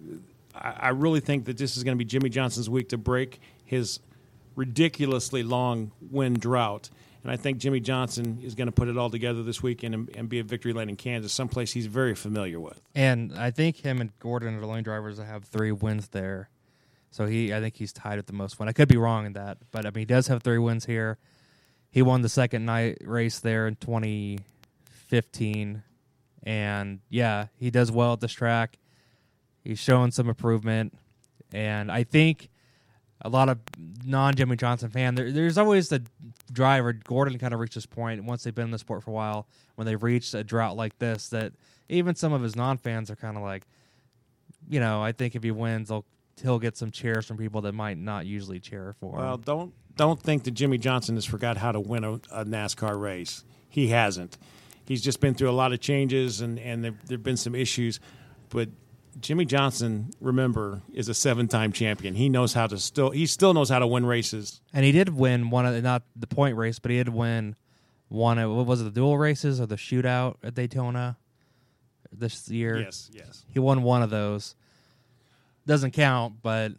I 0.54 0.90
really 0.90 1.22
think 1.22 1.46
that 1.46 1.58
this 1.58 1.78
is 1.78 1.84
going 1.84 1.96
to 1.96 1.98
be 1.98 2.06
Jimmie 2.06 2.30
Johnson's 2.30 2.70
week 2.70 2.90
to 2.90 2.98
break 2.98 3.40
his 3.64 4.00
ridiculously 4.56 5.44
long 5.44 5.92
win 6.12 6.34
drought. 6.34 6.90
And 7.24 7.32
I 7.32 7.38
think 7.38 7.58
Jimmie 7.58 7.82
Johnson 7.82 8.40
is 8.44 8.56
going 8.56 8.68
to 8.68 8.72
put 8.72 8.88
it 8.88 8.98
all 8.98 9.10
together 9.10 9.44
this 9.44 9.62
weekend 9.62 9.94
and, 9.94 10.10
and 10.16 10.30
be 10.30 10.40
at 10.40 10.46
Victory 10.46 10.74
Lane 10.74 10.90
in 10.90 10.96
Kansas, 10.96 11.34
someplace 11.34 11.74
he's 11.74 11.88
very 11.88 12.16
familiar 12.16 12.60
with. 12.60 12.80
And 12.96 13.38
I 13.38 13.52
think 13.52 13.78
him 13.78 14.00
and 14.00 14.18
Gordon 14.20 14.56
are 14.56 14.62
the 14.62 14.68
only 14.68 14.82
drivers 14.82 15.18
that 15.18 15.26
have 15.26 15.44
three 15.44 15.72
wins 15.72 16.10
there. 16.10 16.50
So 17.12 17.26
he, 17.26 17.54
I 17.54 17.60
think 17.60 17.76
he's 17.76 17.92
tied 17.92 18.20
at 18.20 18.28
the 18.28 18.34
most 18.34 18.60
win. 18.60 18.70
I 18.70 18.72
could 18.72 18.88
be 18.88 18.98
wrong 18.98 19.26
in 19.26 19.34
that, 19.34 19.58
but 19.72 19.86
I 19.86 19.90
mean, 19.90 20.02
he 20.02 20.06
does 20.06 20.28
have 20.28 20.44
three 20.44 20.60
wins 20.60 20.86
here. 20.86 21.18
He 21.92 22.04
won 22.04 22.22
the 22.22 22.30
second 22.30 22.66
night 22.66 23.00
race 23.02 23.40
there 23.40 23.68
in 23.68 23.76
2015, 23.78 25.84
and 26.44 27.00
yeah, 27.10 27.48
he 27.58 27.72
does 27.72 27.92
well 27.92 28.14
at 28.14 28.20
this 28.20 28.32
track. 28.32 28.78
He's 29.64 29.80
showing 29.80 30.12
some 30.12 30.30
improvement, 30.30 30.94
and 31.52 31.92
I 31.92 32.04
think 32.04 32.50
a 33.22 33.30
lot 33.30 33.50
of 33.50 33.60
non 34.04 34.36
Jimmie 34.36 34.56
Johnson 34.56 34.90
fan. 34.90 35.16
There, 35.16 35.32
there's 35.32 35.58
always 35.58 35.90
the 35.90 36.04
driver. 36.52 36.94
Gordon 36.94 37.38
kind 37.38 37.54
of 37.54 37.60
reached 37.60 37.76
this 37.76 37.86
point 37.86 38.24
once 38.24 38.44
they've 38.44 38.56
been 38.56 38.66
in 38.66 38.72
the 38.72 38.80
sport 38.80 39.04
for 39.04 39.12
a 39.12 39.14
while 39.14 39.48
when 39.76 39.86
they've 39.86 40.02
reached 40.02 40.34
a 40.34 40.44
drought 40.44 40.78
like 40.78 40.98
this 41.00 41.30
that 41.30 41.54
even 41.90 42.16
some 42.16 42.34
of 42.34 42.42
his 42.42 42.56
non 42.56 42.78
fans 42.78 43.10
are 43.12 43.16
kind 43.16 43.36
of 43.36 43.44
like, 43.44 43.64
you 44.70 44.80
know, 44.80 45.02
I 45.02 45.12
think 45.12 45.36
if 45.36 45.44
he 45.44 45.52
wins, 45.52 45.90
he'll 45.90 46.06
he'll 46.42 46.60
get 46.60 46.78
some 46.78 46.92
cheers 46.92 47.26
from 47.26 47.38
people 47.38 47.62
that 47.62 47.74
might 47.74 47.98
not 47.98 48.26
usually 48.26 48.60
cheer 48.60 48.96
for. 49.00 49.18
Well, 49.18 49.36
him. 49.36 49.42
don't 49.42 49.74
don't 49.96 50.22
think 50.22 50.44
that 50.46 50.52
Jimmie 50.52 50.78
Johnson 50.78 51.16
has 51.16 51.26
forgot 51.26 51.58
how 51.58 51.74
to 51.74 51.80
win 51.80 52.04
a, 52.04 52.14
a 52.32 52.46
NASCAR 52.46 53.00
race. 53.00 53.44
He 53.68 53.90
hasn't. 53.90 54.38
He's 54.86 55.02
just 55.02 55.20
been 55.20 55.36
through 55.36 55.50
a 55.50 55.52
lot 55.52 55.74
of 55.74 55.82
changes 55.82 56.42
and 56.42 56.58
and 56.58 56.84
there 56.84 56.94
there've 57.06 57.24
been 57.24 57.38
some 57.38 57.56
issues, 57.56 58.00
but 58.50 58.70
Jimmie 59.22 59.46
Johnson, 59.46 60.12
remember, 60.20 60.82
is 60.94 61.10
a 61.10 61.14
seven-time 61.14 61.72
champion. 61.72 62.16
He 62.16 62.30
knows 62.30 62.54
how 62.54 62.68
to 62.68 62.78
still 62.78 63.12
he 63.12 63.26
still 63.26 63.54
knows 63.54 63.70
how 63.70 63.80
to 63.80 63.88
win 63.88 64.06
races. 64.06 64.62
And 64.74 64.86
he 64.86 64.92
did 64.92 65.10
win 65.10 65.50
one 65.50 65.66
of 65.66 65.74
the, 65.74 65.82
not 65.82 66.04
the 66.16 66.28
point 66.28 66.56
race, 66.56 66.80
but 66.80 66.92
he 66.92 66.98
did 66.98 67.10
win 67.10 67.56
one 68.08 68.38
of 68.40 68.52
what 68.52 68.66
was 68.66 68.82
it, 68.82 68.86
the 68.86 68.92
dual 68.92 69.18
races 69.18 69.60
or 69.62 69.66
the 69.66 69.76
shootout 69.76 70.36
at 70.44 70.56
Daytona 70.56 71.18
this 72.12 72.50
year. 72.50 72.78
Yes, 72.80 73.10
yes. 73.14 73.46
He 73.50 73.60
won 73.60 73.84
one 73.84 74.02
of 74.02 74.10
those. 74.10 74.56
Doesn't 75.68 75.92
count, 75.92 76.36
but 76.42 76.72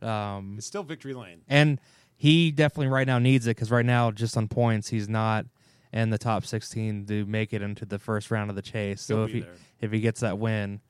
um, 0.00 0.54
it's 0.56 0.66
still 0.66 0.82
victory 0.82 1.12
lane. 1.14 1.42
And 1.48 1.78
he 2.16 2.50
definitely 2.50 2.88
right 2.88 3.06
now 3.06 3.18
needs 3.18 3.46
it 3.46 3.50
because 3.50 3.70
right 3.70 3.84
now, 3.84 4.10
just 4.10 4.36
on 4.36 4.48
points, 4.48 4.88
he's 4.88 5.08
not 5.08 5.46
in 5.92 6.10
the 6.10 6.18
top 6.18 6.44
16 6.44 7.06
to 7.06 7.24
make 7.26 7.52
it 7.52 7.62
into 7.62 7.84
the 7.84 7.98
first 7.98 8.30
round 8.30 8.50
of 8.50 8.56
the 8.56 8.62
chase. 8.62 9.02
So 9.02 9.16
He'll 9.16 9.24
if 9.24 9.32
he 9.32 9.40
there. 9.40 9.54
if 9.80 9.92
he 9.92 10.00
gets 10.00 10.20
that 10.20 10.38
win, 10.38 10.80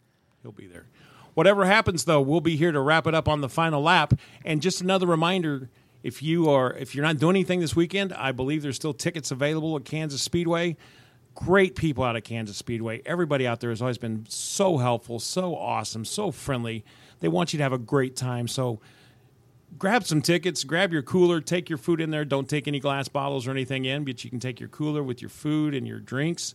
He'll 0.44 0.52
be 0.52 0.66
there. 0.66 0.84
Whatever 1.32 1.64
happens, 1.64 2.04
though, 2.04 2.20
we'll 2.20 2.42
be 2.42 2.54
here 2.54 2.70
to 2.70 2.80
wrap 2.80 3.06
it 3.06 3.14
up 3.14 3.28
on 3.28 3.40
the 3.40 3.48
final 3.48 3.82
lap. 3.82 4.12
And 4.44 4.60
just 4.60 4.82
another 4.82 5.06
reminder: 5.06 5.70
if 6.02 6.22
you 6.22 6.50
are 6.50 6.74
if 6.74 6.94
you're 6.94 7.04
not 7.04 7.16
doing 7.16 7.34
anything 7.34 7.60
this 7.60 7.74
weekend, 7.74 8.12
I 8.12 8.30
believe 8.30 8.60
there's 8.60 8.76
still 8.76 8.92
tickets 8.92 9.30
available 9.30 9.74
at 9.76 9.86
Kansas 9.86 10.20
Speedway. 10.20 10.76
Great 11.34 11.76
people 11.76 12.04
out 12.04 12.14
of 12.14 12.24
Kansas 12.24 12.58
Speedway. 12.58 13.00
Everybody 13.06 13.46
out 13.46 13.60
there 13.60 13.70
has 13.70 13.80
always 13.80 13.96
been 13.96 14.26
so 14.28 14.76
helpful, 14.76 15.18
so 15.18 15.56
awesome, 15.56 16.04
so 16.04 16.30
friendly. 16.30 16.84
They 17.20 17.28
want 17.28 17.54
you 17.54 17.56
to 17.56 17.62
have 17.62 17.72
a 17.72 17.78
great 17.78 18.16
time. 18.16 18.46
So 18.46 18.80
grab 19.78 20.04
some 20.04 20.20
tickets, 20.20 20.62
grab 20.62 20.92
your 20.92 21.02
cooler, 21.02 21.40
take 21.40 21.70
your 21.70 21.78
food 21.78 22.02
in 22.02 22.10
there. 22.10 22.26
Don't 22.26 22.50
take 22.50 22.68
any 22.68 22.80
glass 22.80 23.08
bottles 23.08 23.48
or 23.48 23.50
anything 23.50 23.86
in, 23.86 24.04
but 24.04 24.22
you 24.22 24.30
can 24.30 24.40
take 24.40 24.60
your 24.60 24.68
cooler 24.68 25.02
with 25.02 25.22
your 25.22 25.30
food 25.30 25.74
and 25.74 25.88
your 25.88 26.00
drinks 26.00 26.54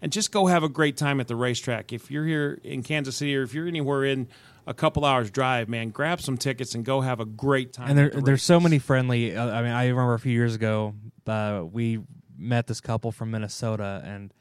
and 0.00 0.12
just 0.12 0.30
go 0.32 0.46
have 0.46 0.62
a 0.62 0.68
great 0.68 0.96
time 0.96 1.20
at 1.20 1.28
the 1.28 1.36
racetrack. 1.36 1.92
If 1.92 2.10
you're 2.10 2.26
here 2.26 2.60
in 2.62 2.82
Kansas 2.82 3.16
City 3.16 3.36
or 3.36 3.42
if 3.42 3.54
you're 3.54 3.66
anywhere 3.66 4.04
in 4.04 4.28
a 4.66 4.74
couple 4.74 5.04
hours 5.04 5.30
drive, 5.30 5.68
man, 5.68 5.90
grab 5.90 6.20
some 6.20 6.36
tickets 6.36 6.74
and 6.74 6.84
go 6.84 7.00
have 7.00 7.20
a 7.20 7.24
great 7.24 7.72
time. 7.72 7.90
and 7.90 7.98
there, 7.98 8.10
the 8.10 8.20
there's 8.20 8.42
so 8.42 8.60
many 8.60 8.78
friendly. 8.78 9.34
Uh, 9.34 9.50
I 9.50 9.62
mean, 9.62 9.72
I 9.72 9.88
remember 9.88 10.14
a 10.14 10.18
few 10.18 10.32
years 10.32 10.54
ago, 10.54 10.94
uh, 11.26 11.64
we 11.70 12.00
met 12.36 12.66
this 12.66 12.80
couple 12.80 13.10
from 13.10 13.30
Minnesota, 13.30 14.02
and 14.04 14.32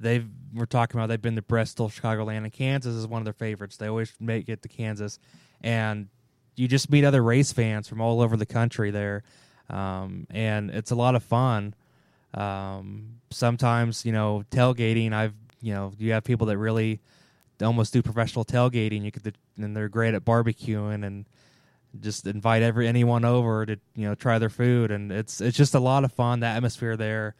they 0.00 0.24
were 0.54 0.66
talking 0.66 0.98
about 0.98 1.08
they've 1.08 1.20
been 1.20 1.36
to 1.36 1.42
Bristol, 1.42 1.88
Chicagoland, 1.88 2.38
and 2.38 2.52
Kansas 2.52 2.94
is 2.94 3.06
one 3.06 3.20
of 3.20 3.24
their 3.24 3.32
favorites. 3.34 3.76
They 3.76 3.88
always 3.88 4.12
make 4.20 4.48
it 4.48 4.62
to 4.62 4.68
Kansas, 4.68 5.18
and 5.60 6.08
you 6.56 6.68
just 6.68 6.90
meet 6.90 7.04
other 7.04 7.22
race 7.22 7.52
fans 7.52 7.88
from 7.88 8.00
all 8.00 8.20
over 8.20 8.36
the 8.36 8.46
country 8.46 8.90
there. 8.90 9.22
um, 9.70 10.26
and 10.30 10.70
it's 10.70 10.90
a 10.90 10.94
lot 10.94 11.14
of 11.14 11.22
fun. 11.22 11.74
Um, 12.34 13.20
sometimes 13.30 14.04
you 14.04 14.12
know 14.12 14.44
tailgating. 14.50 15.12
I've 15.12 15.34
you 15.60 15.74
know 15.74 15.92
you 15.98 16.12
have 16.12 16.24
people 16.24 16.46
that 16.48 16.58
really 16.58 17.00
almost 17.62 17.92
do 17.92 18.02
professional 18.02 18.44
tailgating. 18.44 19.04
You 19.04 19.12
could 19.12 19.36
and 19.56 19.76
they're 19.76 19.88
great 19.88 20.14
at 20.14 20.24
barbecuing 20.24 21.04
and 21.04 21.26
just 22.00 22.26
invite 22.26 22.62
every 22.62 22.88
anyone 22.88 23.24
over 23.24 23.66
to 23.66 23.78
you 23.94 24.08
know 24.08 24.14
try 24.14 24.38
their 24.38 24.48
food 24.48 24.90
and 24.90 25.12
it's 25.12 25.40
it's 25.40 25.56
just 25.56 25.74
a 25.74 25.80
lot 25.80 26.04
of 26.04 26.12
fun. 26.12 26.40
The 26.40 26.46
atmosphere 26.46 26.96
there, 26.96 27.34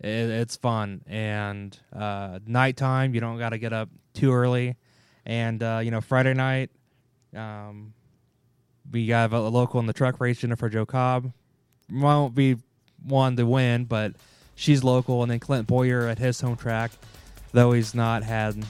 it, 0.00 0.08
it's 0.08 0.56
fun 0.56 1.02
and 1.06 1.78
uh, 1.92 2.40
nighttime 2.46 3.14
you 3.14 3.20
don't 3.20 3.38
got 3.38 3.50
to 3.50 3.58
get 3.58 3.72
up 3.72 3.88
too 4.14 4.32
early, 4.32 4.76
and 5.24 5.62
uh, 5.62 5.80
you 5.82 5.90
know 5.90 6.00
Friday 6.00 6.34
night, 6.34 6.70
um, 7.34 7.92
we 8.90 9.08
have 9.08 9.32
a, 9.32 9.40
local 9.40 9.80
in 9.80 9.86
the 9.86 9.92
truck 9.92 10.20
race 10.20 10.38
Jennifer 10.38 10.68
Jo 10.68 10.86
Cobb. 10.86 11.32
Won't 11.90 12.34
be 12.34 12.56
one 13.04 13.36
to 13.36 13.44
win, 13.44 13.84
but 13.84 14.12
she's 14.54 14.82
local, 14.84 15.22
and 15.22 15.30
then 15.30 15.40
Clint 15.40 15.66
Bowyer 15.66 16.08
at 16.08 16.18
his 16.18 16.40
home 16.40 16.56
track, 16.56 16.92
though 17.52 17.72
he's 17.72 17.94
not 17.94 18.22
had 18.22 18.64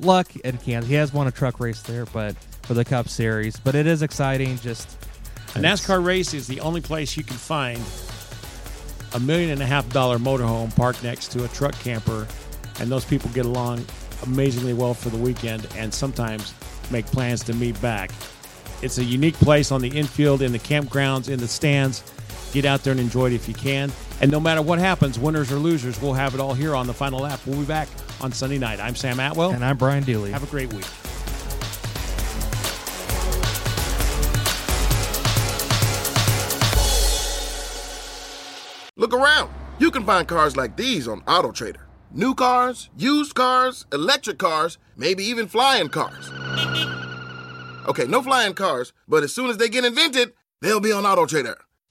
luck 0.00 0.34
in 0.36 0.58
Kansas. 0.58 0.88
He 0.88 0.96
has 0.96 1.12
won 1.12 1.26
a 1.26 1.30
truck 1.30 1.60
race 1.60 1.82
there, 1.82 2.06
but 2.06 2.36
for 2.62 2.74
the 2.74 2.84
Cup 2.84 3.08
Series. 3.08 3.58
But 3.58 3.74
it 3.74 3.86
is 3.86 4.02
exciting. 4.02 4.58
Just 4.58 4.96
a 5.54 5.58
NASCAR 5.58 6.04
race 6.04 6.34
is 6.34 6.46
the 6.46 6.60
only 6.60 6.80
place 6.80 7.16
you 7.16 7.24
can 7.24 7.36
find 7.36 7.80
a 9.14 9.20
million 9.20 9.50
and 9.50 9.62
a 9.62 9.66
half 9.66 9.88
dollar 9.90 10.18
motorhome 10.18 10.74
parked 10.74 11.04
next 11.04 11.28
to 11.32 11.44
a 11.44 11.48
truck 11.48 11.74
camper, 11.80 12.26
and 12.80 12.90
those 12.90 13.04
people 13.04 13.30
get 13.30 13.46
along 13.46 13.84
amazingly 14.24 14.72
well 14.72 14.94
for 14.94 15.10
the 15.10 15.16
weekend, 15.16 15.68
and 15.76 15.92
sometimes 15.92 16.54
make 16.90 17.06
plans 17.06 17.44
to 17.44 17.52
meet 17.54 17.80
back. 17.80 18.10
It's 18.82 18.98
a 18.98 19.04
unique 19.04 19.34
place 19.34 19.70
on 19.70 19.80
the 19.80 19.88
infield, 19.88 20.42
in 20.42 20.52
the 20.52 20.58
campgrounds, 20.58 21.28
in 21.28 21.38
the 21.38 21.48
stands. 21.48 22.02
Get 22.54 22.64
out 22.64 22.84
there 22.84 22.92
and 22.92 23.00
enjoy 23.00 23.26
it 23.26 23.32
if 23.32 23.48
you 23.48 23.54
can. 23.54 23.90
And 24.20 24.30
no 24.30 24.38
matter 24.38 24.62
what 24.62 24.78
happens, 24.78 25.18
winners 25.18 25.50
or 25.50 25.56
losers, 25.56 26.00
we'll 26.00 26.12
have 26.12 26.34
it 26.34 26.40
all 26.40 26.54
here 26.54 26.76
on 26.76 26.86
the 26.86 26.94
final 26.94 27.18
lap. 27.18 27.40
We'll 27.44 27.58
be 27.58 27.66
back 27.66 27.88
on 28.20 28.30
Sunday 28.30 28.58
night. 28.58 28.78
I'm 28.78 28.94
Sam 28.94 29.18
Atwell. 29.18 29.50
And 29.50 29.64
I'm 29.64 29.76
Brian 29.76 30.04
Dooley. 30.04 30.30
Have 30.30 30.44
a 30.44 30.46
great 30.46 30.72
week. 30.72 30.86
Look 38.96 39.12
around. 39.12 39.52
You 39.80 39.90
can 39.90 40.04
find 40.04 40.28
cars 40.28 40.56
like 40.56 40.76
these 40.76 41.08
on 41.08 41.22
AutoTrader. 41.22 41.80
New 42.12 42.36
cars, 42.36 42.88
used 42.96 43.34
cars, 43.34 43.84
electric 43.92 44.38
cars, 44.38 44.78
maybe 44.96 45.24
even 45.24 45.48
flying 45.48 45.88
cars. 45.88 46.30
Okay, 47.88 48.06
no 48.06 48.22
flying 48.22 48.54
cars, 48.54 48.92
but 49.08 49.24
as 49.24 49.34
soon 49.34 49.50
as 49.50 49.56
they 49.56 49.68
get 49.68 49.84
invented, 49.84 50.34
they'll 50.60 50.78
be 50.78 50.92
on 50.92 51.02
AutoTrader. 51.02 51.56